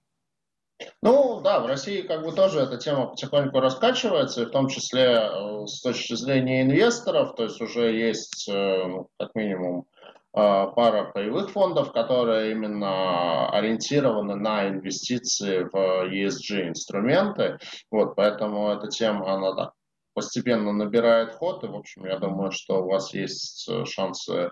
Ну 1.03 1.41
да, 1.41 1.61
в 1.61 1.67
России 1.67 2.03
как 2.03 2.25
бы 2.25 2.33
тоже 2.33 2.61
эта 2.61 2.77
тема 2.77 3.07
потихоньку 3.07 3.61
раскачивается, 3.61 4.43
и 4.43 4.47
в 4.47 4.51
том 4.51 4.69
числе 4.69 5.03
э, 5.03 5.67
с 5.67 5.81
точки 5.81 6.15
зрения 6.15 6.63
инвесторов, 6.63 7.37
то 7.37 7.45
есть 7.45 7.61
уже 7.61 7.93
есть 7.93 8.49
э, 8.49 8.87
ну, 8.87 9.09
как 9.19 9.35
минимум 9.37 9.87
пара 10.35 11.13
паевых 11.13 11.51
фондов, 11.51 11.93
которые 11.93 12.51
именно 12.53 13.49
ориентированы 13.51 14.35
на 14.35 14.69
инвестиции 14.69 15.63
в 15.63 15.75
ESG 15.75 16.69
инструменты. 16.69 17.59
Вот, 17.91 18.17
поэтому 18.17 18.69
эта 18.71 18.89
тема, 18.89 19.33
она 19.33 19.55
так 19.55 19.73
постепенно 20.13 20.73
набирает 20.73 21.35
ход, 21.35 21.63
и, 21.65 21.67
в 21.67 21.77
общем, 21.77 22.07
я 22.07 22.19
думаю, 22.19 22.51
что 22.53 22.83
у 22.83 22.89
вас 22.89 23.13
есть 23.15 23.69
э, 23.69 23.85
шансы 23.85 24.51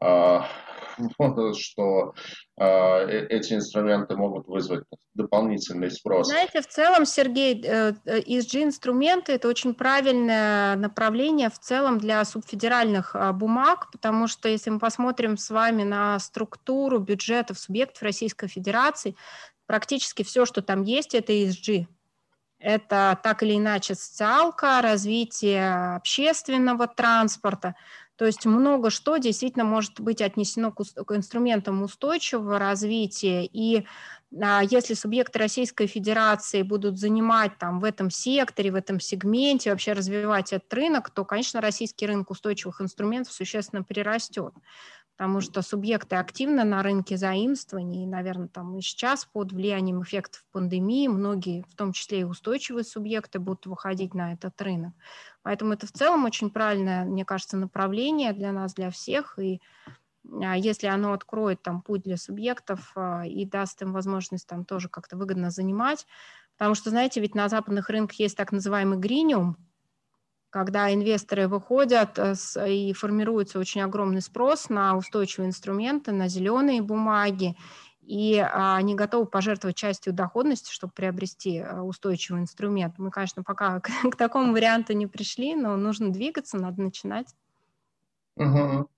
что 1.54 2.14
а, 2.56 3.00
э, 3.06 3.26
эти 3.28 3.54
инструменты 3.54 4.16
могут 4.16 4.46
вызвать 4.48 4.84
дополнительный 5.14 5.90
спрос. 5.90 6.28
Знаете, 6.28 6.60
в 6.60 6.66
целом, 6.66 7.06
Сергей, 7.06 7.60
ESG-инструменты 7.62 9.32
э,– 9.32 9.34
это 9.36 9.48
очень 9.48 9.74
правильное 9.74 10.76
направление 10.76 11.50
в 11.50 11.58
целом 11.58 11.98
для 11.98 12.24
субфедеральных 12.24 13.14
а, 13.14 13.32
бумаг, 13.32 13.90
потому 13.92 14.26
что 14.28 14.48
если 14.48 14.70
мы 14.70 14.78
посмотрим 14.78 15.36
с 15.36 15.50
вами 15.50 15.84
на 15.84 16.18
структуру 16.18 16.98
бюджетов 16.98 17.58
субъектов 17.58 18.02
Российской 18.02 18.48
Федерации, 18.48 19.14
практически 19.66 20.22
все, 20.22 20.46
что 20.46 20.62
там 20.62 20.82
есть, 20.82 21.14
это 21.14 21.32
ESG. 21.32 21.86
Это 22.60 23.16
так 23.22 23.44
или 23.44 23.56
иначе 23.56 23.94
социалка, 23.94 24.80
развитие 24.82 25.94
общественного 25.94 26.88
транспорта– 26.88 27.76
то 28.18 28.26
есть 28.26 28.44
много 28.46 28.90
что 28.90 29.16
действительно 29.18 29.64
может 29.64 30.00
быть 30.00 30.20
отнесено 30.20 30.72
к, 30.72 30.82
инструментам 31.14 31.82
устойчивого 31.84 32.58
развития. 32.58 33.44
И 33.44 33.86
а, 34.42 34.62
если 34.68 34.94
субъекты 34.94 35.38
Российской 35.38 35.86
Федерации 35.86 36.62
будут 36.62 36.98
занимать 36.98 37.56
там 37.58 37.78
в 37.78 37.84
этом 37.84 38.10
секторе, 38.10 38.72
в 38.72 38.74
этом 38.74 38.98
сегменте, 38.98 39.70
вообще 39.70 39.92
развивать 39.92 40.52
этот 40.52 40.74
рынок, 40.74 41.10
то, 41.10 41.24
конечно, 41.24 41.60
российский 41.60 42.06
рынок 42.06 42.32
устойчивых 42.32 42.80
инструментов 42.80 43.32
существенно 43.32 43.84
прирастет 43.84 44.52
потому 45.18 45.40
что 45.40 45.62
субъекты 45.62 46.14
активно 46.14 46.62
на 46.62 46.80
рынке 46.80 47.16
заимствований, 47.16 48.06
наверное, 48.06 48.46
там 48.46 48.76
и 48.76 48.80
сейчас 48.80 49.24
под 49.24 49.52
влиянием 49.52 50.00
эффектов 50.00 50.44
пандемии 50.52 51.08
многие, 51.08 51.64
в 51.68 51.74
том 51.74 51.92
числе 51.92 52.20
и 52.20 52.24
устойчивые 52.24 52.84
субъекты, 52.84 53.40
будут 53.40 53.66
выходить 53.66 54.14
на 54.14 54.32
этот 54.34 54.62
рынок. 54.62 54.94
Поэтому 55.42 55.72
это 55.72 55.88
в 55.88 55.92
целом 55.92 56.24
очень 56.24 56.50
правильное, 56.50 57.04
мне 57.04 57.24
кажется, 57.24 57.56
направление 57.56 58.32
для 58.32 58.52
нас, 58.52 58.74
для 58.74 58.92
всех, 58.92 59.40
и 59.40 59.60
а, 60.40 60.56
если 60.56 60.86
оно 60.86 61.12
откроет 61.12 61.62
там 61.62 61.82
путь 61.82 62.02
для 62.02 62.16
субъектов 62.16 62.92
а, 62.94 63.26
и 63.26 63.44
даст 63.44 63.82
им 63.82 63.92
возможность 63.92 64.46
там 64.46 64.64
тоже 64.64 64.88
как-то 64.88 65.16
выгодно 65.16 65.50
занимать, 65.50 66.06
потому 66.56 66.76
что, 66.76 66.90
знаете, 66.90 67.20
ведь 67.20 67.34
на 67.34 67.48
западных 67.48 67.90
рынках 67.90 68.20
есть 68.20 68.36
так 68.36 68.52
называемый 68.52 68.98
гриниум, 68.98 69.56
когда 70.50 70.92
инвесторы 70.92 71.48
выходят 71.48 72.18
э, 72.18 72.34
и 72.68 72.92
формируется 72.92 73.58
очень 73.58 73.82
огромный 73.82 74.22
спрос 74.22 74.68
на 74.68 74.96
устойчивые 74.96 75.48
инструменты, 75.48 76.12
на 76.12 76.28
зеленые 76.28 76.82
бумаги, 76.82 77.56
и 78.00 78.38
а, 78.38 78.76
они 78.76 78.94
готовы 78.94 79.26
пожертвовать 79.26 79.76
частью 79.76 80.14
доходности, 80.14 80.72
чтобы 80.72 80.94
приобрести 80.94 81.58
э, 81.58 81.80
устойчивый 81.80 82.40
инструмент. 82.40 82.94
Мы, 82.96 83.10
конечно, 83.10 83.42
пока 83.42 83.80
к, 83.80 83.90
к 84.10 84.16
такому 84.16 84.52
варианту 84.52 84.94
не 84.94 85.06
пришли, 85.06 85.54
но 85.54 85.76
нужно 85.76 86.10
двигаться, 86.10 86.56
надо 86.56 86.80
начинать. 86.80 87.34
Угу. 88.36 88.88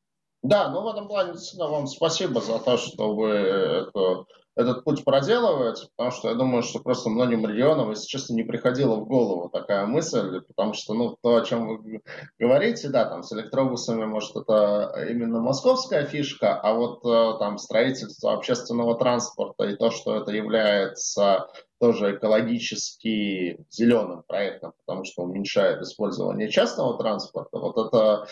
Да, 0.50 0.68
ну 0.68 0.82
в 0.82 0.88
этом 0.88 1.06
плане 1.06 1.34
действительно 1.34 1.68
вам 1.68 1.86
спасибо 1.86 2.40
за 2.40 2.58
то, 2.58 2.76
что 2.76 3.14
вы 3.14 3.28
это 3.28 4.24
этот 4.56 4.82
путь 4.82 5.04
проделывается, 5.04 5.88
потому 5.94 6.10
что 6.10 6.28
я 6.28 6.34
думаю, 6.34 6.64
что 6.64 6.80
просто 6.80 7.08
многим 7.08 7.46
регионам, 7.46 7.90
если 7.90 8.08
честно, 8.08 8.34
не 8.34 8.42
приходила 8.42 8.96
в 8.96 9.06
голову 9.06 9.48
такая 9.48 9.86
мысль, 9.86 10.40
потому 10.40 10.74
что, 10.74 10.92
ну, 10.94 11.16
то, 11.22 11.36
о 11.36 11.44
чем 11.44 11.68
вы 11.68 12.02
говорите, 12.36 12.88
да, 12.88 13.04
там, 13.04 13.22
с 13.22 13.32
электробусами, 13.32 14.04
может, 14.06 14.34
это 14.34 15.06
именно 15.08 15.40
московская 15.40 16.04
фишка, 16.04 16.60
а 16.60 16.74
вот 16.74 17.04
э, 17.06 17.38
там 17.38 17.56
строительство 17.56 18.34
общественного 18.34 18.98
транспорта 18.98 19.64
и 19.64 19.76
то, 19.76 19.92
что 19.92 20.16
это 20.16 20.32
является 20.32 21.48
тоже 21.80 22.16
экологически 22.16 23.64
зеленым 23.70 24.22
проектом, 24.26 24.74
потому 24.84 25.04
что 25.04 25.22
уменьшает 25.22 25.80
использование 25.80 26.50
частного 26.50 26.98
транспорта. 26.98 27.58
Вот 27.58 27.78
это, 27.78 28.26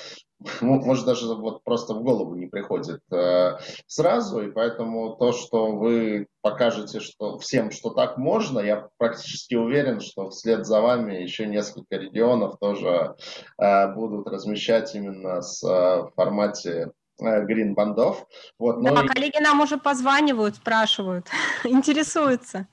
может, 0.60 1.04
даже 1.04 1.34
вот 1.34 1.64
просто 1.64 1.94
в 1.94 2.02
голову 2.02 2.34
не 2.34 2.46
приходит 2.46 3.00
э, 3.10 3.58
сразу, 3.86 4.40
и 4.40 4.50
поэтому 4.50 5.16
то, 5.16 5.32
что 5.32 5.72
вы 5.72 6.28
покажете 6.42 7.00
что, 7.00 7.38
всем, 7.38 7.70
что 7.70 7.90
так 7.90 8.18
можно, 8.18 8.60
я 8.60 8.88
практически 8.98 9.56
уверен, 9.56 10.00
что 10.00 10.30
вслед 10.30 10.64
за 10.64 10.80
вами 10.80 11.14
еще 11.14 11.46
несколько 11.46 11.96
регионов 11.96 12.58
тоже 12.58 13.16
э, 13.58 13.94
будут 13.94 14.28
размещать 14.28 14.94
именно 14.94 15.42
с 15.42 15.62
э, 15.64 16.02
в 16.02 16.12
формате 16.14 16.92
грин 17.18 17.74
бандов. 17.74 18.24
Вот, 18.60 18.80
да, 18.80 18.92
ну, 18.92 19.08
коллеги 19.08 19.42
нам 19.42 19.60
уже 19.60 19.76
позванивают, 19.76 20.54
спрашивают, 20.54 21.26
интересуются. 21.64 22.68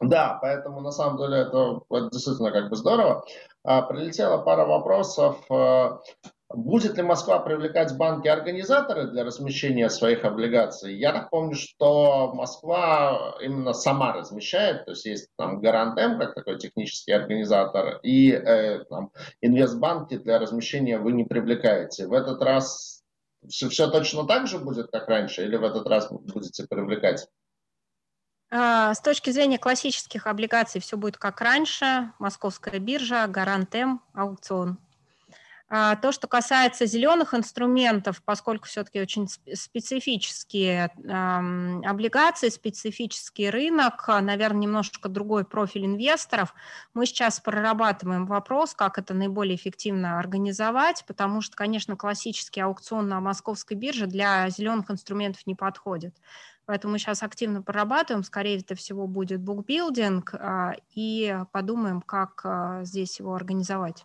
Да, 0.00 0.38
поэтому 0.40 0.80
на 0.80 0.90
самом 0.90 1.18
деле 1.18 1.42
это, 1.42 1.82
это 1.90 2.08
действительно 2.10 2.50
как 2.50 2.70
бы 2.70 2.76
здорово. 2.76 3.24
А, 3.62 3.82
прилетела 3.82 4.38
пара 4.38 4.64
вопросов. 4.64 5.36
Будет 6.54 6.96
ли 6.96 7.02
Москва 7.02 7.38
привлекать 7.38 7.96
банки-организаторы 7.96 9.08
для 9.10 9.24
размещения 9.24 9.88
своих 9.88 10.24
облигаций? 10.24 10.94
Я 10.94 11.12
напомню, 11.12 11.54
что 11.54 12.32
Москва 12.34 13.36
именно 13.40 13.72
сама 13.72 14.12
размещает, 14.12 14.84
то 14.84 14.92
есть 14.92 15.04
есть 15.04 15.28
там 15.36 15.60
Гарантем, 15.60 16.18
как 16.18 16.34
такой 16.34 16.58
технический 16.58 17.12
организатор, 17.12 18.00
и 18.02 18.30
э, 18.32 18.84
там, 18.84 19.12
инвестбанки 19.40 20.18
для 20.18 20.38
размещения 20.38 20.98
вы 20.98 21.12
не 21.12 21.24
привлекаете. 21.24 22.06
В 22.06 22.12
этот 22.12 22.42
раз 22.42 23.02
все, 23.48 23.68
все 23.68 23.90
точно 23.90 24.26
так 24.26 24.46
же 24.46 24.58
будет, 24.58 24.90
как 24.90 25.08
раньше, 25.08 25.44
или 25.44 25.56
в 25.56 25.64
этот 25.64 25.86
раз 25.86 26.10
будете 26.10 26.66
привлекать? 26.66 27.28
А, 28.50 28.92
с 28.94 29.00
точки 29.00 29.30
зрения 29.30 29.58
классических 29.58 30.26
облигаций 30.26 30.80
все 30.80 30.96
будет 30.96 31.16
как 31.16 31.40
раньше. 31.40 32.12
Московская 32.18 32.78
биржа, 32.78 33.26
Гарант 33.26 33.74
М, 33.74 34.02
аукцион. 34.12 34.78
А, 35.74 35.96
то, 35.96 36.12
что 36.12 36.28
касается 36.28 36.84
зеленых 36.84 37.32
инструментов, 37.32 38.22
поскольку 38.22 38.66
все-таки 38.66 39.00
очень 39.00 39.26
специфические 39.26 40.90
облигации, 41.82 42.50
специфический 42.50 43.48
рынок, 43.48 44.04
а, 44.06 44.20
наверное, 44.20 44.60
немножко 44.60 45.08
другой 45.08 45.46
профиль 45.46 45.86
инвесторов, 45.86 46.54
мы 46.92 47.06
сейчас 47.06 47.40
прорабатываем 47.40 48.26
вопрос, 48.26 48.74
как 48.74 48.98
это 48.98 49.14
наиболее 49.14 49.56
эффективно 49.56 50.18
организовать, 50.18 51.04
потому 51.06 51.40
что, 51.40 51.56
конечно, 51.56 51.96
классический 51.96 52.60
аукцион 52.60 53.08
на 53.08 53.20
московской 53.22 53.74
бирже 53.74 54.06
для 54.06 54.50
зеленых 54.50 54.90
инструментов 54.90 55.46
не 55.46 55.54
подходит. 55.54 56.14
Поэтому 56.66 56.92
мы 56.92 56.98
сейчас 56.98 57.22
активно 57.22 57.62
прорабатываем, 57.62 58.24
скорее 58.24 58.58
это 58.58 58.74
всего 58.74 59.06
будет 59.06 59.40
букбилдинг, 59.40 60.34
а, 60.34 60.74
и 60.94 61.34
подумаем, 61.50 62.02
как 62.02 62.44
здесь 62.84 63.18
его 63.20 63.34
организовать. 63.34 64.04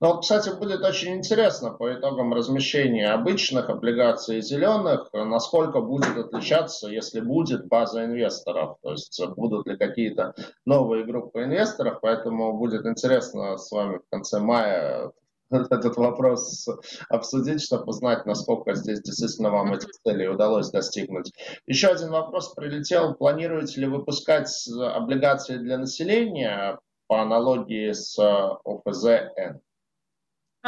Ну, 0.00 0.08
вот, 0.08 0.22
кстати, 0.22 0.50
будет 0.50 0.84
очень 0.84 1.14
интересно 1.14 1.70
по 1.70 1.94
итогам 1.94 2.34
размещения 2.34 3.08
обычных 3.08 3.70
облигаций 3.70 4.42
зеленых, 4.42 5.08
насколько 5.12 5.80
будет 5.80 6.18
отличаться, 6.18 6.88
если 6.88 7.20
будет 7.20 7.66
база 7.66 8.04
инвесторов, 8.04 8.76
то 8.82 8.92
есть 8.92 9.18
будут 9.36 9.66
ли 9.66 9.76
какие-то 9.76 10.34
новые 10.66 11.04
группы 11.04 11.44
инвесторов, 11.44 12.00
поэтому 12.02 12.58
будет 12.58 12.84
интересно 12.84 13.56
с 13.56 13.70
вами 13.70 13.98
в 13.98 14.10
конце 14.10 14.38
мая 14.38 15.12
этот 15.50 15.96
вопрос 15.96 16.66
обсудить, 17.08 17.62
чтобы 17.62 17.84
узнать, 17.86 18.26
насколько 18.26 18.74
здесь 18.74 19.00
действительно 19.00 19.50
вам 19.50 19.72
этих 19.72 19.90
целей 20.04 20.28
удалось 20.28 20.70
достигнуть. 20.70 21.32
Еще 21.66 21.88
один 21.88 22.10
вопрос 22.10 22.52
прилетел. 22.54 23.14
Планируете 23.14 23.80
ли 23.80 23.86
выпускать 23.86 24.50
облигации 24.78 25.56
для 25.56 25.78
населения 25.78 26.78
по 27.06 27.22
аналогии 27.22 27.92
с 27.92 28.18
ОФЗН? 28.18 29.60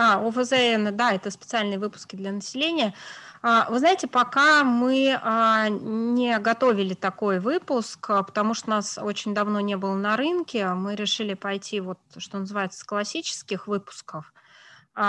А, 0.00 0.24
ОФЗН, 0.24 0.94
да, 0.94 1.12
это 1.12 1.28
специальные 1.32 1.80
выпуски 1.80 2.14
для 2.14 2.30
населения. 2.30 2.94
А, 3.42 3.68
вы 3.68 3.80
знаете, 3.80 4.06
пока 4.06 4.62
мы 4.62 5.18
а, 5.20 5.68
не 5.70 6.38
готовили 6.38 6.94
такой 6.94 7.40
выпуск, 7.40 8.06
потому 8.06 8.54
что 8.54 8.70
нас 8.70 8.96
очень 9.02 9.34
давно 9.34 9.58
не 9.58 9.76
было 9.76 9.96
на 9.96 10.16
рынке, 10.16 10.68
мы 10.68 10.94
решили 10.94 11.34
пойти, 11.34 11.80
вот, 11.80 11.98
что 12.16 12.38
называется, 12.38 12.78
с 12.78 12.84
классических 12.84 13.66
выпусков. 13.66 14.32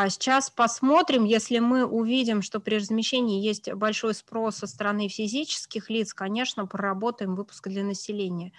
Сейчас 0.09 0.51
посмотрим, 0.51 1.23
если 1.23 1.57
мы 1.57 1.83
увидим, 1.83 2.43
что 2.43 2.59
при 2.59 2.75
размещении 2.75 3.43
есть 3.43 3.73
большой 3.73 4.13
спрос 4.13 4.57
со 4.57 4.67
стороны 4.67 5.07
физических 5.07 5.89
лиц, 5.89 6.13
конечно, 6.13 6.67
проработаем 6.67 7.33
выпуск 7.33 7.67
для 7.69 7.83
населения. 7.83 8.51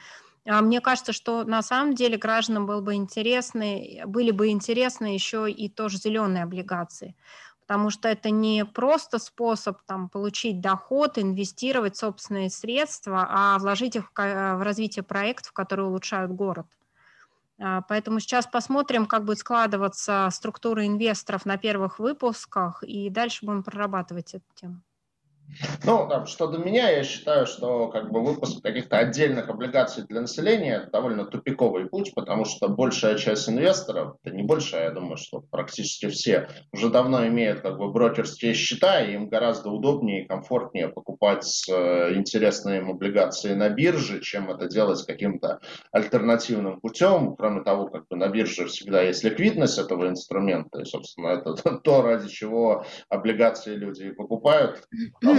А 0.51 0.61
мне 0.63 0.81
кажется, 0.81 1.13
что 1.13 1.45
на 1.45 1.63
самом 1.63 1.95
деле 1.95 2.17
гражданам 2.19 2.67
было 2.67 2.81
бы 2.81 2.95
интересны, 2.95 4.03
были 4.07 4.33
бы 4.33 4.49
интересны 4.49 5.07
еще 5.15 5.51
и 5.51 5.69
тоже 5.69 5.99
зеленые 5.99 6.43
облигации, 6.45 7.17
потому 7.67 7.91
что 7.91 8.09
это 8.09 8.31
не 8.31 8.65
просто 8.65 9.19
способ 9.19 9.83
там, 9.87 10.09
получить 10.09 10.61
доход, 10.61 11.19
инвестировать 11.19 11.97
собственные 11.97 12.51
средства, 12.51 13.29
а 13.31 13.59
вложить 13.59 13.97
их 13.97 14.11
в 14.17 14.65
развитие 14.65 15.05
проектов, 15.05 15.53
которые 15.53 15.87
улучшают 15.87 16.33
город. 16.33 16.67
А, 17.61 17.83
поэтому 17.83 18.21
сейчас 18.21 18.47
посмотрим, 18.47 19.07
как 19.07 19.25
будет 19.25 19.39
складываться 19.39 20.29
структура 20.33 20.87
инвесторов 20.87 21.47
на 21.47 21.59
первых 21.59 21.99
выпусках, 22.01 22.83
и 22.83 23.11
дальше 23.11 23.47
будем 23.47 23.63
прорабатывать 23.65 24.35
эту 24.35 24.47
тему. 24.55 24.83
Ну, 25.85 26.07
там, 26.09 26.27
что 26.27 26.47
до 26.47 26.59
меня, 26.59 26.91
я 26.91 27.05
считаю, 27.05 27.47
что 27.47 27.89
как 27.89 28.11
бы 28.11 28.23
выпуск 28.23 28.63
каких-то 28.63 28.99
отдельных 28.99 29.49
облигаций 29.49 30.05
для 30.07 30.21
населения 30.21 30.77
это 30.77 30.91
довольно 30.91 31.25
тупиковый 31.25 31.87
путь, 31.87 32.13
потому 32.15 32.45
что 32.45 32.69
большая 32.69 33.17
часть 33.17 33.49
инвесторов, 33.49 34.17
это 34.23 34.35
не 34.35 34.43
большая, 34.43 34.85
я 34.85 34.91
думаю, 34.91 35.17
что 35.17 35.41
практически 35.41 36.09
все, 36.09 36.49
уже 36.73 36.91
давно 36.91 37.27
имеют 37.27 37.61
как 37.61 37.79
бы 37.79 37.91
брокерские 37.91 38.55
счета, 38.55 39.01
и 39.01 39.15
им 39.15 39.29
гораздо 39.29 39.71
удобнее 39.71 40.25
и 40.25 40.27
комфортнее 40.27 40.89
покупать 40.89 41.65
э, 41.69 42.15
интересные 42.15 42.81
им 42.81 42.91
облигации 42.91 43.55
на 43.55 43.69
бирже, 43.69 44.21
чем 44.21 44.51
это 44.51 44.69
делать 44.69 45.05
каким-то 45.07 45.61
альтернативным 45.93 46.81
путем. 46.81 47.35
Кроме 47.37 47.63
того, 47.63 47.89
как 47.89 48.07
бы 48.09 48.17
на 48.17 48.29
бирже 48.29 48.67
всегда 48.67 49.03
есть 49.03 49.25
ликвидность 49.25 49.79
этого 49.79 50.09
инструмента, 50.09 50.81
и, 50.81 50.85
собственно, 50.85 51.29
это 51.29 51.55
то, 51.85 52.03
ради 52.03 52.29
чего 52.29 52.85
облигации 53.09 53.75
люди 53.75 54.11
покупают 54.11 54.83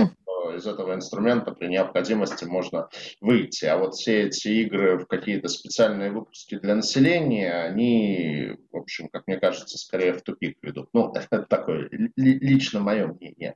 что 0.08 0.56
из 0.56 0.66
этого 0.66 0.93
инструмента 0.93 1.52
при 1.52 1.68
необходимости 1.68 2.45
можно 2.45 2.89
выйти. 3.20 3.66
А 3.66 3.78
вот 3.78 3.95
все 3.95 4.24
эти 4.24 4.47
игры 4.47 4.97
в 4.97 5.06
какие-то 5.08 5.47
специальные 5.47 6.12
выпуски 6.12 6.58
для 6.58 6.76
населения, 6.76 7.54
они, 7.54 8.58
в 8.72 8.78
общем, 8.78 9.10
как 9.10 9.28
мне 9.28 9.38
кажется, 9.38 9.78
скорее 9.78 10.14
в 10.14 10.22
тупик 10.22 10.58
ведут. 10.62 10.89
Ну, 10.93 11.14
это 11.32 11.43
такое 11.43 11.89
лично 12.16 12.80
мое 12.80 13.08
мнение. 13.08 13.56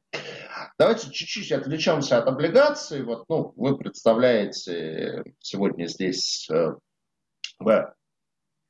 Давайте 0.77 1.11
чуть-чуть 1.11 1.51
отвлечемся 1.51 2.17
от 2.17 2.27
облигаций. 2.27 3.03
Вот, 3.03 3.25
ну, 3.29 3.53
вы 3.55 3.77
представляете 3.77 5.23
сегодня 5.39 5.87
здесь 5.87 6.49
э, 6.51 6.75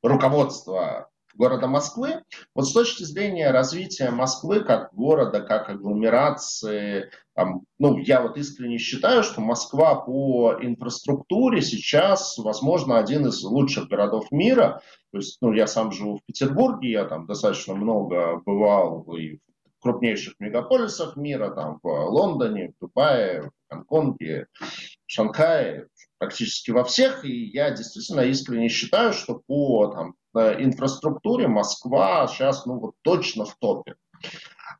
руководство 0.02 1.10
города 1.36 1.66
Москвы. 1.66 2.22
Вот 2.54 2.66
с 2.66 2.72
точки 2.72 3.04
зрения 3.04 3.50
развития 3.50 4.10
Москвы 4.10 4.60
как 4.60 4.92
города, 4.94 5.40
как 5.40 5.68
агломерации, 5.68 7.10
там, 7.34 7.62
ну, 7.78 7.98
я 7.98 8.22
вот 8.22 8.38
искренне 8.38 8.78
считаю, 8.78 9.22
что 9.22 9.42
Москва 9.42 9.94
по 9.94 10.54
инфраструктуре 10.60 11.60
сейчас, 11.60 12.38
возможно, 12.38 12.98
один 12.98 13.26
из 13.26 13.42
лучших 13.42 13.88
городов 13.88 14.32
мира. 14.32 14.80
То 15.12 15.18
есть, 15.18 15.36
ну, 15.42 15.52
я 15.52 15.66
сам 15.66 15.92
живу 15.92 16.16
в 16.16 16.24
Петербурге, 16.24 16.92
я 16.92 17.04
там 17.04 17.26
достаточно 17.26 17.74
много 17.74 18.40
бывал 18.46 19.02
и 19.14 19.36
в 19.36 19.82
крупнейших 19.82 20.34
мегаполисах 20.40 21.16
мира, 21.16 21.50
там 21.50 21.78
в 21.82 21.86
Лондоне, 21.86 22.72
в 22.72 22.80
Дубае, 22.80 23.42
в 23.42 23.50
Гонконге, 23.70 24.46
в 24.58 24.66
Шанхае, 25.06 25.88
практически 26.18 26.70
во 26.70 26.84
всех. 26.84 27.24
И 27.26 27.50
я 27.50 27.70
действительно 27.70 28.20
искренне 28.22 28.70
считаю, 28.70 29.12
что 29.12 29.42
по 29.46 29.88
там, 29.88 30.14
инфраструктуре 30.38 31.48
Москва 31.48 32.26
сейчас 32.28 32.66
ну, 32.66 32.78
вот, 32.78 32.94
точно 33.02 33.44
в 33.44 33.56
топе. 33.56 33.96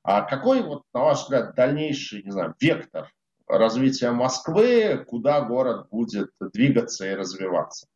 А 0.03 0.23
какой, 0.23 0.63
вот, 0.63 0.83
на 0.95 1.01
ваш 1.05 1.23
взгляд, 1.23 1.55
дальнейший, 1.55 2.23
не 2.23 2.31
знаю, 2.31 2.55
вектор 2.61 3.11
развития 3.49 4.11
Москвы, 4.11 5.05
куда 5.09 5.41
город 5.43 5.89
будет 5.91 6.31
двигаться 6.41 7.07
и 7.07 7.15
развиваться? 7.15 7.87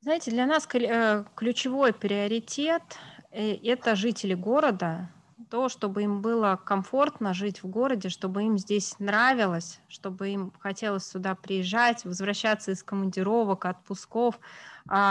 Знаете, 0.00 0.30
для 0.30 0.46
нас 0.46 0.68
э, 0.72 1.24
ключевой 1.34 1.92
приоритет 1.92 2.82
э,– 3.30 3.54
это 3.64 3.96
жители 3.96 4.34
города, 4.34 5.10
то, 5.50 5.68
чтобы 5.68 6.02
им 6.02 6.22
было 6.22 6.60
комфортно 6.64 7.34
жить 7.34 7.62
в 7.62 7.68
городе, 7.68 8.08
чтобы 8.08 8.44
им 8.44 8.58
здесь 8.58 8.98
нравилось, 8.98 9.80
чтобы 9.88 10.28
им 10.30 10.52
хотелось 10.58 11.06
сюда 11.06 11.34
приезжать, 11.34 12.04
возвращаться 12.04 12.72
из 12.72 12.82
командировок, 12.82 13.64
отпусков, 13.64 14.38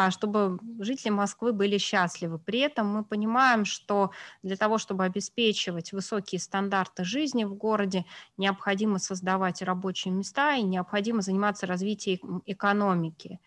чтобы 0.09 0.59
жители 0.79 1.09
Москвы 1.09 1.53
были 1.53 1.77
счастливы. 1.77 2.39
При 2.39 2.59
этом 2.59 2.87
мы 2.87 3.03
понимаем, 3.03 3.65
что 3.65 4.11
для 4.43 4.55
того, 4.55 4.77
чтобы 4.77 5.03
обеспечивать 5.03 5.91
высокие 5.91 6.39
стандарты 6.39 7.03
жизни 7.03 7.43
в 7.43 7.53
городе, 7.55 8.05
необходимо 8.37 8.99
создавать 8.99 9.61
рабочие 9.61 10.13
места 10.13 10.55
и 10.55 10.63
необходимо 10.63 11.21
заниматься 11.21 11.67
развитием 11.67 12.41
экономики. 12.45 13.39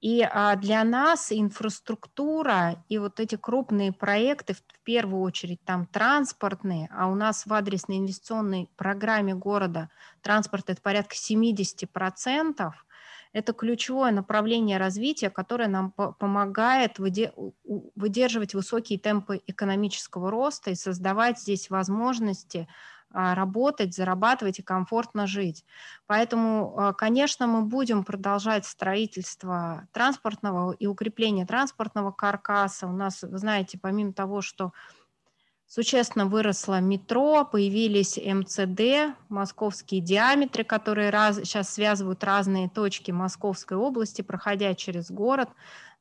И 0.00 0.22
а, 0.22 0.56
для 0.56 0.82
нас 0.82 1.30
инфраструктура 1.30 2.82
и 2.88 2.96
вот 2.96 3.20
эти 3.20 3.36
крупные 3.36 3.92
проекты, 3.92 4.54
в 4.54 4.62
первую 4.82 5.22
очередь 5.22 5.62
там 5.64 5.84
транспортные, 5.86 6.88
а 6.90 7.08
у 7.08 7.14
нас 7.14 7.44
в 7.44 7.52
адресной 7.52 7.98
инвестиционной 7.98 8.70
программе 8.76 9.34
города 9.34 9.90
транспорт 10.22 10.70
это 10.70 10.80
порядка 10.80 11.14
70%, 11.14 12.72
это 13.32 13.52
ключевое 13.52 14.10
направление 14.10 14.78
развития, 14.78 15.30
которое 15.30 15.68
нам 15.68 15.92
помогает 15.92 16.98
выдерживать 16.98 18.54
высокие 18.54 18.98
темпы 18.98 19.40
экономического 19.46 20.30
роста 20.30 20.70
и 20.70 20.74
создавать 20.74 21.38
здесь 21.38 21.70
возможности 21.70 22.68
а, 23.12 23.34
работать, 23.34 23.94
зарабатывать 23.94 24.60
и 24.60 24.62
комфортно 24.62 25.26
жить. 25.26 25.64
Поэтому, 26.06 26.78
а, 26.78 26.92
конечно, 26.92 27.48
мы 27.48 27.62
будем 27.62 28.04
продолжать 28.04 28.66
строительство 28.66 29.88
транспортного 29.92 30.72
и 30.72 30.86
укрепление 30.86 31.44
транспортного 31.44 32.12
каркаса. 32.12 32.86
У 32.86 32.92
нас, 32.92 33.22
вы 33.22 33.38
знаете, 33.38 33.78
помимо 33.80 34.12
того, 34.12 34.42
что 34.42 34.72
Существенно 35.72 36.26
выросло 36.26 36.80
метро, 36.80 37.44
появились 37.44 38.16
МЦД, 38.18 39.16
московские 39.28 40.00
диаметры, 40.00 40.64
которые 40.64 41.10
раз, 41.10 41.36
сейчас 41.36 41.72
связывают 41.72 42.24
разные 42.24 42.68
точки 42.68 43.12
Московской 43.12 43.76
области, 43.76 44.20
проходя 44.20 44.74
через 44.74 45.12
город, 45.12 45.48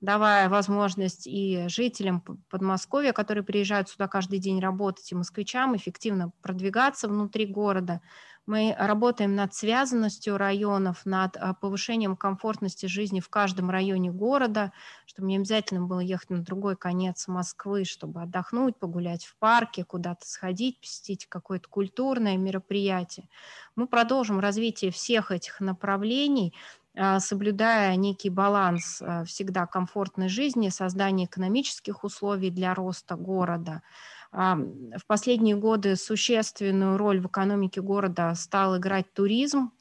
давая 0.01 0.49
возможность 0.49 1.27
и 1.27 1.65
жителям 1.67 2.23
Подмосковья, 2.49 3.13
которые 3.13 3.43
приезжают 3.43 3.89
сюда 3.89 4.07
каждый 4.07 4.39
день 4.39 4.59
работать, 4.59 5.11
и 5.11 5.15
москвичам 5.15 5.77
эффективно 5.77 6.31
продвигаться 6.41 7.07
внутри 7.07 7.45
города– 7.45 8.01
мы 8.49 8.75
работаем 8.75 9.35
над 9.35 9.53
связанностью 9.53 10.35
районов, 10.35 11.05
над 11.05 11.37
а, 11.37 11.53
повышением 11.53 12.17
комфортности 12.17 12.87
жизни 12.87 13.19
в 13.19 13.29
каждом 13.29 13.69
районе 13.69 14.11
города, 14.11 14.73
чтобы 15.05 15.27
не 15.27 15.37
обязательно 15.37 15.85
было 15.85 15.99
ехать 15.99 16.31
на 16.31 16.39
другой 16.39 16.75
конец 16.75 17.27
Москвы, 17.27 17.85
чтобы 17.85 18.23
отдохнуть, 18.23 18.75
погулять 18.75 19.23
в 19.23 19.37
парке, 19.37 19.83
куда-то 19.83 20.27
сходить, 20.27 20.81
посетить 20.81 21.27
какое-то 21.27 21.69
культурное 21.69 22.37
мероприятие. 22.37 23.29
Мы 23.75 23.85
продолжим 23.85 24.39
развитие 24.39 24.89
всех 24.89 25.29
этих 25.31 25.59
направлений, 25.59 26.55
а, 26.97 27.19
соблюдая 27.19 27.95
некий 27.97 28.31
баланс 28.31 28.99
а, 28.99 29.25
всегда 29.25 29.67
комфортной 29.67 30.27
жизни, 30.27 30.69
создание 30.69 31.27
экономических 31.27 32.03
условий 32.03 32.49
для 32.49 32.73
роста 32.73 33.15
города– 33.15 33.83
в 34.31 35.05
последние 35.07 35.55
годы 35.55 35.95
существенную 35.95 36.97
роль 36.97 37.19
в 37.19 37.27
экономике 37.27 37.81
города 37.81 38.33
стал 38.35 38.77
играть 38.77 39.11
туризм. 39.13 39.71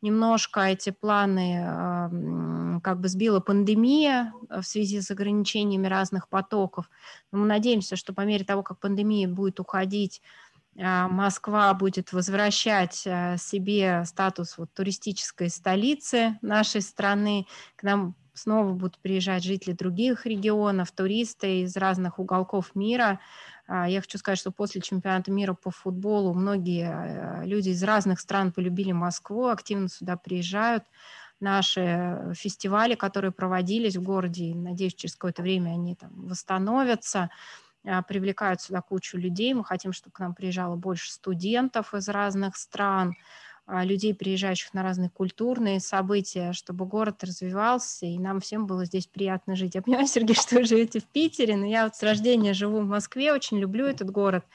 Немножко 0.00 0.60
эти 0.60 0.90
планы 0.90 2.80
как 2.84 3.00
бы 3.00 3.08
сбила 3.08 3.40
пандемия 3.40 4.32
в 4.48 4.62
связи 4.62 5.00
с 5.00 5.10
ограничениями 5.10 5.88
разных 5.88 6.28
потоков. 6.28 6.88
Но 7.32 7.40
мы 7.40 7.46
надеемся, 7.46 7.96
что 7.96 8.12
по 8.12 8.20
мере 8.20 8.44
того, 8.44 8.62
как 8.62 8.78
пандемия 8.78 9.28
будет 9.28 9.58
уходить, 9.58 10.22
а, 10.80 11.08
Москва 11.08 11.74
будет 11.74 12.12
возвращать 12.12 13.04
а, 13.06 13.36
себе 13.36 14.04
статус 14.04 14.58
вот 14.58 14.72
туристической 14.74 15.50
столицы 15.50 16.38
нашей 16.40 16.82
страны. 16.82 17.46
К 17.76 17.82
нам 17.82 18.14
снова 18.32 18.72
будут 18.72 18.98
приезжать 18.98 19.42
жители 19.42 19.72
других 19.72 20.24
регионов, 20.24 20.92
туристы 20.92 21.62
из 21.62 21.76
разных 21.76 22.18
уголков 22.20 22.74
мира. 22.74 23.18
А, 23.68 23.86
я 23.88 24.00
хочу 24.00 24.18
сказать, 24.18 24.38
что 24.38 24.50
после 24.50 24.80
чемпионата 24.80 25.30
мира 25.30 25.52
по 25.54 25.70
футболу 25.70 26.32
многие 26.34 26.90
э, 27.42 27.46
люди 27.46 27.68
из 27.70 27.82
разных 27.82 28.18
стран 28.20 28.50
полюбили 28.50 28.92
Москву, 28.92 29.48
активно 29.48 29.88
сюда 29.88 30.16
приезжают. 30.16 30.84
Наши 31.40 32.32
фестивали, 32.34 32.94
которые 32.96 33.30
проводились 33.30 33.96
в 33.96 34.02
городе, 34.02 34.54
надеюсь, 34.56 34.94
через 34.94 35.14
какое-то 35.14 35.42
время 35.42 35.70
они 35.70 35.94
там 35.94 36.10
восстановятся, 36.26 37.30
а, 37.86 38.02
привлекают 38.02 38.60
сюда 38.62 38.82
кучу 38.82 39.18
людей. 39.18 39.54
Мы 39.54 39.64
хотим, 39.64 39.92
чтобы 39.92 40.12
к 40.14 40.20
нам 40.20 40.34
приезжало 40.34 40.76
больше 40.76 41.12
студентов 41.12 41.94
из 41.94 42.08
разных 42.08 42.56
стран. 42.56 43.16
А, 43.70 43.84
людей, 43.84 44.14
приезжающих 44.14 44.72
на 44.72 44.82
разные 44.82 45.10
культурные 45.10 45.78
события, 45.78 46.54
чтобы 46.54 46.86
город 46.86 47.22
развивался, 47.22 48.06
и 48.06 48.18
нам 48.18 48.40
всем 48.40 48.66
было 48.66 48.86
здесь 48.86 49.06
приятно 49.06 49.56
жить. 49.56 49.74
Я 49.74 49.82
понимаю, 49.82 50.06
Сергей, 50.08 50.34
что 50.34 50.54
вы 50.54 50.64
живете 50.64 51.00
в 51.00 51.04
Питере, 51.04 51.54
но 51.54 51.66
я 51.66 51.84
вот 51.84 51.94
с 51.94 52.02
рождения 52.02 52.54
живу 52.54 52.80
в 52.80 52.86
Москве, 52.86 53.30
очень 53.30 53.58
люблю 53.58 53.84
этот 53.84 54.10
город 54.10 54.46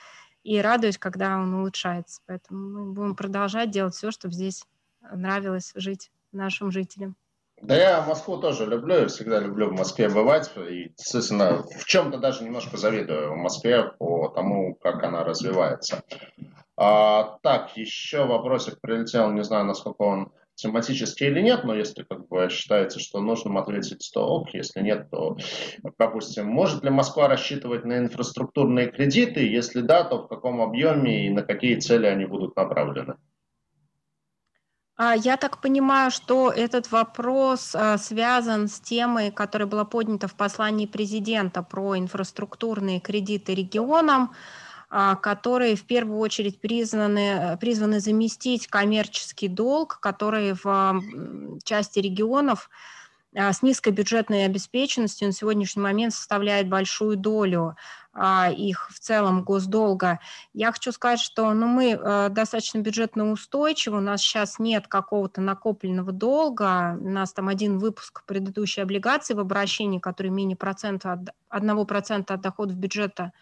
и 0.41 0.59
радуюсь, 0.59 0.97
когда 0.97 1.37
он 1.37 1.53
улучшается. 1.53 2.21
Поэтому 2.25 2.59
мы 2.59 2.91
будем 2.93 3.15
продолжать 3.15 3.69
делать 3.69 3.93
все, 3.93 4.09
чтобы 4.09 4.33
здесь 4.33 4.65
нравилось 5.11 5.73
жить 5.75 6.09
нашим 6.31 6.71
жителям. 6.71 7.15
Да 7.61 7.75
я 7.75 8.01
Москву 8.01 8.37
тоже 8.37 8.65
люблю, 8.65 8.95
я 8.95 9.07
всегда 9.07 9.39
люблю 9.39 9.69
в 9.69 9.73
Москве 9.73 10.09
бывать. 10.09 10.51
И, 10.57 10.91
естественно, 10.97 11.61
в 11.61 11.85
чем-то 11.85 12.17
даже 12.17 12.43
немножко 12.43 12.77
завидую 12.77 13.33
в 13.33 13.37
Москве 13.37 13.83
по 13.83 14.29
тому, 14.29 14.73
как 14.73 15.03
она 15.03 15.23
развивается. 15.23 16.03
А, 16.75 17.37
так, 17.43 17.77
еще 17.77 18.25
вопросик 18.25 18.81
прилетел, 18.81 19.31
не 19.31 19.43
знаю, 19.43 19.65
насколько 19.65 20.01
он 20.01 20.31
тематический 20.55 21.27
или 21.27 21.41
нет, 21.41 21.63
но 21.63 21.75
если 21.75 22.03
как 22.03 22.27
бы 22.27 22.47
считаете, 22.49 22.99
что 22.99 23.19
нужно 23.21 23.59
ответить, 23.59 24.09
то 24.13 24.27
ок, 24.27 24.53
если 24.53 24.81
нет, 24.81 25.09
то 25.09 25.37
допустим, 25.97 26.47
может 26.47 26.83
ли 26.83 26.89
Москва 26.89 27.27
рассчитывать 27.27 27.85
на 27.85 27.97
инфраструктурные 27.97 28.91
кредиты, 28.91 29.47
если 29.47 29.81
да, 29.81 30.03
то 30.03 30.23
в 30.23 30.27
каком 30.27 30.61
объеме 30.61 31.27
и 31.27 31.29
на 31.29 31.43
какие 31.43 31.79
цели 31.79 32.05
они 32.05 32.25
будут 32.25 32.55
направлены? 32.55 33.15
А, 34.95 35.15
я 35.15 35.37
так 35.37 35.59
понимаю, 35.59 36.11
что 36.11 36.51
этот 36.51 36.91
вопрос 36.91 37.73
а, 37.73 37.97
связан 37.97 38.67
с 38.67 38.79
темой, 38.79 39.31
которая 39.31 39.67
была 39.67 39.85
поднята 39.85 40.27
в 40.27 40.35
послании 40.35 40.85
президента 40.85 41.63
про 41.63 41.97
инфраструктурные 41.97 42.99
кредиты 42.99 43.55
регионам. 43.55 44.35
А, 44.95 45.15
которые 45.15 45.75
в 45.75 45.85
первую 45.85 46.19
очередь 46.19 46.61
призваны, 46.61 47.57
призваны 47.59 47.99
заместить 47.99 48.67
коммерческий 48.67 49.47
долг, 49.47 49.97
который 49.99 50.53
в 50.53 51.01
части 51.63 51.97
регионов 51.97 52.69
а, 53.35 53.51
с 53.51 53.63
низкой 53.63 53.89
бюджетной 53.89 54.45
обеспеченностью 54.45 55.25
на 55.25 55.33
сегодняшний 55.33 55.81
момент 55.81 56.13
составляет 56.13 56.69
большую 56.69 57.17
долю 57.17 57.75
а, 58.13 58.51
их 58.55 58.91
в 58.91 58.99
целом 58.99 59.43
госдолга. 59.43 60.19
Я 60.53 60.71
хочу 60.71 60.91
сказать, 60.91 61.21
что 61.21 61.51
ну, 61.55 61.65
мы 61.65 62.29
достаточно 62.29 62.77
бюджетно 62.77 63.31
устойчивы, 63.31 63.97
у 63.97 64.01
нас 64.01 64.21
сейчас 64.21 64.59
нет 64.59 64.87
какого-то 64.87 65.41
накопленного 65.41 66.11
долга, 66.11 66.99
у 67.01 67.09
нас 67.09 67.33
там 67.33 67.47
один 67.47 67.79
выпуск 67.79 68.23
предыдущей 68.27 68.81
облигации 68.81 69.33
в 69.33 69.39
обращении, 69.39 69.97
который 69.97 70.29
менее 70.29 70.55
процента, 70.55 71.19
1% 71.49 72.25
от 72.31 72.41
доходов 72.41 72.75
бюджета 72.77 73.33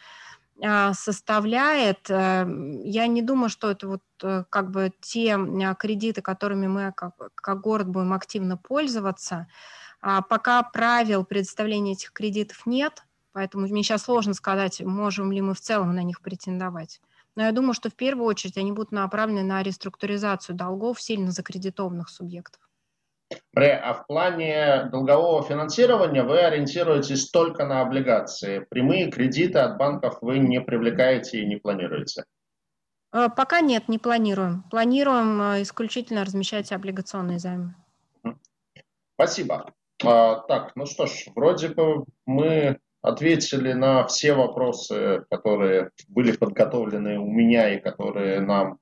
составляет, 0.94 2.10
э, 2.10 2.46
я 2.84 3.08
не 3.08 3.22
думаю, 3.22 3.50
что 3.50 3.72
это 3.72 3.88
вот 3.88 4.04
э, 4.22 4.44
как 4.50 4.70
бы 4.70 4.92
те 5.02 5.36
а, 5.36 5.76
кредиты, 5.76 6.22
которыми 6.22 6.68
мы 6.68 6.94
как, 6.96 7.16
как 7.34 7.62
город 7.62 7.88
будем 7.88 8.14
активно 8.14 8.58
пользоваться. 8.58 9.48
А 10.02 10.22
пока 10.22 10.62
правил 10.64 11.26
предоставления 11.26 11.94
этих 11.94 12.14
кредитов 12.14 12.66
нет, 12.66 13.04
поэтому 13.32 13.68
мне 13.68 13.82
сейчас 13.82 14.04
сложно 14.04 14.34
сказать, 14.36 14.82
можем 14.82 15.32
ли 15.32 15.42
мы 15.42 15.56
в 15.56 15.62
целом 15.62 15.96
на 15.96 16.04
них 16.04 16.22
претендовать. 16.22 17.02
Но 17.36 17.44
я 17.44 17.52
думаю, 17.52 17.74
что 17.74 17.90
в 17.90 17.96
первую 17.96 18.28
очередь 18.28 18.58
они 18.58 18.72
будут 18.72 18.92
направлены 18.92 19.44
на 19.44 19.64
реструктуризацию 19.64 20.56
долгов 20.56 21.02
сильно 21.02 21.32
закредитованных 21.32 22.10
субъектов. 22.10 22.62
А 23.56 23.94
в 23.94 24.08
плане 24.08 24.90
долгового 24.92 25.44
финансирования 25.44 26.24
вы 26.24 26.40
ориентируетесь 26.40 27.30
только 27.30 27.66
на 27.66 27.82
облигации. 27.82 28.66
Прямые 28.70 29.12
кредиты 29.12 29.60
от 29.60 29.78
банков 29.78 30.18
вы 30.22 30.40
не 30.40 30.62
привлекаете 30.62 31.42
и 31.42 31.46
не 31.46 31.58
планируете? 31.58 32.26
Э, 33.14 33.28
пока 33.36 33.62
нет, 33.62 33.90
не 33.90 33.98
планируем. 33.98 34.64
Планируем 34.70 35.42
э, 35.42 35.62
исключительно 35.64 36.24
размещать 36.24 36.72
облигационные 36.72 37.40
займы. 37.40 37.76
Спасибо. 39.16 39.72
А, 40.04 40.36
так, 40.48 40.72
ну 40.76 40.86
что 40.86 41.06
ж, 41.06 41.26
вроде 41.36 41.70
бы 41.70 42.06
мы 42.26 42.80
ответили 43.02 43.74
на 43.74 44.06
все 44.08 44.34
вопросы, 44.34 45.26
которые 45.30 45.92
были 46.08 46.32
подготовлены 46.32 47.20
у 47.20 47.30
меня 47.30 47.74
и 47.74 47.80
которые 47.80 48.40
нам 48.40 48.80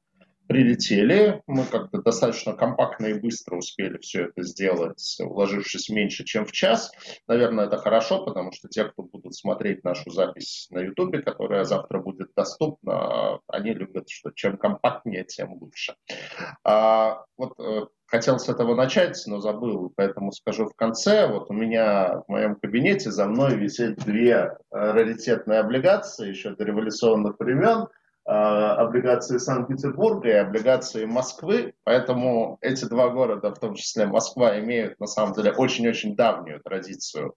прилетели. 0.49 1.43
Мы 1.45 1.63
как-то 1.63 2.01
достаточно 2.01 2.53
компактно 2.53 3.05
и 3.05 3.13
быстро 3.13 3.55
успели 3.55 3.99
все 3.99 4.23
это 4.23 4.41
сделать, 4.41 5.17
уложившись 5.21 5.89
меньше, 5.89 6.25
чем 6.25 6.47
в 6.47 6.51
час. 6.51 6.91
Наверное, 7.27 7.67
это 7.67 7.77
хорошо, 7.77 8.25
потому 8.25 8.51
что 8.51 8.67
те, 8.67 8.85
кто 8.85 9.03
будут 9.03 9.35
смотреть 9.35 9.83
нашу 9.83 10.09
запись 10.09 10.67
на 10.71 10.79
YouTube, 10.79 11.23
которая 11.23 11.65
завтра 11.65 11.99
будет 11.99 12.31
доступна, 12.35 13.39
они 13.47 13.73
любят, 13.73 14.09
что 14.09 14.31
чем 14.31 14.57
компактнее, 14.57 15.23
тем 15.23 15.53
лучше. 15.53 15.93
А, 16.63 17.25
вот 17.37 17.53
э, 17.59 17.85
хотел 18.07 18.39
с 18.39 18.49
этого 18.49 18.73
начать, 18.73 19.21
но 19.27 19.41
забыл, 19.41 19.93
поэтому 19.95 20.31
скажу 20.31 20.65
в 20.65 20.75
конце. 20.75 21.27
Вот 21.27 21.51
у 21.51 21.53
меня 21.53 22.23
в 22.27 22.31
моем 22.31 22.55
кабинете 22.55 23.11
за 23.11 23.27
мной 23.27 23.55
висят 23.55 23.97
две 23.97 24.57
раритетные 24.71 25.59
облигации 25.59 26.29
еще 26.29 26.55
до 26.55 26.63
революционных 26.63 27.39
времен– 27.39 27.87
облигации 28.25 29.37
Санкт-Петербурга 29.37 30.29
и 30.29 30.33
облигации 30.33 31.05
Москвы, 31.05 31.73
поэтому 31.83 32.57
эти 32.61 32.85
два 32.85 33.09
города, 33.09 33.49
в 33.53 33.59
том 33.59 33.73
числе 33.75 34.05
Москва, 34.05 34.59
имеют 34.59 34.99
на 34.99 35.07
самом 35.07 35.33
деле 35.33 35.51
очень-очень 35.51 36.15
давнюю 36.15 36.61
традицию 36.61 37.33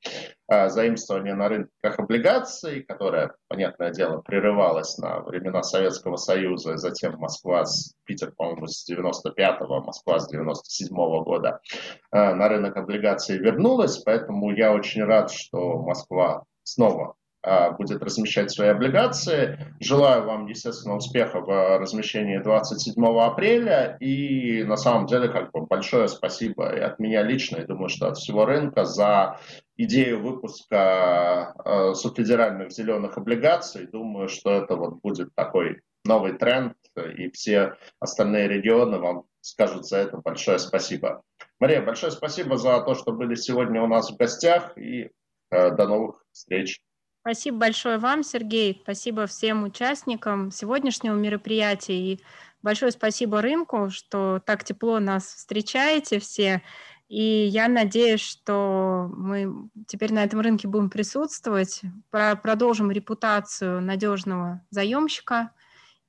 э, 0.51 0.68
заимствования 0.68 1.35
на 1.35 1.49
рынках 1.49 1.99
облигаций, 1.99 2.83
которая, 2.83 3.35
понятное 3.49 3.91
дело, 3.91 4.20
прерывалась 4.20 4.99
на 4.99 5.20
времена 5.20 5.62
Советского 5.62 6.16
Союза, 6.16 6.74
и 6.74 6.76
затем 6.76 7.16
Москва, 7.18 7.64
с, 7.64 7.95
Питер, 8.05 8.33
по-моему, 8.33 8.66
с 8.66 8.89
95-го, 8.91 9.83
Москва 9.83 10.18
с 10.18 10.33
97-го 10.33 11.22
года 11.22 11.61
э, 12.12 12.35
на 12.35 12.49
рынок 12.49 12.76
облигаций 12.76 13.39
вернулась, 13.39 13.99
поэтому 13.99 14.53
я 14.55 14.72
очень 14.72 15.05
рад, 15.05 15.30
что 15.30 15.78
Москва 15.78 16.45
снова 16.64 17.14
будет 17.76 18.03
размещать 18.03 18.51
свои 18.51 18.68
облигации. 18.68 19.59
Желаю 19.80 20.24
вам, 20.24 20.47
естественно, 20.47 20.97
успеха 20.97 21.40
в 21.40 21.78
размещении 21.78 22.38
27 22.38 23.05
апреля. 23.18 23.97
И 24.01 24.62
на 24.64 24.76
самом 24.76 25.07
деле, 25.07 25.28
как 25.28 25.51
бы 25.51 25.66
большое 25.66 26.09
спасибо 26.09 26.74
и 26.74 26.80
от 26.80 26.99
меня 26.99 27.22
лично, 27.22 27.57
и 27.57 27.66
думаю, 27.66 27.88
что 27.88 28.09
от 28.09 28.16
всего 28.16 28.45
рынка 28.45 28.84
за 28.84 29.38
идею 29.76 30.22
выпуска 30.22 31.55
э, 31.64 31.95
субфедеральных 31.95 32.70
зеленых 32.70 33.18
облигаций. 33.18 33.86
Думаю, 33.86 34.28
что 34.28 34.51
это 34.51 34.76
вот 34.76 35.01
будет 35.03 35.34
такой 35.34 35.82
новый 36.05 36.32
тренд, 36.32 36.74
и 37.16 37.30
все 37.30 37.74
остальные 37.99 38.49
регионы 38.49 38.99
вам 38.99 39.24
скажут 39.40 39.86
за 39.86 39.99
это 39.99 40.18
большое 40.18 40.59
спасибо. 40.59 41.22
Мария, 41.59 41.82
большое 41.82 42.12
спасибо 42.12 42.57
за 42.57 42.80
то, 42.80 42.95
что 42.95 43.12
были 43.12 43.34
сегодня 43.34 43.82
у 43.82 43.86
нас 43.86 44.11
в 44.11 44.16
гостях, 44.16 44.76
и 44.76 45.11
э, 45.51 45.70
до 45.70 45.86
новых 45.86 46.24
встреч. 46.32 46.80
Спасибо 47.23 47.59
большое 47.59 47.99
вам, 47.99 48.25
Сергей. 48.25 48.81
Спасибо 48.83 49.29
всем 49.29 49.62
участникам 49.62 50.51
сегодняшнего 50.51 51.14
мероприятия. 51.14 51.95
И 51.95 52.20
большое 52.62 52.91
спасибо 52.91 53.41
рынку, 53.41 53.91
что 53.91 54.43
так 54.45 54.64
тепло 54.64 54.99
нас 54.99 55.33
встречаете 55.35 56.18
все. 56.18 56.62
И 57.07 57.23
я 57.23 57.68
надеюсь, 57.68 58.23
что 58.23 59.09
мы 59.16 59.68
теперь 59.87 60.12
на 60.12 60.25
этом 60.25 60.41
рынке 60.41 60.66
будем 60.66 60.91
присутствовать, 60.91 61.83
продолжим 62.11 62.91
репутацию 62.91 63.81
надежного 63.81 64.61
заемщика. 64.70 65.53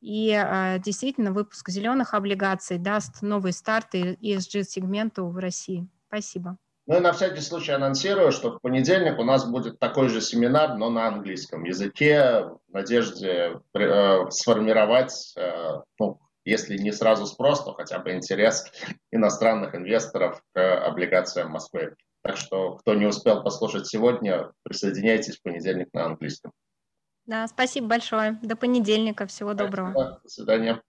И 0.02 0.32
э, 0.32 0.80
действительно 0.80 1.32
выпуск 1.32 1.70
зеленых 1.70 2.16
облигаций 2.16 2.80
даст 2.80 3.22
новый 3.22 3.54
старт 3.54 3.94
ESG-сегменту 3.94 5.28
в 5.28 5.38
России. 5.38 5.88
Спасибо. 6.08 6.58
Ну 6.86 6.98
и 6.98 7.00
на 7.00 7.14
всякий 7.14 7.42
случай 7.42 7.72
анонсирую, 7.72 8.32
что 8.32 8.52
в 8.52 8.60
понедельник 8.60 9.18
у 9.18 9.24
нас 9.24 9.46
будет 9.50 9.80
такой 9.80 10.10
же 10.10 10.20
семинар, 10.20 10.76
но 10.76 10.90
на 10.90 11.08
английском 11.08 11.64
языке, 11.64 12.44
в 12.68 12.74
надежде 12.74 13.62
э, 13.74 14.30
сформировать, 14.30 15.34
э, 15.38 15.80
ну, 15.98 16.20
если 16.44 16.78
не 16.78 16.92
сразу 16.92 17.26
спрос, 17.26 17.64
то 17.64 17.74
хотя 17.74 18.00
бы 18.00 18.12
интерес 18.12 18.70
иностранных 19.12 19.76
инвесторов 19.76 20.42
к 20.54 20.86
облигациям 20.86 21.52
Москвы. 21.52 21.96
Так 22.22 22.38
что, 22.38 22.76
кто 22.78 22.94
не 22.96 23.06
успел 23.06 23.44
послушать 23.44 23.88
сегодня, 23.88 24.52
присоединяйтесь 24.64 25.38
в 25.38 25.42
понедельник 25.42 25.88
на 25.94 26.06
английском. 26.06 26.52
Да, 27.26 27.48
спасибо 27.48 27.88
большое. 27.88 28.40
До 28.42 28.58
понедельника. 28.58 29.26
Всего 29.26 29.54
доброго. 29.54 30.20
До 30.22 30.30
свидания. 30.30 30.82